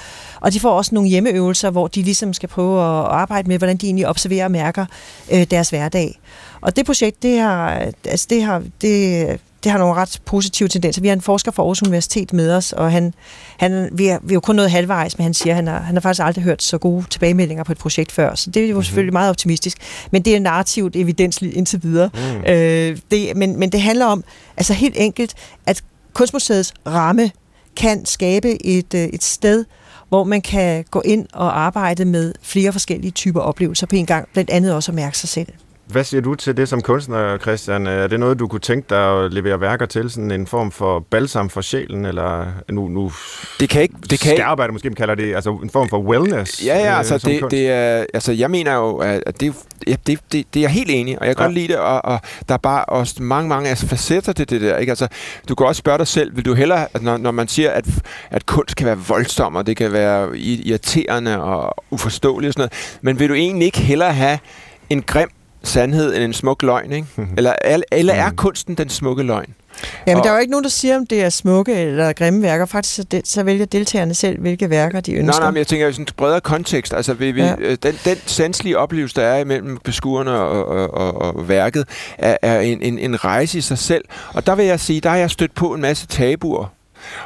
og 0.41 0.53
de 0.53 0.59
får 0.59 0.71
også 0.71 0.95
nogle 0.95 1.09
hjemmeøvelser, 1.09 1.69
hvor 1.69 1.87
de 1.87 2.01
ligesom 2.01 2.33
skal 2.33 2.49
prøve 2.49 2.79
at 2.81 3.05
arbejde 3.05 3.47
med, 3.47 3.57
hvordan 3.57 3.77
de 3.77 3.85
egentlig 3.85 4.07
observerer 4.07 4.45
og 4.45 4.51
mærker 4.51 4.85
øh, 5.31 5.43
deres 5.51 5.69
hverdag. 5.69 6.19
Og 6.61 6.75
det 6.75 6.85
projekt, 6.85 7.23
det 7.23 7.39
har, 7.39 7.91
altså 8.05 8.27
det 8.29 8.43
har, 8.43 8.63
det, 8.81 9.39
det 9.63 9.71
har 9.71 9.79
nogle 9.79 9.93
ret 9.93 10.21
positive 10.25 10.69
tendenser. 10.69 11.01
Vi 11.01 11.07
har 11.07 11.15
en 11.15 11.21
forsker 11.21 11.51
fra 11.51 11.63
Aarhus 11.63 11.81
Universitet 11.81 12.33
med 12.33 12.53
os, 12.53 12.73
og 12.73 12.91
han, 12.91 13.13
han, 13.57 13.89
vi, 13.91 14.07
er, 14.07 14.19
vi 14.23 14.31
er 14.31 14.33
jo 14.33 14.39
kun 14.39 14.55
noget 14.55 14.71
halvvejs, 14.71 15.17
men 15.17 15.23
han 15.23 15.33
siger, 15.33 15.53
at 15.53 15.55
han 15.55 15.67
har, 15.67 15.79
han 15.79 15.95
har 15.95 16.01
faktisk 16.01 16.25
aldrig 16.25 16.43
hørt 16.43 16.63
så 16.63 16.77
gode 16.77 17.05
tilbagemeldinger 17.09 17.63
på 17.63 17.71
et 17.71 17.77
projekt 17.77 18.11
før, 18.11 18.35
så 18.35 18.49
det 18.49 18.63
er 18.63 18.67
jo 18.67 18.73
mm-hmm. 18.73 18.83
selvfølgelig 18.83 19.13
meget 19.13 19.29
optimistisk. 19.29 19.77
Men 20.11 20.21
det 20.21 20.35
er 20.35 20.39
narrativt 20.39 20.95
evidensligt 20.95 21.53
indtil 21.53 21.83
videre. 21.83 22.09
Mm. 22.13 22.51
Øh, 22.51 22.97
det, 23.11 23.37
men, 23.37 23.59
men 23.59 23.69
det 23.69 23.81
handler 23.81 24.05
om, 24.05 24.23
altså 24.57 24.73
helt 24.73 24.95
enkelt, 24.97 25.33
at 25.65 25.83
Kunstmuseets 26.13 26.73
ramme 26.87 27.31
kan 27.75 28.05
skabe 28.05 28.65
et, 28.65 28.93
øh, 28.93 29.03
et 29.03 29.23
sted, 29.23 29.65
hvor 30.09 30.23
man 30.23 30.41
kan 30.41 30.85
gå 30.91 31.01
ind 31.05 31.27
og 31.33 31.59
arbejde 31.59 32.05
med 32.05 32.33
flere 32.41 32.71
forskellige 32.71 33.11
typer 33.11 33.39
oplevelser 33.39 33.87
på 33.87 33.95
en 33.95 34.05
gang, 34.05 34.27
blandt 34.33 34.49
andet 34.49 34.73
også 34.73 34.91
at 34.91 34.95
mærke 34.95 35.17
sig 35.17 35.29
selv. 35.29 35.47
Hvad 35.89 36.03
siger 36.03 36.21
du 36.21 36.35
til 36.35 36.57
det 36.57 36.69
som 36.69 36.81
kunstner, 36.81 37.37
Christian? 37.37 37.87
Er 37.87 38.07
det 38.07 38.19
noget, 38.19 38.39
du 38.39 38.47
kunne 38.47 38.59
tænke 38.59 38.85
dig 38.89 39.25
at 39.25 39.33
levere 39.33 39.61
værker 39.61 39.85
til? 39.85 40.09
Sådan 40.09 40.31
en 40.31 40.47
form 40.47 40.71
for 40.71 40.99
balsam 40.99 41.49
for 41.49 41.61
sjælen? 41.61 42.05
Eller 42.05 42.45
nu, 42.71 42.87
nu 42.87 43.11
det 43.59 43.69
kan 43.69 43.81
ikke, 43.81 43.95
det 44.09 44.19
kan 44.19 44.31
ikke. 44.31 44.71
måske 44.71 44.89
kalder 44.89 45.15
det 45.15 45.35
altså 45.35 45.59
en 45.63 45.69
form 45.69 45.89
for 45.89 45.99
wellness? 45.99 46.65
Ja, 46.65 46.77
ja, 46.77 46.97
altså, 46.97 47.17
det, 47.17 47.51
det 47.51 47.69
er, 47.69 48.05
altså 48.13 48.31
jeg 48.31 48.51
mener 48.51 48.75
jo, 48.75 48.97
at 48.97 49.39
det, 49.39 49.55
ja, 49.87 49.95
det, 50.07 50.19
det, 50.31 50.45
det 50.53 50.59
er 50.59 50.63
jeg 50.63 50.69
helt 50.69 50.89
enig, 50.91 51.19
og 51.19 51.27
jeg 51.27 51.35
kan 51.35 51.43
ja. 51.43 51.47
godt 51.47 51.53
lide 51.53 51.67
det, 51.67 51.77
og, 51.77 52.05
og 52.05 52.19
der 52.47 52.53
er 52.53 52.57
bare 52.57 52.85
også 52.85 53.23
mange, 53.23 53.49
mange 53.49 53.69
altså, 53.69 53.87
facetter 53.87 54.33
til 54.33 54.49
det 54.49 54.61
der. 54.61 54.77
Ikke? 54.77 54.91
Altså, 54.91 55.07
du 55.49 55.55
kan 55.55 55.67
også 55.67 55.79
spørge 55.79 55.97
dig 55.97 56.07
selv, 56.07 56.35
vil 56.35 56.45
du 56.45 56.53
hellere, 56.53 56.87
når, 57.01 57.17
når 57.17 57.31
man 57.31 57.47
siger, 57.47 57.71
at, 57.71 57.85
at 58.29 58.45
kunst 58.45 58.75
kan 58.75 58.87
være 58.87 58.97
voldsom, 59.07 59.55
og 59.55 59.67
det 59.67 59.77
kan 59.77 59.93
være 59.93 60.37
irriterende 60.37 61.43
og 61.43 61.83
uforståeligt 61.89 62.49
og 62.49 62.53
sådan 62.53 62.61
noget, 62.61 62.99
men 63.01 63.19
vil 63.19 63.29
du 63.29 63.33
egentlig 63.33 63.65
ikke 63.65 63.79
hellere 63.79 64.13
have 64.13 64.39
en 64.89 65.01
grim 65.01 65.29
sandhed 65.63 66.15
end 66.15 66.23
en 66.23 66.33
smuk 66.33 66.61
løgn, 66.61 66.91
ikke? 66.91 67.07
Eller, 67.37 67.53
eller 67.91 68.13
er 68.13 68.29
mm. 68.29 68.35
kunsten 68.35 68.75
den 68.75 68.89
smukke 68.89 69.23
løgn? 69.23 69.53
Jamen, 70.07 70.17
og, 70.17 70.23
der 70.23 70.29
er 70.29 70.33
jo 70.33 70.39
ikke 70.39 70.51
nogen, 70.51 70.63
der 70.63 70.69
siger, 70.69 70.97
om 70.97 71.05
det 71.05 71.23
er 71.23 71.29
smukke 71.29 71.73
eller 71.73 72.13
grimme 72.13 72.41
værker. 72.41 72.65
Faktisk 72.65 72.95
så, 72.95 73.03
det, 73.03 73.27
så 73.27 73.43
vælger 73.43 73.65
deltagerne 73.65 74.13
selv, 74.13 74.39
hvilke 74.39 74.69
værker 74.69 75.01
de 75.01 75.13
ønsker. 75.13 75.31
Nej, 75.31 75.39
nej, 75.39 75.51
men 75.51 75.57
jeg 75.57 75.67
tænker 75.67 75.87
i 75.87 75.93
sådan 75.93 76.03
en 76.03 76.07
bredere 76.17 76.41
kontekst. 76.41 76.93
Altså, 76.93 77.13
vi, 77.13 77.31
vi, 77.31 77.41
ja. 77.41 77.55
Øh, 77.59 77.77
den, 77.83 77.95
den 78.05 78.17
sanselige 78.25 78.77
oplevelse, 78.77 79.15
der 79.15 79.27
er 79.27 79.37
imellem 79.37 79.77
beskuerne 79.83 80.31
og, 80.31 80.65
og, 80.67 80.93
og, 80.93 81.35
og 81.35 81.49
værket, 81.49 81.87
er, 82.17 82.37
er 82.41 82.59
en, 82.59 82.81
en, 82.81 82.99
en 82.99 83.25
rejse 83.25 83.57
i 83.57 83.61
sig 83.61 83.77
selv. 83.77 84.05
Og 84.33 84.45
der 84.45 84.55
vil 84.55 84.65
jeg 84.65 84.79
sige, 84.79 85.01
der 85.01 85.09
har 85.09 85.17
jeg 85.17 85.29
stødt 85.29 85.55
på 85.55 85.73
en 85.73 85.81
masse 85.81 86.07
tabuer. 86.07 86.65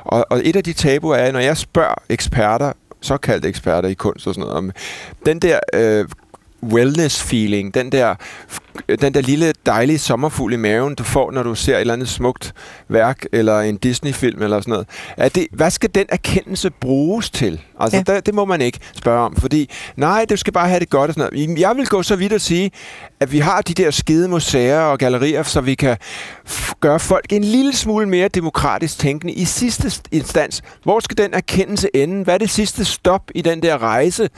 Og, 0.03 0.25
og 0.29 0.41
et 0.43 0.55
af 0.55 0.63
de 0.63 0.73
tabuer 0.73 1.15
er, 1.15 1.31
når 1.31 1.39
jeg 1.39 1.57
spørger 1.57 1.95
eksperter, 2.09 2.71
såkaldte 3.01 3.47
eksperter 3.47 3.89
i 3.89 3.93
kunst 3.93 4.27
og 4.27 4.33
sådan 4.33 4.41
noget, 4.41 4.57
om 4.57 4.71
den 5.25 5.39
der 5.39 5.59
øh, 5.73 6.05
wellness-feeling, 6.63 7.71
den 7.73 7.91
der, 7.91 8.15
den 9.01 9.13
der 9.13 9.21
lille 9.21 9.53
dejlige 9.65 9.99
sommerfugl 9.99 10.53
i 10.53 10.55
maven, 10.55 10.95
du 10.95 11.03
får, 11.03 11.31
når 11.31 11.43
du 11.43 11.55
ser 11.55 11.75
et 11.75 11.81
eller 11.81 11.93
andet 11.93 12.09
smukt 12.09 12.53
værk, 12.89 13.25
eller 13.31 13.59
en 13.59 13.77
Disney-film, 13.77 14.41
eller 14.41 14.61
sådan 14.61 14.71
noget. 14.71 14.87
Er 15.17 15.29
det, 15.29 15.47
hvad 15.51 15.71
skal 15.71 15.89
den 15.95 16.05
erkendelse 16.09 16.69
bruges 16.69 17.29
til? 17.29 17.61
Altså, 17.79 18.03
ja. 18.07 18.15
det, 18.15 18.25
det 18.25 18.33
må 18.33 18.45
man 18.45 18.61
ikke 18.61 18.79
spørge 18.95 19.19
om, 19.19 19.35
fordi 19.35 19.69
nej, 19.95 20.25
du 20.29 20.35
skal 20.35 20.53
bare 20.53 20.67
have 20.67 20.79
det 20.79 20.89
godt 20.89 21.09
og 21.09 21.13
sådan 21.13 21.31
noget. 21.33 21.59
Jeg 21.59 21.75
vil 21.75 21.87
gå 21.87 22.03
så 22.03 22.15
vidt 22.15 22.33
at 22.33 22.41
sige, 22.41 22.71
at 23.19 23.31
vi 23.31 23.39
har 23.39 23.61
de 23.61 23.73
der 23.73 23.91
skide 23.91 24.27
museer 24.27 24.79
og 24.79 24.97
gallerier, 24.97 25.43
så 25.43 25.61
vi 25.61 25.75
kan 25.75 25.97
gøre 26.79 26.99
folk 26.99 27.33
en 27.33 27.43
lille 27.43 27.75
smule 27.75 28.09
mere 28.09 28.27
demokratisk 28.27 28.99
tænkende 28.99 29.33
i 29.33 29.45
sidste 29.45 30.01
instans. 30.11 30.61
Hvor 30.83 30.99
skal 30.99 31.17
den 31.17 31.33
erkendelse 31.33 31.89
ende? 31.93 32.23
Hvad 32.23 32.33
er 32.33 32.37
det 32.37 32.49
sidste 32.49 32.85
stop 32.85 33.31
i 33.35 33.41
den 33.41 33.61
der 33.61 33.77
rejse? 33.77 34.29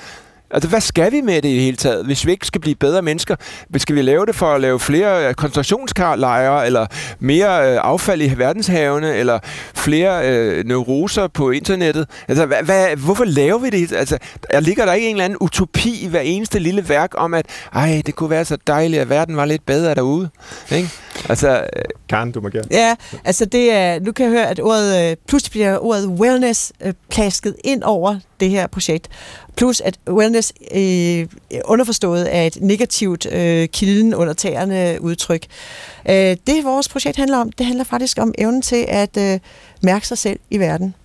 Altså, 0.52 0.70
hvad 0.70 0.82
skal 0.82 1.12
vi 1.12 1.22
med 1.22 1.41
det 1.41 1.50
i 1.50 1.54
det 1.54 1.62
hele 1.62 1.78
taget, 1.78 2.06
hvis 2.06 2.26
vi 2.26 2.32
ikke 2.32 2.48
skal 2.48 2.62
blive 2.62 2.76
bedre 2.76 3.02
mennesker? 3.02 3.36
Skal 3.78 3.96
vi 3.96 4.02
lave 4.02 4.26
det 4.26 4.36
for 4.36 4.46
at 4.46 4.62
lave 4.62 4.80
flere 4.80 5.28
øh, 5.28 5.34
koncentrationslejre, 5.34 6.66
eller 6.66 6.86
mere 7.20 7.72
øh, 7.72 7.80
affald 7.84 8.22
i 8.22 8.34
verdenshavene, 8.38 9.16
eller 9.16 9.39
flere 9.76 10.30
øh, 10.30 10.66
neuroser 10.66 11.28
på 11.28 11.52
internettet? 11.52 12.08
Altså, 12.28 12.46
hvad, 12.46 12.64
hvad, 12.64 12.96
hvorfor 12.96 13.26
laver 13.26 13.60
vi 13.60 13.70
det? 13.70 13.93
Altså, 13.93 14.18
der 14.52 14.60
ligger 14.60 14.86
der 14.86 14.93
ikke 14.93 15.08
en 15.08 15.16
eller 15.16 15.26
anden 15.26 15.38
utopi 15.41 16.06
i 16.06 16.08
hver 16.08 16.20
eneste 16.20 16.60
lille 16.60 16.89
værk 16.89 17.12
om, 17.18 17.34
at 17.34 17.46
ej, 17.74 18.02
det 18.06 18.16
kunne 18.16 18.30
være 18.30 18.46
så 18.46 18.58
dejligt, 18.68 19.02
at 19.02 19.10
verden 19.10 19.38
var 19.38 19.46
lidt 19.46 19.66
bedre 19.66 19.96
derude? 19.96 20.30
Ikke? 20.72 20.89
Altså, 21.30 21.50
øh, 21.50 21.84
Karen, 22.10 22.32
du 22.32 22.41
må 22.41 22.50
gerne. 22.50 22.68
Ja, 22.72 22.96
altså 23.26 23.46
det 23.46 23.74
er, 23.74 24.00
nu 24.00 24.12
kan 24.12 24.26
jeg 24.26 24.32
høre, 24.32 24.50
at 24.50 24.60
ordet, 24.60 25.12
øh, 25.12 25.18
pludselig 25.28 25.52
bliver 25.52 25.78
ordet 25.78 26.08
wellness 26.08 26.74
øh, 26.86 26.93
plasket 27.10 27.56
ind 27.64 27.84
over 27.84 28.20
det 28.40 28.50
her 28.50 28.68
projekt. 28.68 29.10
Plus 29.56 29.82
at 29.82 30.00
wellness 30.10 30.54
øh, 30.76 31.28
underforstået 31.66 32.36
er 32.36 32.44
et 32.44 32.58
negativt 32.62 33.26
øh, 33.32 33.68
kilden 33.68 34.14
under 34.14 34.34
tæerne 34.34 34.98
udtryk. 35.02 35.46
Øh, 36.10 36.38
det 36.48 36.64
vores 36.64 36.90
projekt 36.90 37.18
handler 37.18 37.38
om, 37.38 37.52
det 37.52 37.66
handler 37.66 37.84
faktisk 37.84 38.18
om 38.22 38.34
evnen 38.38 38.62
til 38.62 38.86
at 38.88 39.18
øh, 39.18 39.40
mærke 39.82 40.08
sig 40.08 40.18
selv 40.18 40.40
i 40.50 40.60
verden 40.60 40.96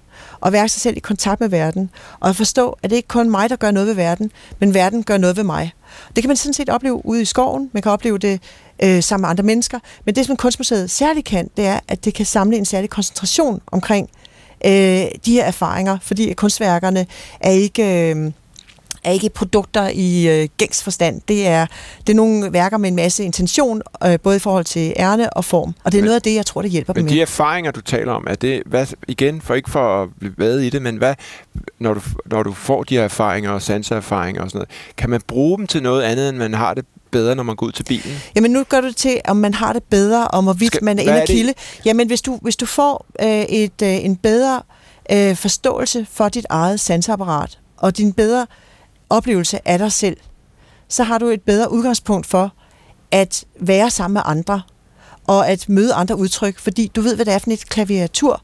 og 0.40 0.52
være 0.52 0.68
sig 0.68 0.80
selv 0.80 0.96
i 0.96 1.00
kontakt 1.00 1.40
med 1.40 1.48
verden, 1.48 1.90
og 2.20 2.28
at 2.28 2.36
forstå, 2.36 2.78
at 2.82 2.90
det 2.90 2.96
ikke 2.96 3.08
kun 3.08 3.30
mig, 3.30 3.50
der 3.50 3.56
gør 3.56 3.70
noget 3.70 3.88
ved 3.88 3.94
verden, 3.94 4.32
men 4.58 4.74
verden 4.74 5.02
gør 5.02 5.16
noget 5.16 5.36
ved 5.36 5.44
mig. 5.44 5.72
Det 6.16 6.22
kan 6.24 6.28
man 6.28 6.36
sådan 6.36 6.54
set 6.54 6.68
opleve 6.68 7.06
ude 7.06 7.22
i 7.22 7.24
skoven, 7.24 7.70
man 7.72 7.82
kan 7.82 7.92
opleve 7.92 8.18
det 8.18 8.40
øh, 8.82 9.02
sammen 9.02 9.22
med 9.22 9.28
andre 9.28 9.44
mennesker, 9.44 9.78
men 10.04 10.14
det, 10.14 10.26
som 10.26 10.36
Kunstmuseet 10.36 10.90
særligt 10.90 11.26
kan, 11.26 11.50
det 11.56 11.66
er, 11.66 11.80
at 11.88 12.04
det 12.04 12.14
kan 12.14 12.26
samle 12.26 12.56
en 12.56 12.64
særlig 12.64 12.90
koncentration 12.90 13.60
omkring 13.66 14.10
øh, 14.64 14.72
de 15.26 15.32
her 15.32 15.44
erfaringer, 15.44 15.98
fordi 16.02 16.32
kunstværkerne 16.32 17.06
er 17.40 17.50
ikke... 17.50 18.10
Øh, 18.14 18.32
er 19.04 19.10
ikke 19.10 19.30
produkter 19.30 19.88
i 19.94 20.28
øh, 20.28 20.48
gængs 20.56 20.84
forstand. 20.84 21.20
Det 21.28 21.46
er, 21.46 21.66
det 22.06 22.12
er 22.12 22.16
nogle 22.16 22.52
værker 22.52 22.78
med 22.78 22.88
en 22.88 22.96
masse 22.96 23.24
intention, 23.24 23.82
øh, 24.06 24.18
både 24.22 24.36
i 24.36 24.38
forhold 24.38 24.64
til 24.64 24.92
ærne 24.96 25.32
og 25.32 25.44
form. 25.44 25.74
Og 25.84 25.92
det 25.92 25.98
er 25.98 26.02
men, 26.02 26.04
noget 26.04 26.16
af 26.16 26.22
det, 26.22 26.34
jeg 26.34 26.46
tror, 26.46 26.62
det 26.62 26.70
hjælper 26.70 26.92
men 26.94 27.02
dem 27.02 27.08
de 27.08 27.14
med. 27.14 27.22
erfaringer, 27.22 27.70
du 27.70 27.80
taler 27.80 28.12
om, 28.12 28.26
er 28.30 28.34
det, 28.34 28.62
hvad, 28.66 28.86
igen, 29.08 29.40
for 29.40 29.54
ikke 29.54 29.70
for 29.70 30.02
at 30.02 30.08
blive 30.18 30.34
ved 30.36 30.60
i 30.60 30.70
det, 30.70 30.82
men 30.82 30.96
hvad, 30.96 31.14
når 31.78 31.94
du, 31.94 32.00
når 32.26 32.42
du 32.42 32.52
får 32.52 32.82
de 32.82 32.94
her 32.96 33.04
erfaringer 33.04 33.50
og 33.50 33.62
sanseerfaringer 33.62 34.42
og 34.42 34.50
sådan 34.50 34.58
noget, 34.58 34.70
kan 34.96 35.10
man 35.10 35.20
bruge 35.26 35.58
dem 35.58 35.66
til 35.66 35.82
noget 35.82 36.02
andet, 36.02 36.28
end 36.28 36.36
man 36.36 36.54
har 36.54 36.74
det 36.74 36.84
bedre, 37.10 37.34
når 37.34 37.42
man 37.42 37.56
går 37.56 37.66
ud 37.66 37.72
til 37.72 37.82
bilen? 37.84 38.12
Jamen 38.34 38.50
nu 38.50 38.64
gør 38.64 38.80
du 38.80 38.86
det 38.86 38.96
til, 38.96 39.20
om 39.28 39.36
man 39.36 39.54
har 39.54 39.72
det 39.72 39.82
bedre, 39.82 40.28
om 40.28 40.44
hvorvidt 40.44 40.72
Skal, 40.74 40.84
man 40.84 40.98
er 40.98 41.02
inde 41.02 41.26
kilde. 41.26 41.54
Jamen 41.84 42.06
hvis 42.06 42.22
du, 42.22 42.38
hvis 42.42 42.56
du 42.56 42.66
får 42.66 43.06
øh, 43.22 43.28
et, 43.42 43.82
øh, 43.82 44.04
en 44.04 44.16
bedre 44.16 44.62
øh, 45.12 45.36
forståelse 45.36 46.06
for 46.12 46.28
dit 46.28 46.46
eget 46.50 46.80
sansapparat, 46.80 47.58
og 47.76 47.96
din 47.96 48.12
bedre 48.12 48.46
oplevelse 49.10 49.68
af 49.68 49.78
dig 49.78 49.92
selv, 49.92 50.16
så 50.88 51.02
har 51.04 51.18
du 51.18 51.26
et 51.26 51.42
bedre 51.42 51.72
udgangspunkt 51.72 52.26
for 52.26 52.52
at 53.10 53.44
være 53.60 53.90
sammen 53.90 54.12
med 54.14 54.22
andre, 54.24 54.62
og 55.26 55.48
at 55.48 55.68
møde 55.68 55.94
andre 55.94 56.16
udtryk, 56.16 56.58
fordi 56.58 56.90
du 56.96 57.00
ved, 57.00 57.14
hvad 57.16 57.24
det 57.24 57.34
er 57.34 57.38
for 57.38 57.50
et 57.50 57.68
klaviatur, 57.68 58.42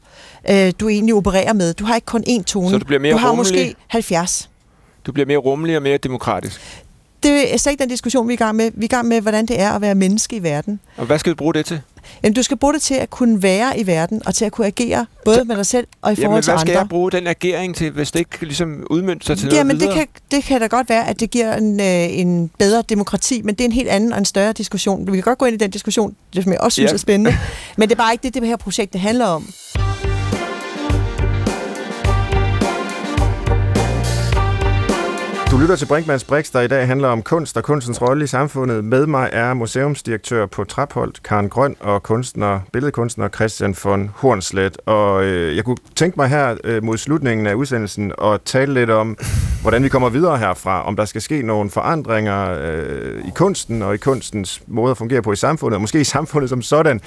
øh, 0.49 0.73
du 0.79 0.89
egentlig 0.89 1.15
opererer 1.15 1.53
med. 1.53 1.73
Du 1.73 1.85
har 1.85 1.95
ikke 1.95 2.05
kun 2.05 2.23
én 2.27 2.43
tone. 2.43 2.69
Så 2.69 2.77
du 2.77 2.85
bliver 2.85 2.99
mere 2.99 3.13
Du 3.13 3.17
har 3.17 3.29
rummelig. 3.29 3.51
måske 3.53 3.75
70. 3.87 4.49
Du 5.05 5.11
bliver 5.11 5.27
mere 5.27 5.37
rummelig 5.37 5.75
og 5.75 5.81
mere 5.83 5.97
demokratisk. 5.97 6.61
Det 7.23 7.53
er 7.53 7.57
slet 7.57 7.71
ikke 7.71 7.81
den 7.81 7.89
diskussion, 7.89 8.27
vi 8.27 8.33
er 8.33 8.37
i 8.37 8.37
gang 8.37 8.55
med. 8.55 8.71
Vi 8.73 8.81
er 8.81 8.83
i 8.83 8.87
gang 8.87 9.07
med, 9.07 9.21
hvordan 9.21 9.45
det 9.45 9.59
er 9.61 9.71
at 9.71 9.81
være 9.81 9.95
menneske 9.95 10.35
i 10.35 10.43
verden. 10.43 10.79
Og 10.97 11.05
hvad 11.05 11.19
skal 11.19 11.31
du 11.31 11.35
bruge 11.35 11.53
det 11.53 11.65
til? 11.65 11.81
Jamen, 12.23 12.33
du 12.33 12.43
skal 12.43 12.57
bruge 12.57 12.73
det 12.73 12.81
til 12.81 12.93
at 12.93 13.09
kunne 13.09 13.43
være 13.43 13.79
i 13.79 13.87
verden, 13.87 14.21
og 14.25 14.35
til 14.35 14.45
at 14.45 14.51
kunne 14.51 14.67
agere, 14.67 15.05
både 15.25 15.45
med 15.45 15.55
dig 15.55 15.65
selv 15.65 15.87
og 16.01 16.11
i 16.11 16.15
forhold 16.15 16.23
Jamen, 16.31 16.41
til 16.43 16.51
hvad 16.51 16.53
andre. 16.59 16.61
skal 16.71 16.73
jeg 16.79 16.89
bruge 16.89 17.11
den 17.11 17.27
agering 17.27 17.75
til, 17.75 17.91
hvis 17.91 18.11
det 18.11 18.19
ikke 18.19 18.37
ligesom 18.41 18.87
udmyndter 18.89 19.25
sig 19.27 19.37
til 19.37 19.49
Jamen, 19.53 19.67
noget 19.67 19.81
det 19.81 19.89
videre? 19.89 20.05
kan, 20.05 20.07
det 20.31 20.43
kan 20.43 20.61
da 20.61 20.67
godt 20.67 20.89
være, 20.89 21.07
at 21.07 21.19
det 21.19 21.31
giver 21.31 21.55
en, 21.55 21.79
øh, 21.79 22.19
en 22.19 22.51
bedre 22.59 22.83
demokrati, 22.89 23.41
men 23.41 23.55
det 23.55 23.61
er 23.61 23.65
en 23.65 23.71
helt 23.71 23.89
anden 23.89 24.13
og 24.13 24.19
en 24.19 24.25
større 24.25 24.53
diskussion. 24.53 25.07
Vi 25.07 25.11
kan 25.17 25.21
godt 25.21 25.39
gå 25.39 25.45
ind 25.45 25.53
i 25.53 25.57
den 25.57 25.71
diskussion, 25.71 26.15
det 26.33 26.43
som 26.43 26.51
jeg 26.51 26.61
også 26.61 26.75
synes 26.75 26.91
Ja. 26.91 26.93
er 26.93 26.97
spændende, 26.97 27.37
men 27.77 27.89
det 27.89 27.95
er 27.95 27.99
bare 28.03 28.11
ikke 28.13 28.23
det, 28.23 28.33
det 28.33 28.47
her 28.47 28.55
projekt 28.57 28.93
det 28.93 29.01
handler 29.01 29.25
om. 29.25 29.49
Du 35.57 35.61
lytter 35.61 35.75
til 35.75 35.85
Brinkmanns 35.85 36.23
Brix, 36.23 36.51
der 36.51 36.61
i 36.61 36.67
dag 36.67 36.87
handler 36.87 37.07
om 37.07 37.21
kunst 37.21 37.57
og 37.57 37.63
kunstens 37.63 38.01
rolle 38.01 38.23
i 38.23 38.27
samfundet. 38.27 38.83
Med 38.85 39.05
mig 39.05 39.29
er 39.33 39.53
museumsdirektør 39.53 40.45
på 40.45 40.63
Trapholdt, 40.63 41.23
Karen 41.23 41.49
Grøn, 41.49 41.75
og 41.79 42.03
kunstner, 42.03 42.59
billedkunstner 42.73 43.29
Christian 43.29 43.75
von 43.83 44.11
Hornslet. 44.15 44.77
Og 44.85 45.23
øh, 45.23 45.55
jeg 45.55 45.63
kunne 45.63 45.77
tænke 45.95 46.15
mig 46.17 46.27
her 46.27 46.57
øh, 46.63 46.83
mod 46.83 46.97
slutningen 46.97 47.47
af 47.47 47.53
udsendelsen 47.53 48.11
at 48.23 48.41
tale 48.45 48.73
lidt 48.73 48.89
om, 48.89 49.17
hvordan 49.61 49.83
vi 49.83 49.89
kommer 49.89 50.09
videre 50.09 50.37
herfra. 50.37 50.87
Om 50.87 50.95
der 50.95 51.05
skal 51.05 51.21
ske 51.21 51.41
nogle 51.41 51.69
forandringer 51.69 52.59
øh, 52.61 53.27
i 53.27 53.31
kunsten 53.35 53.81
og 53.81 53.93
i 53.93 53.97
kunstens 53.97 54.61
måde 54.67 54.91
at 54.91 54.97
fungere 54.97 55.21
på 55.21 55.31
i 55.31 55.35
samfundet, 55.35 55.75
og 55.75 55.81
måske 55.81 56.01
i 56.01 56.03
samfundet 56.03 56.49
som 56.49 56.61
sådan. 56.61 57.01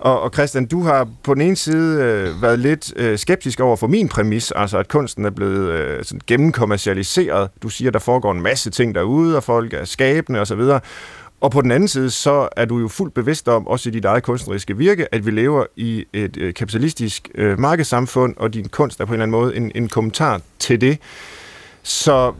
Og, 0.00 0.20
og 0.20 0.30
Christian, 0.34 0.66
du 0.66 0.82
har 0.82 1.08
på 1.22 1.34
den 1.34 1.42
ene 1.42 1.56
side 1.56 2.02
øh, 2.02 2.42
været 2.42 2.58
lidt 2.58 2.92
øh, 2.96 3.18
skeptisk 3.18 3.60
over 3.60 3.76
for 3.76 3.86
min 3.86 4.08
præmis, 4.08 4.52
altså 4.52 4.78
at 4.78 4.88
kunsten 4.88 5.24
er 5.24 5.30
blevet 5.30 5.70
øh, 5.70 6.04
sådan 6.04 6.20
gennemkommercialiseret. 6.26 7.48
Du 7.62 7.68
siger, 7.68 7.90
der 7.90 7.98
foregår 7.98 8.32
en 8.32 8.42
masse 8.42 8.70
ting 8.70 8.94
derude, 8.94 9.36
og 9.36 9.42
folk 9.42 9.74
er 9.74 9.84
skabende 9.84 10.40
osv. 10.40 10.60
Og 11.40 11.50
på 11.50 11.60
den 11.60 11.70
anden 11.70 11.88
side, 11.88 12.10
så 12.10 12.48
er 12.56 12.64
du 12.64 12.78
jo 12.78 12.88
fuldt 12.88 13.14
bevidst 13.14 13.48
om, 13.48 13.66
også 13.66 13.88
i 13.88 13.92
dit 13.92 14.04
eget 14.04 14.22
kunstneriske 14.22 14.76
virke, 14.76 15.14
at 15.14 15.26
vi 15.26 15.30
lever 15.30 15.64
i 15.76 16.04
et 16.12 16.36
øh, 16.36 16.54
kapitalistisk 16.54 17.28
øh, 17.34 17.58
markedssamfund, 17.58 18.34
og 18.36 18.54
din 18.54 18.68
kunst 18.68 19.00
er 19.00 19.04
på 19.04 19.10
en 19.10 19.14
eller 19.14 19.22
anden 19.22 19.40
måde 19.40 19.56
en, 19.56 19.72
en 19.74 19.88
kommentar 19.88 20.40
til 20.58 20.80
det. 20.80 20.98
Så 21.82 22.32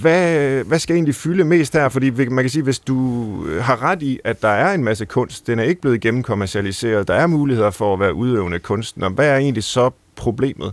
hvad, 0.00 0.64
hvad 0.64 0.78
skal 0.78 0.94
egentlig 0.94 1.14
fylde 1.14 1.44
mest 1.44 1.72
her? 1.72 1.88
Fordi 1.88 2.10
man 2.10 2.44
kan 2.44 2.50
sige, 2.50 2.62
hvis 2.62 2.78
du 2.78 3.28
øh, 3.46 3.62
har 3.62 3.82
ret 3.82 4.02
i, 4.02 4.20
at 4.24 4.42
der 4.42 4.48
er 4.48 4.74
en 4.74 4.84
masse 4.84 5.04
kunst, 5.04 5.46
den 5.46 5.58
er 5.58 5.62
ikke 5.62 5.80
blevet 5.80 6.00
gennemkommercialiseret, 6.00 7.08
der 7.08 7.14
er 7.14 7.26
muligheder 7.26 7.70
for 7.70 7.92
at 7.94 8.00
være 8.00 8.14
udøvende 8.14 8.58
kunstner. 8.58 9.08
Hvad 9.08 9.28
er 9.28 9.36
egentlig 9.36 9.64
så 9.64 9.90
problemet? 10.16 10.72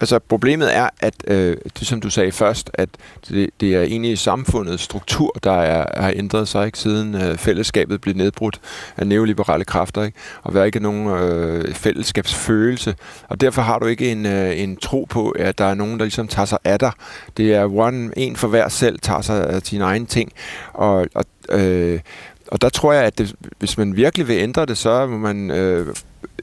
Altså 0.00 0.18
problemet 0.18 0.76
er, 0.76 0.88
at 1.00 1.14
øh, 1.26 1.56
det 1.78 1.86
som 1.86 2.00
du 2.00 2.10
sagde 2.10 2.32
først, 2.32 2.70
at 2.74 2.88
det, 3.28 3.50
det 3.60 3.74
er 3.74 3.82
egentlig 3.82 4.18
samfundets 4.18 4.82
struktur, 4.82 5.36
der 5.44 5.52
er, 5.52 6.02
har 6.02 6.12
ændret 6.16 6.48
sig, 6.48 6.66
ikke 6.66 6.78
siden 6.78 7.14
øh, 7.14 7.36
fællesskabet 7.36 8.00
blev 8.00 8.14
nedbrudt 8.14 8.60
af 8.96 9.06
neoliberale 9.06 9.64
kræfter, 9.64 10.02
ikke? 10.02 10.18
og 10.42 10.52
der 10.52 10.60
er 10.60 10.64
ikke 10.64 10.80
nogen 10.80 11.06
øh, 11.06 11.74
fællesskabsfølelse, 11.74 12.94
og 13.28 13.40
derfor 13.40 13.62
har 13.62 13.78
du 13.78 13.86
ikke 13.86 14.12
en, 14.12 14.26
øh, 14.26 14.60
en 14.60 14.76
tro 14.76 15.06
på, 15.10 15.30
at 15.30 15.58
der 15.58 15.64
er 15.64 15.74
nogen, 15.74 15.98
der 15.98 16.04
ligesom 16.04 16.28
tager 16.28 16.46
sig 16.46 16.58
af 16.64 16.78
dig. 16.78 16.92
Det 17.36 17.54
er 17.54 17.64
one, 17.64 18.10
en 18.16 18.36
for 18.36 18.48
hver 18.48 18.68
selv, 18.68 18.98
tager 18.98 19.20
sig 19.20 19.46
af 19.46 19.62
sine 19.62 19.84
egne 19.84 20.06
ting, 20.06 20.32
og, 20.72 21.06
og 21.14 21.24
øh, 21.48 22.00
og 22.48 22.62
der 22.62 22.68
tror 22.68 22.92
jeg, 22.92 23.04
at 23.04 23.18
det, 23.18 23.34
hvis 23.58 23.78
man 23.78 23.96
virkelig 23.96 24.28
vil 24.28 24.36
ændre 24.36 24.66
det, 24.66 24.78
så 24.78 25.06
må 25.06 25.18
man... 25.18 25.50
Øh, 25.50 25.94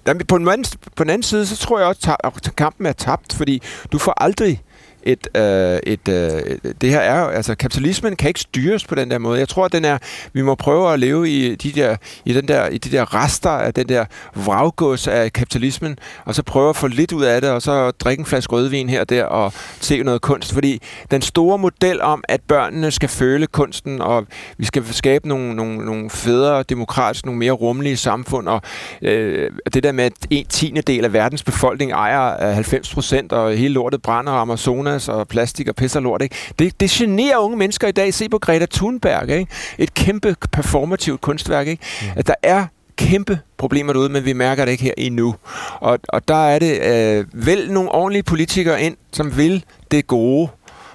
jamen, 0.07 0.25
på, 0.25 0.37
den 0.37 0.47
anden, 0.47 0.79
på 0.95 1.03
den 1.03 1.09
anden 1.09 1.23
side, 1.23 1.45
så 1.45 1.57
tror 1.57 1.79
jeg 1.79 1.87
også, 1.87 2.15
at 2.23 2.55
kampen 2.55 2.85
er 2.85 2.93
tabt, 2.93 3.33
fordi 3.33 3.61
du 3.91 3.97
får 3.97 4.13
aldrig 4.23 4.61
et, 5.03 5.27
øh, 5.37 5.79
et 5.83 6.07
øh, 6.07 6.57
det 6.81 6.89
her 6.89 6.99
er 6.99 7.27
altså 7.27 7.55
kapitalismen 7.55 8.15
kan 8.15 8.27
ikke 8.27 8.39
styres 8.39 8.85
på 8.85 8.95
den 8.95 9.11
der 9.11 9.17
måde. 9.17 9.39
Jeg 9.39 9.49
tror 9.49 9.65
at 9.65 9.71
den 9.71 9.85
er 9.85 9.97
vi 10.33 10.41
må 10.41 10.55
prøve 10.55 10.93
at 10.93 10.99
leve 10.99 11.29
i 11.29 11.55
de 11.55 11.71
der 11.71 11.95
i 12.25 12.33
den 12.33 12.47
der 12.47 12.67
i 12.67 12.77
de 12.77 12.91
der 12.97 13.23
rester 13.23 13.49
af 13.49 13.73
den 13.73 13.89
der 13.89 14.05
vraggods 14.35 15.07
af 15.07 15.33
kapitalismen 15.33 15.97
og 16.25 16.35
så 16.35 16.43
prøve 16.43 16.69
at 16.69 16.75
få 16.75 16.87
lidt 16.87 17.11
ud 17.11 17.23
af 17.23 17.41
det 17.41 17.49
og 17.49 17.61
så 17.61 17.91
drikke 17.91 18.21
en 18.21 18.25
flaske 18.25 18.53
rødvin 18.53 18.89
her 18.89 18.99
og 18.99 19.09
der 19.09 19.23
og 19.23 19.53
se 19.79 20.03
noget 20.03 20.21
kunst, 20.21 20.53
fordi 20.53 20.81
den 21.11 21.21
store 21.21 21.57
model 21.57 22.01
om 22.01 22.23
at 22.29 22.41
børnene 22.41 22.91
skal 22.91 23.09
føle 23.09 23.47
kunsten 23.47 24.01
og 24.01 24.27
vi 24.57 24.65
skal 24.65 24.85
skabe 24.93 25.27
nogle 25.27 25.55
nogle 25.55 25.85
nogle 25.85 26.09
federe 26.09 26.63
demokratiske, 26.63 27.27
nogle 27.27 27.39
mere 27.39 27.51
rummelige 27.51 27.97
samfund 27.97 28.47
og 28.47 28.61
øh, 29.01 29.51
det 29.73 29.83
der 29.83 29.91
med 29.91 30.03
at 30.03 30.13
en 30.29 30.45
tiende 30.45 30.81
del 30.81 31.05
af 31.05 31.13
verdens 31.13 31.43
befolkning 31.43 31.91
ejer 31.91 32.47
øh, 32.47 32.53
90 32.53 32.93
procent 32.93 33.33
og 33.33 33.53
hele 33.53 33.73
lortet 33.73 34.01
brænder 34.01 34.31
og 34.31 34.41
Amazonas 34.41 34.92
og 34.95 35.27
plastik 35.27 35.67
og 35.67 35.75
pisser 35.75 35.99
lort, 35.99 36.21
ikke? 36.21 36.35
Det, 36.59 36.79
det 36.79 36.89
generer 36.89 37.37
unge 37.37 37.57
mennesker 37.57 37.87
i 37.87 37.91
dag. 37.91 38.13
Se 38.13 38.29
på 38.29 38.37
Greta 38.37 38.65
Thunberg, 38.71 39.29
ikke? 39.29 39.51
Et 39.77 39.93
kæmpe 39.93 40.35
performativt 40.51 41.21
kunstværk, 41.21 41.67
ikke? 41.67 41.83
Mm. 42.01 42.07
At 42.15 42.27
der 42.27 42.35
er 42.43 42.65
kæmpe 42.97 43.39
problemer 43.57 43.93
derude, 43.93 44.09
men 44.09 44.25
vi 44.25 44.33
mærker 44.33 44.65
det 44.65 44.71
ikke 44.71 44.83
her 44.83 44.93
endnu. 44.97 45.35
Og, 45.79 45.99
og 46.09 46.27
der 46.27 46.47
er 46.47 46.59
det 46.59 46.81
øh, 46.81 47.45
vel 47.45 47.71
nogle 47.71 47.91
ordentlige 47.91 48.23
politikere 48.23 48.81
ind, 48.81 48.97
som 49.11 49.37
vil 49.37 49.65
det 49.91 50.07
gode, 50.07 50.49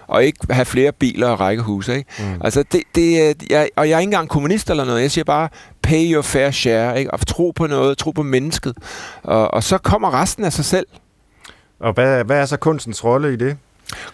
og 0.07 0.25
ikke 0.25 0.39
have 0.51 0.65
flere 0.65 0.93
biler 0.93 1.29
og 1.29 1.41
rækkehuse. 1.41 1.97
Ikke? 1.97 2.11
Mm. 2.19 2.41
Altså 2.45 2.65
det, 2.73 2.83
det, 2.95 3.37
jeg, 3.51 3.69
og 3.77 3.89
jeg 3.89 3.95
er 3.95 4.01
ikke 4.01 4.09
engang 4.09 4.29
kommunist 4.29 4.71
eller 4.71 4.85
noget. 4.85 5.03
Jeg 5.03 5.11
siger 5.11 5.25
bare, 5.25 5.49
pay 5.83 6.13
your 6.13 6.23
fair 6.23 6.51
share. 6.51 6.99
Ikke? 6.99 7.11
Og 7.11 7.27
tro 7.27 7.53
på 7.57 7.67
noget, 7.67 7.99
tro 7.99 8.11
på 8.11 8.23
mennesket. 8.23 8.77
Og, 9.23 9.55
og 9.55 9.63
så 9.63 9.79
kommer 9.79 10.21
resten 10.23 10.45
af 10.45 10.53
sig 10.53 10.65
selv. 10.65 10.87
Og 11.81 11.93
hvad, 11.93 12.25
hvad 12.25 12.41
er 12.41 12.47
så 12.47 12.57
kunstens 12.57 13.05
rolle 13.05 13.33
i 13.33 13.37
det? 13.37 13.57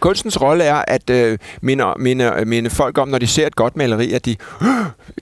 Kunstens 0.00 0.40
rolle 0.40 0.64
er 0.64 0.84
at 0.88 1.10
øh, 1.10 1.38
minde, 1.60 1.84
minde, 1.98 2.34
øh, 2.38 2.46
minde 2.46 2.70
folk 2.70 2.98
om, 2.98 3.08
når 3.08 3.18
de 3.18 3.26
ser 3.26 3.46
et 3.46 3.56
godt 3.56 3.76
maleri, 3.76 4.12
at 4.12 4.24
de 4.24 4.36
øh, 4.62 4.68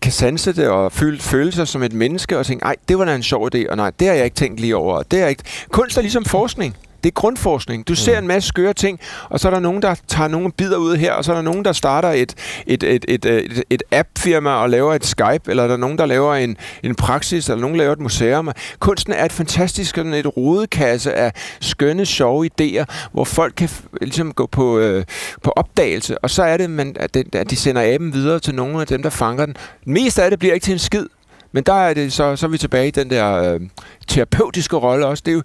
kan 0.03 0.13
sanse 0.13 0.53
det 0.53 0.69
og 0.69 0.93
føle, 0.93 1.19
føle 1.19 1.53
sig 1.53 1.69
som 1.69 1.83
et 1.83 1.93
menneske 1.93 2.39
og 2.39 2.47
tænke, 2.47 2.65
ej, 2.65 2.77
det 2.89 2.99
var 2.99 3.05
da 3.05 3.15
en 3.15 3.23
sjov 3.23 3.49
idé, 3.55 3.71
og 3.71 3.77
nej, 3.77 3.91
det 4.01 4.09
har 4.09 4.15
jeg 4.15 4.25
ikke 4.25 4.37
tænkt 4.37 4.61
lige 4.61 4.77
over. 4.77 5.03
Det 5.03 5.23
er 5.23 5.27
ikke... 5.27 5.43
Kunst 5.71 5.97
er 5.97 6.03
ligesom 6.03 6.25
forskning. 6.25 6.77
Det 7.03 7.09
er 7.09 7.13
grundforskning. 7.15 7.89
Du 7.89 7.95
ser 7.95 8.19
en 8.19 8.27
masse 8.27 8.49
skøre 8.49 8.73
ting, 8.73 9.01
og 9.29 9.41
så 9.41 9.49
er 9.49 9.53
der 9.53 9.61
nogen, 9.61 9.83
der 9.83 9.95
tager 10.09 10.29
nogle 10.29 10.53
bidder 10.53 10.77
ud 10.77 10.97
her, 10.97 11.13
og 11.13 11.25
så 11.25 11.33
er 11.33 11.37
der 11.37 11.43
nogen, 11.43 11.65
der 11.65 11.73
starter 11.73 12.09
et, 12.09 12.35
et, 12.67 12.83
et, 12.83 13.05
et, 13.09 13.25
et, 13.25 13.63
et 13.71 13.83
app-firma 13.93 14.51
og 14.51 14.71
laver 14.71 14.95
et 14.95 15.07
Skype, 15.07 15.41
eller 15.49 15.67
der 15.67 15.73
er 15.73 15.79
nogen, 15.79 15.99
der 15.99 16.07
laver 16.07 16.35
en, 16.35 16.57
en 16.83 16.95
praksis, 16.95 17.49
eller 17.49 17.61
nogen, 17.61 17.77
laver 17.77 17.93
et 17.93 18.01
museum. 18.01 18.51
Kunsten 18.79 19.13
er 19.13 19.25
et 19.25 19.33
fantastisk 19.33 19.97
sådan 19.97 20.15
et 20.15 20.37
rodekasse 20.37 21.15
af 21.15 21.33
skønne, 21.61 22.07
sjove 22.07 22.47
idéer, 22.47 22.85
hvor 23.13 23.25
folk 23.25 23.55
kan 23.57 23.69
ligesom 24.01 24.33
gå 24.33 24.47
på, 24.47 24.79
øh, 24.79 25.05
på 25.43 25.51
opdagelse, 25.51 26.19
og 26.19 26.31
så 26.31 26.43
er 26.43 26.57
det, 26.57 26.71
man, 26.71 26.97
at, 27.01 27.15
de, 27.15 27.25
at 27.33 27.51
de 27.51 27.57
sender 27.57 27.95
aben 27.95 28.13
videre 28.13 28.39
til 28.39 28.55
nogle 28.55 28.81
af 28.81 28.87
dem, 28.87 29.03
der 29.03 29.11
fanger 29.11 29.47
den. 29.47 29.57
Mest 29.87 30.19
af 30.19 30.31
det 30.31 30.39
bliver 30.39 30.55
ikke 30.55 30.65
til 30.65 30.73
en 30.73 30.79
skid, 30.79 31.07
men 31.53 31.63
der 31.63 31.75
er 31.75 31.95
det 31.95 32.13
så, 32.13 32.37
så 32.37 32.47
er 32.47 32.51
vi 32.51 32.59
tilbage 32.59 32.89
i 32.89 32.91
den 32.91 33.11
der 33.11 33.53
øh, 33.53 33.61
terapeutiske 34.09 34.77
rolle 34.77 35.07
også. 35.07 35.23
Det 35.27 35.31
er 35.31 35.37
jo, 35.37 35.43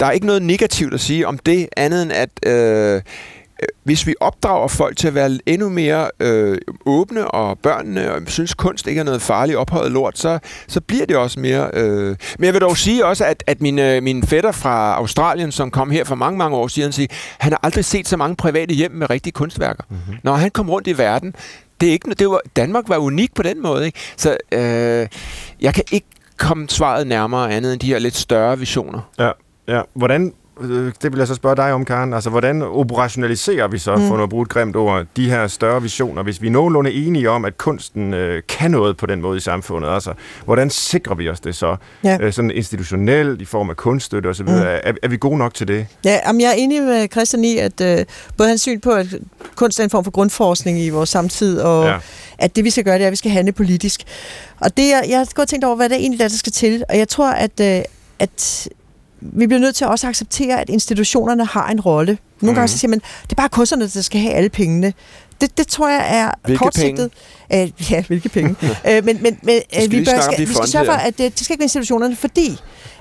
der 0.00 0.06
er 0.06 0.10
ikke 0.10 0.26
noget 0.26 0.42
negativt 0.42 0.94
at 0.94 1.00
sige 1.00 1.26
om 1.26 1.38
det, 1.38 1.68
andet 1.76 2.02
end 2.02 2.12
at 2.12 2.30
øh, 2.46 3.02
hvis 3.84 4.06
vi 4.06 4.14
opdrager 4.20 4.68
folk 4.68 4.96
til 4.96 5.08
at 5.08 5.14
være 5.14 5.38
endnu 5.46 5.68
mere 5.68 6.10
øh, 6.20 6.58
åbne, 6.86 7.30
og 7.30 7.58
børnene 7.58 8.12
og 8.12 8.22
synes 8.26 8.54
kunst 8.54 8.86
ikke 8.86 8.98
er 8.98 9.04
noget 9.04 9.22
farligt 9.22 9.58
ophøjet 9.58 9.92
lort, 9.92 10.18
så, 10.18 10.38
så 10.68 10.80
bliver 10.80 11.06
det 11.06 11.16
også 11.16 11.40
mere... 11.40 11.70
Øh. 11.74 12.16
Men 12.38 12.44
jeg 12.44 12.52
vil 12.54 12.60
dog 12.60 12.76
sige 12.76 13.06
også, 13.06 13.24
at, 13.24 13.44
at 13.46 13.60
min, 13.60 13.78
øh, 13.78 14.02
min 14.02 14.22
fætter 14.22 14.52
fra 14.52 14.94
Australien, 14.94 15.52
som 15.52 15.70
kom 15.70 15.90
her 15.90 16.04
for 16.04 16.14
mange, 16.14 16.38
mange 16.38 16.56
år 16.56 16.68
siden, 16.68 16.92
siger, 16.92 17.08
han 17.38 17.52
har 17.52 17.60
aldrig 17.62 17.84
set 17.84 18.08
så 18.08 18.16
mange 18.16 18.36
private 18.36 18.74
hjem 18.74 18.92
med 18.92 19.10
rigtige 19.10 19.32
kunstværker. 19.32 19.84
Mm-hmm. 19.88 20.14
Når 20.22 20.34
han 20.34 20.50
kom 20.50 20.70
rundt 20.70 20.88
i 20.88 20.98
verden, 20.98 21.34
det 21.80 21.88
er 21.88 21.92
ikke, 21.92 22.10
det 22.10 22.30
var, 22.30 22.40
Danmark 22.56 22.88
var 22.88 22.96
unik 22.96 23.34
på 23.34 23.42
den 23.42 23.62
måde. 23.62 23.86
Ikke? 23.86 23.98
Så 24.16 24.36
øh, 24.52 25.08
jeg 25.60 25.74
kan 25.74 25.84
ikke 25.92 26.06
komme 26.36 26.68
svaret 26.68 27.06
nærmere 27.06 27.52
andet 27.52 27.72
end 27.72 27.80
de 27.80 27.86
her 27.86 27.98
lidt 27.98 28.16
større 28.16 28.58
visioner. 28.58 29.00
Ja, 29.18 29.30
ja. 29.68 29.82
Hvordan 29.94 30.32
det 31.02 31.12
vil 31.12 31.18
jeg 31.18 31.26
så 31.26 31.34
spørge 31.34 31.56
dig 31.56 31.72
om, 31.72 31.84
Karen. 31.84 32.14
Altså, 32.14 32.30
hvordan 32.30 32.62
operationaliserer 32.62 33.68
vi 33.68 33.78
så, 33.78 33.96
mm. 33.96 34.08
for 34.08 34.22
at 34.22 34.28
bruge 34.28 34.42
et 34.42 34.48
grimt 34.48 34.76
ord, 34.76 35.06
de 35.16 35.30
her 35.30 35.46
større 35.46 35.82
visioner, 35.82 36.22
hvis 36.22 36.42
vi 36.42 36.46
er 36.46 36.50
nogenlunde 36.50 36.92
enige 36.92 37.30
om, 37.30 37.44
at 37.44 37.58
kunsten 37.58 38.14
øh, 38.14 38.42
kan 38.48 38.70
noget 38.70 38.96
på 38.96 39.06
den 39.06 39.20
måde 39.20 39.36
i 39.36 39.40
samfundet? 39.40 39.88
Altså, 39.88 40.12
hvordan 40.44 40.70
sikrer 40.70 41.14
vi 41.14 41.28
os 41.28 41.40
det 41.40 41.56
så? 41.56 41.76
Ja. 42.04 42.18
Øh, 42.20 42.32
sådan 42.32 42.50
institutionelt, 42.50 43.40
i 43.40 43.44
form 43.44 43.70
af 43.70 43.76
kunststøtte 43.76 44.26
osv. 44.26 44.46
Mm. 44.46 44.54
Er, 44.54 44.92
er 45.02 45.08
vi 45.08 45.16
gode 45.16 45.38
nok 45.38 45.54
til 45.54 45.68
det? 45.68 45.86
Ja, 46.04 46.20
jamen, 46.26 46.40
jeg 46.40 46.48
er 46.48 46.54
enig 46.54 46.82
med 46.82 47.08
Christian 47.12 47.44
i, 47.44 47.58
at 47.58 47.80
øh, 47.80 48.04
både 48.36 48.48
hans 48.48 48.60
syn 48.60 48.80
på, 48.80 48.90
at 48.90 49.06
kunst 49.54 49.80
er 49.80 49.84
en 49.84 49.90
form 49.90 50.04
for 50.04 50.10
grundforskning 50.10 50.80
i 50.80 50.88
vores 50.88 51.08
samtid, 51.08 51.60
og 51.60 51.86
ja. 51.86 51.98
at 52.38 52.56
det 52.56 52.64
vi 52.64 52.70
skal 52.70 52.84
gøre, 52.84 52.94
det 52.94 53.02
er, 53.02 53.06
at 53.06 53.12
vi 53.12 53.16
skal 53.16 53.30
handle 53.30 53.52
politisk. 53.52 54.00
Og 54.60 54.76
det, 54.76 54.88
jeg, 54.88 55.04
jeg 55.08 55.18
har 55.18 55.28
godt 55.34 55.48
tænkt 55.48 55.64
over, 55.64 55.76
hvad 55.76 55.88
det 55.88 55.96
egentlig 55.96 56.20
der 56.20 56.28
skal 56.28 56.52
til, 56.52 56.84
og 56.88 56.98
jeg 56.98 57.08
tror, 57.08 57.30
at, 57.30 57.60
øh, 57.60 57.82
at 58.18 58.68
vi 59.20 59.46
bliver 59.46 59.60
nødt 59.60 59.74
til 59.74 59.84
at 59.84 59.90
også 59.90 60.08
acceptere, 60.08 60.60
at 60.60 60.68
institutionerne 60.68 61.44
har 61.44 61.68
en 61.68 61.80
rolle. 61.80 62.18
Nogle 62.40 62.52
mm. 62.52 62.54
gange 62.54 62.68
så 62.68 62.74
mhm. 62.74 62.78
siger 62.78 62.90
man, 62.90 63.00
det 63.22 63.32
er 63.32 63.36
bare 63.36 63.48
kunstnerne, 63.48 63.88
der 63.88 64.00
skal 64.00 64.20
have 64.20 64.34
alle 64.34 64.48
pengene. 64.48 64.92
Det, 65.40 65.58
det 65.58 65.66
tror 65.66 65.88
jeg 65.88 66.06
er 66.18 66.30
hvilke 66.44 66.58
kortsigtet. 66.58 67.12
Penge? 67.50 67.72
Uh, 67.78 67.90
ja, 67.92 68.02
hvilke 68.02 68.28
penge? 68.28 68.56
uh, 68.60 68.66
men 69.06 69.22
men, 69.22 69.38
men 69.42 69.62
uh, 69.84 69.92
vi, 69.92 70.04
bør, 70.04 70.20
skal, 70.20 70.48
vi 70.48 70.54
skal 70.54 70.68
sørge 70.68 70.84
for, 70.84 70.92
at 70.92 71.18
det, 71.18 71.38
det 71.38 71.44
skal 71.44 71.54
ikke 71.54 71.60
være 71.60 71.64
institutionerne, 71.64 72.16
fordi 72.16 72.58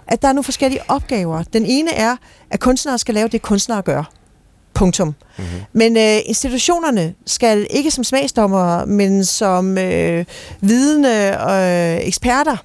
at 0.07 0.21
der 0.21 0.27
er 0.27 0.33
nogle 0.33 0.43
forskellige 0.43 0.81
opgaver. 0.87 1.43
Den 1.43 1.65
ene 1.65 1.93
er, 1.93 2.15
at 2.51 2.59
kunstnere 2.59 2.97
skal 2.97 3.13
lave 3.15 3.27
det, 3.27 3.41
kunstnere 3.41 3.81
gør. 3.81 4.11
Punktum. 4.73 5.07
Mm-hmm. 5.37 5.59
Men 5.73 5.97
øh, 5.97 6.17
institutionerne 6.25 7.13
skal 7.25 7.67
ikke 7.69 7.91
som 7.91 8.03
smagsdommer, 8.03 8.85
men 8.85 9.25
som 9.25 9.77
øh, 9.77 10.25
vidende 10.61 11.37
øh, 11.49 12.07
eksperter 12.07 12.57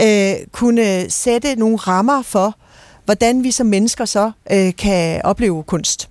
øh, 0.00 0.34
kunne 0.52 1.10
sætte 1.10 1.54
nogle 1.54 1.76
rammer 1.76 2.22
for, 2.22 2.56
hvordan 3.06 3.44
vi 3.44 3.50
som 3.50 3.66
mennesker 3.66 4.04
så 4.04 4.30
øh, 4.52 4.76
kan 4.76 5.20
opleve 5.24 5.62
kunst. 5.62 6.08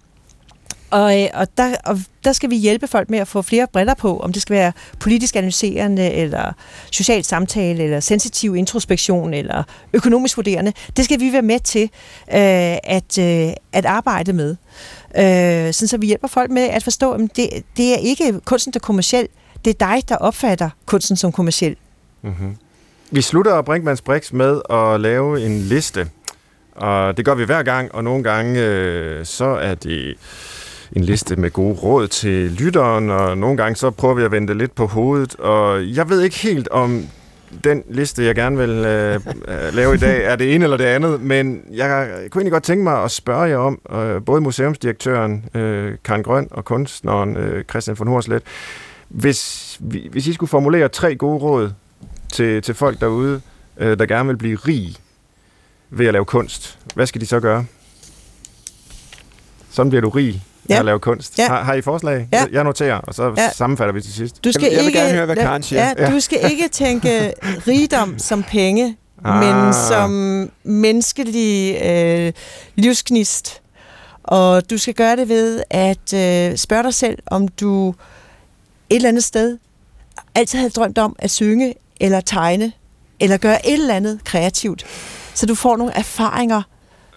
Og, 0.90 1.22
øh, 1.22 1.28
og, 1.34 1.48
der, 1.58 1.76
og 1.86 2.00
der 2.24 2.34
skal 2.34 2.50
vi 2.50 2.56
hjælpe 2.56 2.88
folk 2.88 3.10
med 3.10 3.20
at 3.20 3.28
få 3.28 3.42
flere 3.42 3.68
briller 3.74 3.94
på, 3.94 4.20
om 4.20 4.34
det 4.34 4.42
skal 4.42 4.56
være 4.56 4.72
politisk 5.00 5.36
analyserende, 5.36 6.12
eller 6.12 6.54
social 6.92 7.24
samtale, 7.24 7.84
eller 7.84 8.00
sensitiv 8.00 8.56
introspektion, 8.56 9.34
eller 9.34 9.64
økonomisk 9.94 10.38
vurderende. 10.38 10.74
Det 10.98 11.06
skal 11.06 11.20
vi 11.20 11.34
være 11.34 11.42
med 11.42 11.60
til 11.60 11.84
øh, 11.84 12.78
at, 12.84 13.18
øh, 13.20 13.54
at 13.74 13.86
arbejde 13.86 14.34
med. 14.34 14.56
Øh, 15.18 15.74
sådan 15.74 15.88
så 15.88 15.98
vi 15.98 16.08
hjælper 16.08 16.28
folk 16.28 16.52
med 16.52 16.64
at 16.64 16.84
forstå, 16.84 17.12
at 17.12 17.22
det, 17.36 17.50
det 17.78 17.94
er 17.94 17.98
ikke 17.98 18.40
kunsten, 18.46 18.74
der 18.74 18.80
er 18.80 18.86
kommersiel. 18.86 19.28
Det 19.66 19.82
er 19.82 19.88
dig, 19.88 20.10
der 20.10 20.16
opfatter 20.16 20.70
kunsten 20.86 21.18
som 21.18 21.32
kommersiel. 21.32 21.76
Mm-hmm. 22.22 22.58
Vi 23.12 23.22
slutter 23.22 23.62
Brinkmanns 23.62 24.02
Brix 24.02 24.32
med 24.32 24.62
at 24.70 25.02
lave 25.02 25.46
en 25.46 25.60
liste 25.60 26.10
og 26.76 27.18
det 27.18 27.26
gør 27.26 27.36
vi 27.36 27.44
hver 27.44 27.64
gang, 27.64 27.96
og 27.96 28.04
nogle 28.04 28.24
gange 28.24 28.66
øh, 28.66 29.26
så 29.26 29.46
er 29.46 29.76
det 29.76 30.16
en 30.92 31.04
liste 31.04 31.36
med 31.36 31.52
gode 31.52 31.74
råd 31.74 32.08
til 32.08 32.52
lytteren, 32.52 33.10
og 33.10 33.38
nogle 33.38 33.58
gange 33.58 33.76
så 33.76 33.92
prøver 33.92 34.14
vi 34.14 34.24
at 34.24 34.32
vende 34.32 34.54
lidt 34.54 34.76
på 34.76 34.86
hovedet. 34.86 35.36
Og 35.36 35.96
jeg 35.96 36.10
ved 36.10 36.22
ikke 36.22 36.38
helt 36.38 36.68
om 36.68 37.06
den 37.64 37.84
liste, 37.90 38.24
jeg 38.24 38.36
gerne 38.36 38.58
vil 38.58 38.70
øh, 38.70 39.16
øh, 39.48 39.74
lave 39.74 39.94
i 39.94 39.98
dag, 39.98 40.26
er 40.26 40.36
det 40.36 40.56
ene 40.56 40.64
eller 40.64 40.78
det 40.78 40.86
andet, 40.86 41.22
men 41.22 41.62
jeg 41.72 42.08
kunne 42.32 42.40
egentlig 42.40 42.52
godt 42.52 42.64
tænke 42.64 42.84
mig 42.84 43.04
at 43.04 43.12
spørge 43.12 43.42
jer 43.42 43.58
om, 43.58 43.80
øh, 43.92 44.22
både 44.26 44.42
museumsdirektøren 44.42 45.46
øh, 45.54 45.94
Karen 46.04 46.24
Grøn 46.24 46.48
og 46.52 46.66
kunstneren 46.66 47.38
øh, 47.38 47.64
Christian 47.64 48.00
von 48.00 48.08
Horslet, 48.08 48.44
hvis, 49.10 49.78
hvis 50.12 50.28
I 50.28 50.34
skulle 50.34 50.50
formulere 50.50 50.88
tre 50.88 51.16
gode 51.16 51.38
råd 51.38 51.72
til, 52.32 52.62
til 52.62 52.76
folk 52.76 53.00
derude, 53.00 53.42
øh, 53.78 54.00
der 54.00 54.06
gerne 54.06 54.28
vil 54.28 54.38
blive 54.38 54.56
rig 54.56 54.96
ved 55.90 56.08
at 56.08 56.14
lave 56.14 56.26
kunst, 56.26 56.80
hvad 56.96 57.08
skal 57.08 57.22
de 57.22 57.26
så 57.26 57.40
gøre? 57.40 57.66
Sådan 59.72 59.90
bliver 59.90 60.02
du 60.02 60.10
rig 60.10 60.44
ja. 60.70 60.80
at 60.80 60.86
lave 60.86 61.00
kunst. 61.00 61.40
Ja. 61.40 61.48
Har, 61.48 61.64
har 61.64 61.74
I 61.74 61.82
forslag? 61.82 62.28
Ja. 62.34 62.46
Jeg 62.52 62.64
noterer, 62.64 62.98
og 62.98 63.14
så 63.14 63.34
ja. 63.38 63.50
sammenfatter 63.52 63.94
vi 63.94 64.02
til 64.02 64.14
sidst. 64.14 64.44
Du 64.44 64.52
skal 64.52 64.72
jeg, 64.72 64.80
vil 64.80 64.88
ikke, 64.88 65.00
gerne 65.00 65.14
høre, 65.14 65.26
hvad 65.26 65.36
Karen 65.36 65.64
siger. 65.64 65.94
Ja, 65.98 66.12
du 66.12 66.20
skal 66.20 66.52
ikke 66.52 66.68
tænke 66.68 67.34
rigdom 67.68 68.20
som 68.20 68.44
penge, 68.44 68.98
ah. 69.26 69.40
men 69.40 69.74
som 69.74 70.12
menneskelig 70.64 71.82
øh, 71.86 72.34
livsknist. 72.76 73.62
Og 74.24 74.70
du 74.70 74.78
skal 74.78 74.94
gøre 74.94 75.16
det 75.16 75.30
ved 75.30 75.64
at 75.70 76.14
øh, 76.14 76.58
spørge 76.58 76.84
dig 76.84 76.94
selv, 76.94 77.20
om 77.28 77.48
du 77.48 77.90
et 77.90 78.96
eller 78.96 79.10
andet 79.10 79.24
sted 79.24 79.58
altid 80.36 80.60
havde 80.60 80.70
drømt 80.70 80.98
om 80.98 81.16
at 81.20 81.32
synge, 81.32 81.76
eller 82.00 82.22
tegne, 82.22 82.72
eller 83.20 83.38
gøre 83.38 83.68
et 83.68 83.74
eller 83.74 83.96
andet 83.96 84.24
kreativt 84.24 84.86
så 85.36 85.46
du 85.46 85.56
får 85.56 85.78
nogle 85.78 85.94
erfaringer, 85.94 86.62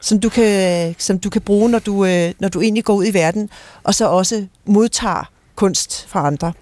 som 0.00 0.20
du 0.20 0.28
kan, 0.28 0.94
som 0.98 1.18
du 1.18 1.30
kan 1.30 1.42
bruge, 1.42 1.70
når 1.70 1.78
du, 1.78 2.04
øh, 2.04 2.32
når 2.38 2.48
du 2.48 2.60
egentlig 2.60 2.84
går 2.84 2.94
ud 2.94 3.06
i 3.06 3.14
verden, 3.14 3.50
og 3.82 3.94
så 3.94 4.08
også 4.08 4.46
modtager 4.66 5.30
kunst 5.54 6.06
fra 6.08 6.26
andre. 6.26 6.52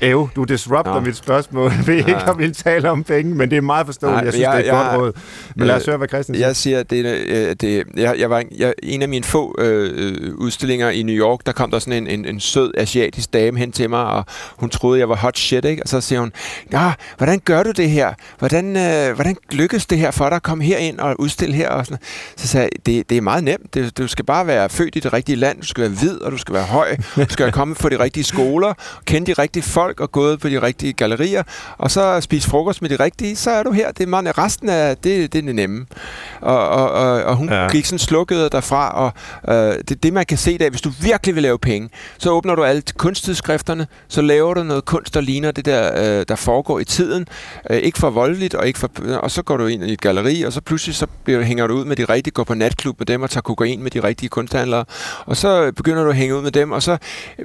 Ev, 0.00 0.28
du 0.36 0.44
disrupter 0.44 0.94
ja. 0.94 1.00
mit 1.00 1.16
spørgsmål 1.16 1.72
ved 1.86 1.94
ikke 1.94 2.10
ja. 2.10 2.30
at 2.30 2.38
ville 2.38 2.54
tale 2.54 2.90
om 2.90 3.04
penge, 3.04 3.34
men 3.34 3.50
det 3.50 3.56
er 3.56 3.60
meget 3.60 3.86
forståeligt. 3.86 4.16
Nej, 4.16 4.24
jeg 4.24 4.32
synes, 4.32 4.42
jeg, 4.42 4.52
det 4.52 4.68
er 4.68 4.72
et 4.72 4.78
jeg, 4.78 4.90
godt 4.90 5.02
råd. 5.02 5.12
Men 5.56 5.66
lad 5.66 5.76
os 5.76 5.86
høre, 5.86 5.96
hvad 5.96 6.08
Christian 6.08 6.34
siger. 6.34 6.46
Jeg 6.46 6.56
siger, 6.56 6.82
det, 6.82 7.06
øh, 7.06 7.56
det, 7.60 7.84
jeg, 7.96 8.18
jeg 8.18 8.30
var 8.30 8.38
en, 8.38 8.48
jeg, 8.58 8.74
en 8.82 9.02
af 9.02 9.08
mine 9.08 9.24
få 9.24 9.54
øh, 9.58 10.34
udstillinger 10.34 10.90
i 10.90 11.02
New 11.02 11.14
York, 11.14 11.40
der 11.46 11.52
kom 11.52 11.70
der 11.70 11.78
sådan 11.78 12.02
en, 12.02 12.18
en, 12.18 12.24
en 12.24 12.40
sød 12.40 12.72
asiatisk 12.76 13.32
dame 13.32 13.58
hen 13.58 13.72
til 13.72 13.90
mig, 13.90 14.04
og 14.04 14.24
hun 14.56 14.70
troede, 14.70 14.98
jeg 14.98 15.08
var 15.08 15.16
hot 15.16 15.38
shit, 15.38 15.64
ikke? 15.64 15.82
Og 15.82 15.88
så 15.88 16.00
siger 16.00 16.20
hun, 16.20 16.32
ja, 16.72 16.92
hvordan 17.16 17.40
gør 17.44 17.62
du 17.62 17.70
det 17.70 17.90
her? 17.90 18.14
Hvordan, 18.38 18.76
øh, 18.76 19.14
hvordan 19.14 19.36
lykkes 19.50 19.86
det 19.86 19.98
her 19.98 20.10
for 20.10 20.28
dig 20.28 20.36
at 20.36 20.42
komme 20.42 20.64
her 20.64 20.78
ind 20.78 20.98
og 20.98 21.20
udstille 21.20 21.54
her? 21.54 21.68
Og 21.68 21.86
sådan. 21.86 21.98
Så 22.36 22.48
sagde 22.48 22.68
jeg, 22.72 22.86
det, 22.86 23.10
det 23.10 23.16
er 23.16 23.22
meget 23.22 23.44
nemt. 23.44 23.74
Det, 23.74 23.98
du 23.98 24.08
skal 24.08 24.24
bare 24.24 24.46
være 24.46 24.68
født 24.68 24.96
i 24.96 25.00
det 25.00 25.12
rigtige 25.12 25.36
land, 25.36 25.60
du 25.60 25.66
skal 25.66 25.82
være 25.82 25.90
hvid, 25.90 26.20
og 26.20 26.32
du 26.32 26.38
skal 26.38 26.54
være 26.54 26.64
høj, 26.64 26.96
du 27.16 27.26
skal 27.28 27.52
komme 27.52 27.74
på 27.74 27.88
de 27.88 27.98
rigtige 27.98 28.24
skoler, 28.24 28.74
kende 29.04 29.26
de 29.26 29.42
rigtige 29.42 29.62
folk 29.74 30.00
og 30.00 30.12
gået 30.12 30.40
på 30.40 30.48
de 30.48 30.62
rigtige 30.62 30.92
gallerier, 30.92 31.42
og 31.78 31.90
så 31.90 32.20
spise 32.20 32.48
frokost 32.50 32.82
med 32.82 32.90
de 32.90 32.96
rigtige, 32.96 33.36
så 33.36 33.50
er 33.50 33.62
du 33.62 33.72
her. 33.72 33.92
Det 33.92 34.02
er 34.02 34.06
meget, 34.06 34.38
resten 34.38 34.68
af 34.68 34.96
det, 34.96 35.32
det 35.32 35.38
er 35.38 35.42
det 35.42 35.54
nemme. 35.54 35.86
Og, 36.40 36.68
og, 36.68 36.90
og, 36.90 37.22
og 37.24 37.36
hun 37.36 37.48
ja. 37.48 37.68
gik 37.68 37.84
sådan 37.84 37.98
slukket 37.98 38.52
derfra, 38.52 38.90
og 38.90 39.12
øh, 39.54 39.74
det 39.88 40.02
det, 40.02 40.12
man 40.12 40.26
kan 40.26 40.38
se 40.38 40.58
der, 40.58 40.70
hvis 40.70 40.80
du 40.80 40.90
virkelig 41.00 41.34
vil 41.34 41.42
lave 41.42 41.58
penge, 41.58 41.88
så 42.18 42.30
åbner 42.30 42.54
du 42.54 42.64
alle 42.64 42.82
kunsttidsskrifterne, 42.96 43.86
så 44.08 44.22
laver 44.22 44.54
du 44.54 44.62
noget 44.62 44.84
kunst, 44.84 45.14
der 45.14 45.20
ligner 45.20 45.50
det 45.50 45.64
der, 45.64 46.18
øh, 46.20 46.24
der 46.28 46.36
foregår 46.36 46.80
i 46.80 46.84
tiden. 46.84 47.26
Øh, 47.70 47.76
ikke 47.76 47.98
for 47.98 48.10
voldeligt, 48.10 48.54
og, 48.54 48.66
ikke 48.66 48.78
for, 48.78 48.90
og 49.22 49.30
så 49.30 49.42
går 49.42 49.56
du 49.56 49.66
ind 49.66 49.84
i 49.84 49.92
et 49.92 50.00
galleri, 50.00 50.42
og 50.42 50.52
så 50.52 50.60
pludselig 50.60 50.96
så 50.96 51.06
bliver, 51.24 51.42
hænger 51.42 51.66
du 51.66 51.74
ud 51.74 51.84
med 51.84 51.96
de 51.96 52.04
rigtige, 52.04 52.32
går 52.32 52.44
på 52.44 52.54
natklub 52.54 52.98
med 52.98 53.06
dem 53.06 53.22
og 53.22 53.30
tager 53.30 53.42
kokain 53.42 53.82
med 53.82 53.90
de 53.90 54.00
rigtige 54.00 54.28
kunsthandlere, 54.28 54.84
og 55.26 55.36
så 55.36 55.72
begynder 55.76 56.04
du 56.04 56.10
at 56.10 56.16
hænge 56.16 56.36
ud 56.36 56.42
med 56.42 56.52
dem, 56.52 56.72
og 56.72 56.82
så 56.82 56.96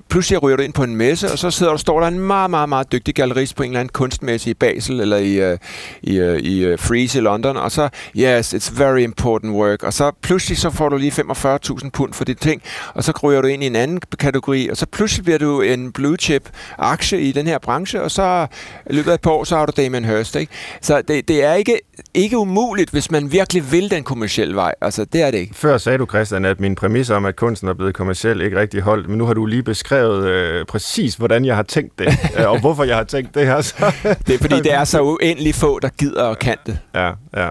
pludselig 0.09 0.43
ryger 0.43 0.57
du 0.57 0.63
ind 0.63 0.73
på 0.73 0.83
en 0.83 0.95
messe, 0.95 1.31
og 1.31 1.39
så 1.39 1.51
sidder 1.51 1.71
du, 1.71 1.77
står 1.77 1.99
der 1.99 2.07
en 2.07 2.18
en 2.19 2.27
meget, 2.27 2.49
meget, 2.49 2.69
meget 2.69 2.91
dygtig 2.91 3.15
gallerist 3.15 3.55
på 3.55 3.63
en 3.63 3.69
eller 3.69 3.79
anden 3.79 3.91
kunstmæssig 3.93 4.51
i 4.51 4.53
Basel, 4.53 4.99
eller 4.99 5.17
i, 5.17 5.51
uh, 5.51 5.57
i, 6.01 6.21
uh, 6.21 6.37
i 6.37 6.63
øh, 6.65 6.73
uh, 6.73 6.79
Freeze 6.79 7.19
i 7.19 7.21
London, 7.21 7.57
og 7.57 7.71
så, 7.71 7.89
yes, 8.17 8.53
it's 8.53 8.79
very 8.79 8.99
important 8.99 9.53
work, 9.53 9.83
og 9.83 9.93
så 9.93 10.11
pludselig 10.21 10.57
så 10.57 10.69
får 10.69 10.89
du 10.89 10.97
lige 10.97 11.11
45.000 11.11 11.89
pund 11.89 12.13
for 12.13 12.25
dit 12.25 12.37
ting, 12.37 12.61
og 12.93 13.03
så 13.03 13.19
ryger 13.23 13.41
du 13.41 13.47
ind 13.47 13.63
i 13.63 13.67
en 13.67 13.75
anden 13.75 13.99
kategori, 14.19 14.69
og 14.69 14.77
så 14.77 14.85
pludselig 14.85 15.23
bliver 15.23 15.37
du 15.37 15.61
en 15.61 15.91
blue 15.91 16.15
chip 16.15 16.49
aktie 16.77 17.21
i 17.21 17.31
den 17.31 17.47
her 17.47 17.57
branche, 17.57 18.01
og 18.01 18.11
så 18.11 18.47
i 18.89 18.93
løbet 18.93 19.11
af 19.11 19.15
et 19.15 19.21
par 19.21 19.31
år, 19.31 19.43
så 19.43 19.57
har 19.57 19.65
du 19.65 19.71
Damien 19.77 20.05
Hirst, 20.05 20.35
ikke? 20.35 20.53
Så 20.81 21.01
det, 21.01 21.27
det 21.27 21.43
er 21.43 21.53
ikke, 21.53 21.79
ikke 22.13 22.37
umuligt, 22.37 22.89
hvis 22.89 23.11
man 23.11 23.31
virkelig 23.31 23.71
vil 23.71 23.91
den 23.91 24.03
kommercielle 24.03 24.55
vej. 24.55 24.73
Altså, 24.81 25.05
det 25.05 25.21
er 25.21 25.31
det 25.31 25.37
ikke. 25.37 25.55
Før 25.55 25.77
sagde 25.77 25.97
du, 25.97 26.05
Christian, 26.05 26.45
at 26.45 26.59
min 26.59 26.75
præmis 26.75 27.09
om, 27.09 27.25
at 27.25 27.35
kunsten 27.35 27.69
er 27.69 27.73
blevet 27.73 27.95
kommerciel, 27.95 28.41
ikke 28.41 28.59
rigtig 28.59 28.81
holdt, 28.81 29.09
men 29.09 29.17
nu 29.17 29.25
har 29.25 29.33
du 29.33 29.45
lige 29.45 29.63
beskrevet 29.63 30.27
øh, 30.27 30.65
præcis, 30.65 31.15
hvordan 31.15 31.45
jeg 31.45 31.55
har 31.55 31.63
tænkt 31.63 31.99
det, 31.99 32.07
og 32.47 32.59
hvorfor 32.59 32.83
jeg 32.83 32.95
har 32.95 33.03
tænkt 33.03 33.35
det 33.35 33.45
her. 33.45 33.61
Så. 33.61 33.75
Det 34.27 34.35
er 34.35 34.37
fordi, 34.37 34.55
det 34.55 34.73
er 34.73 34.83
så 34.83 35.01
uendelig 35.01 35.55
få, 35.55 35.79
der 35.79 35.89
gider 35.89 36.23
og 36.23 36.39
kan 36.39 36.57
det. 36.65 36.79
Ja, 36.95 37.11
ja. 37.37 37.49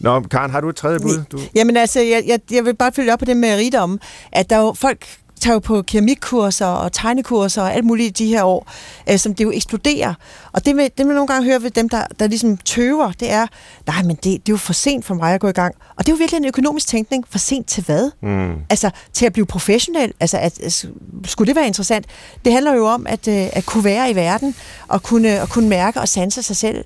Nå, 0.00 0.20
Karen, 0.20 0.50
har 0.50 0.60
du 0.60 0.68
et 0.68 0.76
tredje 0.76 0.98
bud? 1.00 1.24
Du... 1.32 1.38
Jamen 1.54 1.76
altså, 1.76 2.00
jeg, 2.00 2.22
jeg, 2.26 2.40
jeg 2.50 2.64
vil 2.64 2.76
bare 2.76 2.92
følge 2.92 3.12
op 3.12 3.18
på 3.18 3.24
det 3.24 3.36
med 3.36 3.56
rigdom, 3.56 4.00
at 4.32 4.50
der 4.50 4.56
er 4.56 4.60
jo 4.60 4.72
folk 4.72 5.06
tager 5.40 5.54
jo 5.54 5.58
på 5.58 5.82
keramikkurser 5.82 6.66
og 6.66 6.92
tegnekurser 6.92 7.62
og 7.62 7.74
alt 7.74 7.84
muligt 7.84 8.20
i 8.20 8.24
de 8.24 8.28
her 8.28 8.44
år, 8.44 8.72
øh, 9.10 9.18
som 9.18 9.34
det 9.34 9.44
jo 9.44 9.50
eksploderer. 9.50 10.14
Og 10.52 10.66
det, 10.66 10.76
med, 10.76 10.88
det 10.98 11.06
man 11.06 11.14
nogle 11.14 11.28
gange 11.28 11.46
hører 11.46 11.58
ved 11.58 11.70
dem, 11.70 11.88
der, 11.88 12.02
der 12.18 12.26
ligesom 12.26 12.56
tøver, 12.56 13.12
det 13.12 13.32
er, 13.32 13.46
nej, 13.86 14.02
men 14.02 14.16
det, 14.16 14.24
det 14.24 14.34
er 14.34 14.52
jo 14.52 14.56
for 14.56 14.72
sent 14.72 15.04
for 15.04 15.14
mig 15.14 15.34
at 15.34 15.40
gå 15.40 15.48
i 15.48 15.52
gang. 15.52 15.74
Og 15.96 16.06
det 16.06 16.12
er 16.12 16.16
jo 16.16 16.18
virkelig 16.18 16.38
en 16.38 16.44
økonomisk 16.44 16.86
tænkning. 16.86 17.24
For 17.28 17.38
sent 17.38 17.66
til 17.66 17.84
hvad? 17.84 18.10
Mm. 18.22 18.54
Altså, 18.70 18.90
til 19.12 19.26
at 19.26 19.32
blive 19.32 19.46
professionel. 19.46 20.12
Altså, 20.20 20.38
at, 20.38 20.60
at, 20.60 20.86
skulle 21.24 21.48
det 21.48 21.56
være 21.56 21.66
interessant? 21.66 22.06
Det 22.44 22.52
handler 22.52 22.74
jo 22.74 22.86
om 22.86 23.06
at, 23.08 23.28
øh, 23.28 23.46
at 23.52 23.66
kunne 23.66 23.84
være 23.84 24.10
i 24.10 24.14
verden, 24.14 24.54
og 24.88 25.02
kunne, 25.02 25.28
at 25.28 25.48
kunne 25.48 25.68
mærke 25.68 26.00
og 26.00 26.08
sanse 26.08 26.42
sig 26.42 26.56
selv. 26.56 26.84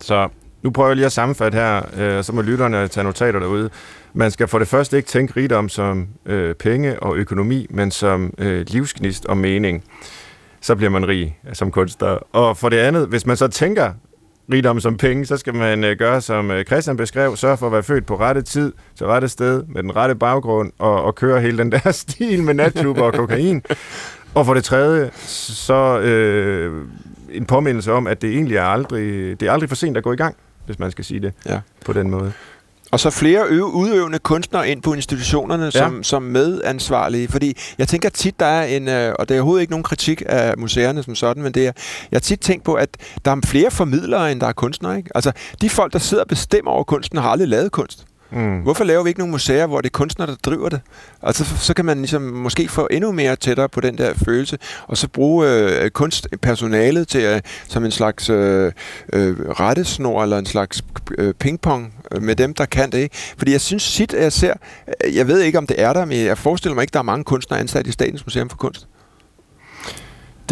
Så 0.00 0.28
nu 0.62 0.70
prøver 0.70 0.88
jeg 0.88 0.96
lige 0.96 1.06
at 1.06 1.12
sammenfatte 1.12 1.56
her, 1.56 1.82
øh, 1.96 2.24
så 2.24 2.32
må 2.32 2.42
lytterne 2.42 2.88
tage 2.88 3.04
notater 3.04 3.38
derude. 3.40 3.70
Man 4.14 4.30
skal 4.30 4.48
for 4.48 4.58
det 4.58 4.68
første 4.68 4.96
ikke 4.96 5.06
tænke 5.08 5.32
rigdom 5.40 5.68
som 5.68 6.08
øh, 6.26 6.54
penge 6.54 7.00
og 7.02 7.16
økonomi, 7.16 7.66
men 7.70 7.90
som 7.90 8.34
øh, 8.38 8.64
livsgnist 8.68 9.26
og 9.26 9.36
mening. 9.36 9.84
Så 10.60 10.74
bliver 10.76 10.90
man 10.90 11.08
rig 11.08 11.38
som 11.52 11.70
kunstner. 11.70 12.18
Og 12.32 12.56
for 12.56 12.68
det 12.68 12.76
andet, 12.76 13.06
hvis 13.08 13.26
man 13.26 13.36
så 13.36 13.48
tænker 13.48 13.92
rigdom 14.52 14.80
som 14.80 14.96
penge, 14.96 15.26
så 15.26 15.36
skal 15.36 15.54
man 15.54 15.84
øh, 15.84 15.98
gøre, 15.98 16.20
som 16.20 16.50
øh, 16.50 16.64
Christian 16.64 16.96
beskrev, 16.96 17.36
sørge 17.36 17.56
for 17.56 17.66
at 17.66 17.72
være 17.72 17.82
født 17.82 18.06
på 18.06 18.16
rette 18.18 18.42
tid, 18.42 18.72
til 18.96 19.06
rette 19.06 19.28
sted, 19.28 19.62
med 19.68 19.82
den 19.82 19.96
rette 19.96 20.14
baggrund, 20.14 20.72
og, 20.78 21.02
og 21.04 21.14
køre 21.14 21.40
hele 21.40 21.58
den 21.58 21.72
der 21.72 21.90
stil 22.02 22.42
med 22.42 22.54
natklubber 22.54 23.02
og 23.02 23.12
kokain. 23.14 23.62
Og 24.34 24.46
for 24.46 24.54
det 24.54 24.64
tredje, 24.64 25.10
så 25.16 25.98
øh, 26.00 26.86
en 27.30 27.44
påmindelse 27.46 27.92
om, 27.92 28.06
at 28.06 28.22
det 28.22 28.30
egentlig 28.30 28.56
er 28.56 28.64
aldrig, 28.64 29.40
det 29.40 29.48
er 29.48 29.52
aldrig 29.52 29.68
for 29.68 29.76
sent 29.76 29.96
at 29.96 30.02
gå 30.02 30.12
i 30.12 30.16
gang, 30.16 30.36
hvis 30.66 30.78
man 30.78 30.90
skal 30.90 31.04
sige 31.04 31.20
det 31.20 31.32
Ja. 31.46 31.60
på 31.86 31.92
den 31.92 32.10
måde. 32.10 32.32
Og 32.92 33.00
så 33.00 33.10
flere 33.10 33.44
ø- 33.48 33.62
udøvende 33.62 34.18
kunstnere 34.18 34.68
ind 34.68 34.82
på 34.82 34.92
institutionerne 34.94 35.70
som, 35.70 35.96
Ja. 35.96 36.02
som 36.02 36.22
medansvarlige. 36.22 37.28
Fordi 37.28 37.56
jeg 37.78 37.88
tænker 37.88 38.08
tit, 38.08 38.40
der 38.40 38.46
er 38.46 38.64
en, 38.64 38.88
øh, 38.88 39.14
og 39.18 39.28
det 39.28 39.34
er 39.34 39.38
overhovedet 39.40 39.60
ikke 39.60 39.70
nogen 39.72 39.84
kritik 39.84 40.22
af 40.26 40.54
museerne 40.58 41.02
som 41.02 41.14
sådan, 41.14 41.42
men 41.42 41.52
det 41.52 41.60
er, 41.66 41.72
jeg 42.10 42.16
har 42.16 42.20
tit 42.20 42.40
tænkt 42.40 42.64
på, 42.64 42.74
at 42.74 42.88
der 43.24 43.30
er 43.30 43.36
flere 43.44 43.70
formidlere, 43.70 44.32
end 44.32 44.40
der 44.40 44.46
er 44.46 44.52
kunstnere. 44.52 44.96
Ikke? 44.96 45.10
Altså, 45.14 45.32
de 45.60 45.70
folk, 45.70 45.92
der 45.92 45.98
sidder 45.98 46.22
og 46.22 46.28
bestemmer 46.28 46.70
over 46.70 46.84
kunsten, 46.84 47.18
har 47.18 47.30
aldrig 47.30 47.48
lavet 47.48 47.72
kunst. 47.72 48.04
Mm. 48.32 48.60
Hvorfor 48.60 48.84
laver 48.84 49.02
vi 49.02 49.08
ikke 49.08 49.20
nogle 49.20 49.30
museer, 49.30 49.66
hvor 49.66 49.80
det 49.80 49.88
er 49.88 49.98
kunstnere, 49.98 50.30
der 50.30 50.34
driver 50.34 50.68
det? 50.68 50.80
Altså, 51.22 51.44
så, 51.44 51.56
så 51.56 51.74
kan 51.74 51.84
man 51.84 51.98
ligesom 51.98 52.22
måske 52.22 52.68
få 52.68 52.88
endnu 52.90 53.12
mere 53.12 53.36
tættere 53.36 53.68
på 53.68 53.80
den 53.80 53.98
der 53.98 54.14
følelse, 54.14 54.58
og 54.86 54.96
så 54.96 55.08
bruge 55.08 55.48
øh, 55.48 55.90
kunstpersonalet 55.90 57.08
til 57.08 57.22
øh, 57.22 57.40
som 57.68 57.84
en 57.84 57.90
slags 57.90 58.30
øh, 58.30 58.72
øh, 59.12 59.36
rettesnor 59.40 60.22
eller 60.22 60.38
en 60.38 60.46
slags 60.46 60.82
øh, 61.18 61.34
pingpong 61.34 61.94
øh, 62.12 62.22
med 62.22 62.36
dem, 62.36 62.54
der 62.54 62.64
kan 62.64 62.92
det. 62.92 62.98
Ikke? 62.98 63.16
Fordi 63.38 63.52
jeg 63.52 63.60
synes 63.60 63.92
tit, 63.92 64.14
at 64.14 64.22
jeg 64.22 64.32
ser, 64.32 64.54
øh, 65.04 65.16
jeg 65.16 65.28
ved 65.28 65.40
ikke, 65.40 65.58
om 65.58 65.66
det 65.66 65.80
er 65.80 65.92
der, 65.92 66.04
men 66.04 66.18
jeg 66.18 66.38
forestiller 66.38 66.74
mig 66.74 66.82
ikke, 66.82 66.92
der 66.92 66.98
er 66.98 67.02
mange 67.02 67.24
kunstnere 67.24 67.60
ansat 67.60 67.86
i 67.86 67.92
Statens 67.92 68.26
Museum 68.26 68.50
for 68.50 68.56
Kunst. 68.56 68.86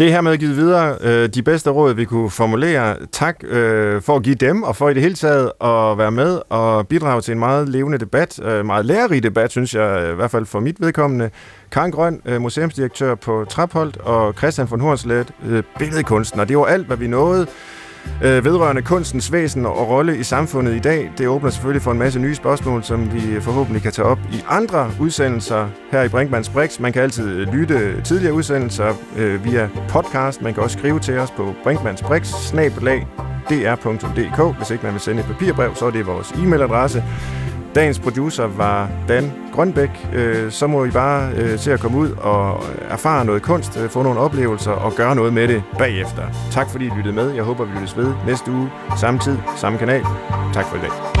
Det 0.01 0.07
er 0.07 0.11
hermed 0.11 0.37
givet 0.37 0.55
videre 0.55 0.97
øh, 1.01 1.29
de 1.29 1.43
bedste 1.43 1.69
råd, 1.69 1.93
vi 1.93 2.05
kunne 2.05 2.29
formulere. 2.29 2.97
Tak 3.11 3.43
øh, 3.43 4.01
for 4.01 4.15
at 4.15 4.23
give 4.23 4.35
dem, 4.35 4.63
og 4.63 4.75
for 4.75 4.89
i 4.89 4.93
det 4.93 5.01
hele 5.01 5.15
taget 5.15 5.51
at 5.61 5.97
være 5.97 6.11
med 6.11 6.41
og 6.49 6.87
bidrage 6.87 7.21
til 7.21 7.31
en 7.31 7.39
meget 7.39 7.69
levende 7.69 7.97
debat. 7.97 8.39
Øh, 8.43 8.65
meget 8.65 8.85
lærerig 8.85 9.23
debat, 9.23 9.51
synes 9.51 9.75
jeg, 9.75 10.01
øh, 10.03 10.11
i 10.11 10.15
hvert 10.15 10.31
fald 10.31 10.45
for 10.45 10.59
mit 10.59 10.81
vedkommende. 10.81 11.29
Karen 11.71 11.91
Grøn, 11.91 12.21
øh, 12.25 12.41
museumsdirektør 12.41 13.15
på 13.15 13.45
Trapholdt, 13.49 13.97
og 13.97 14.33
Christian 14.33 14.71
von 14.71 14.81
Hornslet, 14.81 15.31
øh, 15.47 15.63
billedkunstner. 15.79 16.43
Det 16.43 16.57
var 16.57 16.65
alt, 16.65 16.87
hvad 16.87 16.97
vi 16.97 17.07
nåede 17.07 17.47
øh, 18.23 18.45
vedrørende 18.45 18.81
kunstens 18.81 19.31
væsen 19.31 19.65
og 19.65 19.89
rolle 19.89 20.17
i 20.17 20.23
samfundet 20.23 20.75
i 20.75 20.79
dag. 20.79 21.11
Det 21.17 21.27
åbner 21.27 21.49
selvfølgelig 21.49 21.81
for 21.81 21.91
en 21.91 21.99
masse 21.99 22.19
nye 22.19 22.35
spørgsmål, 22.35 22.83
som 22.83 23.13
vi 23.13 23.41
forhåbentlig 23.41 23.81
kan 23.81 23.91
tage 23.91 24.05
op 24.05 24.19
i 24.31 24.43
andre 24.49 24.91
udsendelser 24.99 25.67
her 25.91 26.03
i 26.03 26.07
Brinkmanns 26.09 26.49
Brix. 26.49 26.79
Man 26.79 26.93
kan 26.93 27.01
altid 27.01 27.29
øh, 27.29 27.53
lytte 27.53 28.01
tidligere 28.01 28.33
udsendelser 28.33 28.93
øh, 29.17 29.45
via 29.45 29.69
podcast. 29.89 30.41
Man 30.41 30.53
kan 30.53 30.63
også 30.63 30.77
skrive 30.77 30.99
til 30.99 31.17
os 31.17 31.31
på 31.31 31.53
brinkmannsbrix 31.63 32.51
Hvis 34.57 34.71
ikke 34.71 34.83
man 34.83 34.93
vil 34.93 35.01
sende 35.01 35.19
et 35.19 35.25
papirbrev, 35.27 35.75
så 35.75 35.85
er 35.85 35.91
det 35.91 36.07
vores 36.07 36.31
e-mailadresse. 36.31 37.03
Dagens 37.75 37.99
producer 37.99 38.47
var 38.47 38.89
Dan 39.07 39.31
Grønbæk. 39.53 40.07
Øh, 40.13 40.51
så 40.51 40.67
må 40.67 40.85
I 40.85 40.91
bare 40.91 41.31
øh, 41.33 41.59
se 41.59 41.73
at 41.73 41.79
komme 41.79 41.97
ud 41.97 42.11
og 42.11 42.63
erfare 42.89 43.25
noget 43.25 43.41
kunst, 43.41 43.77
øh, 43.77 43.89
få 43.89 44.03
nogle 44.03 44.19
oplevelser 44.19 44.71
og 44.71 44.93
gøre 44.93 45.15
noget 45.15 45.33
med 45.33 45.47
det 45.47 45.63
bagefter. 45.77 46.23
Tak 46.51 46.69
fordi 46.69 46.85
I 46.85 46.89
lyttede 46.97 47.15
med. 47.15 47.31
Jeg 47.31 47.43
håber, 47.43 47.65
vi 47.65 47.71
lyttes 47.73 47.97
ved 47.97 48.13
næste 48.27 48.51
uge. 48.51 48.69
Samme 48.97 49.19
tid, 49.19 49.37
samme 49.57 49.77
kanal. 49.77 50.03
Tak 50.53 50.65
for 50.65 50.77
i 50.77 50.79
dag. 50.79 51.20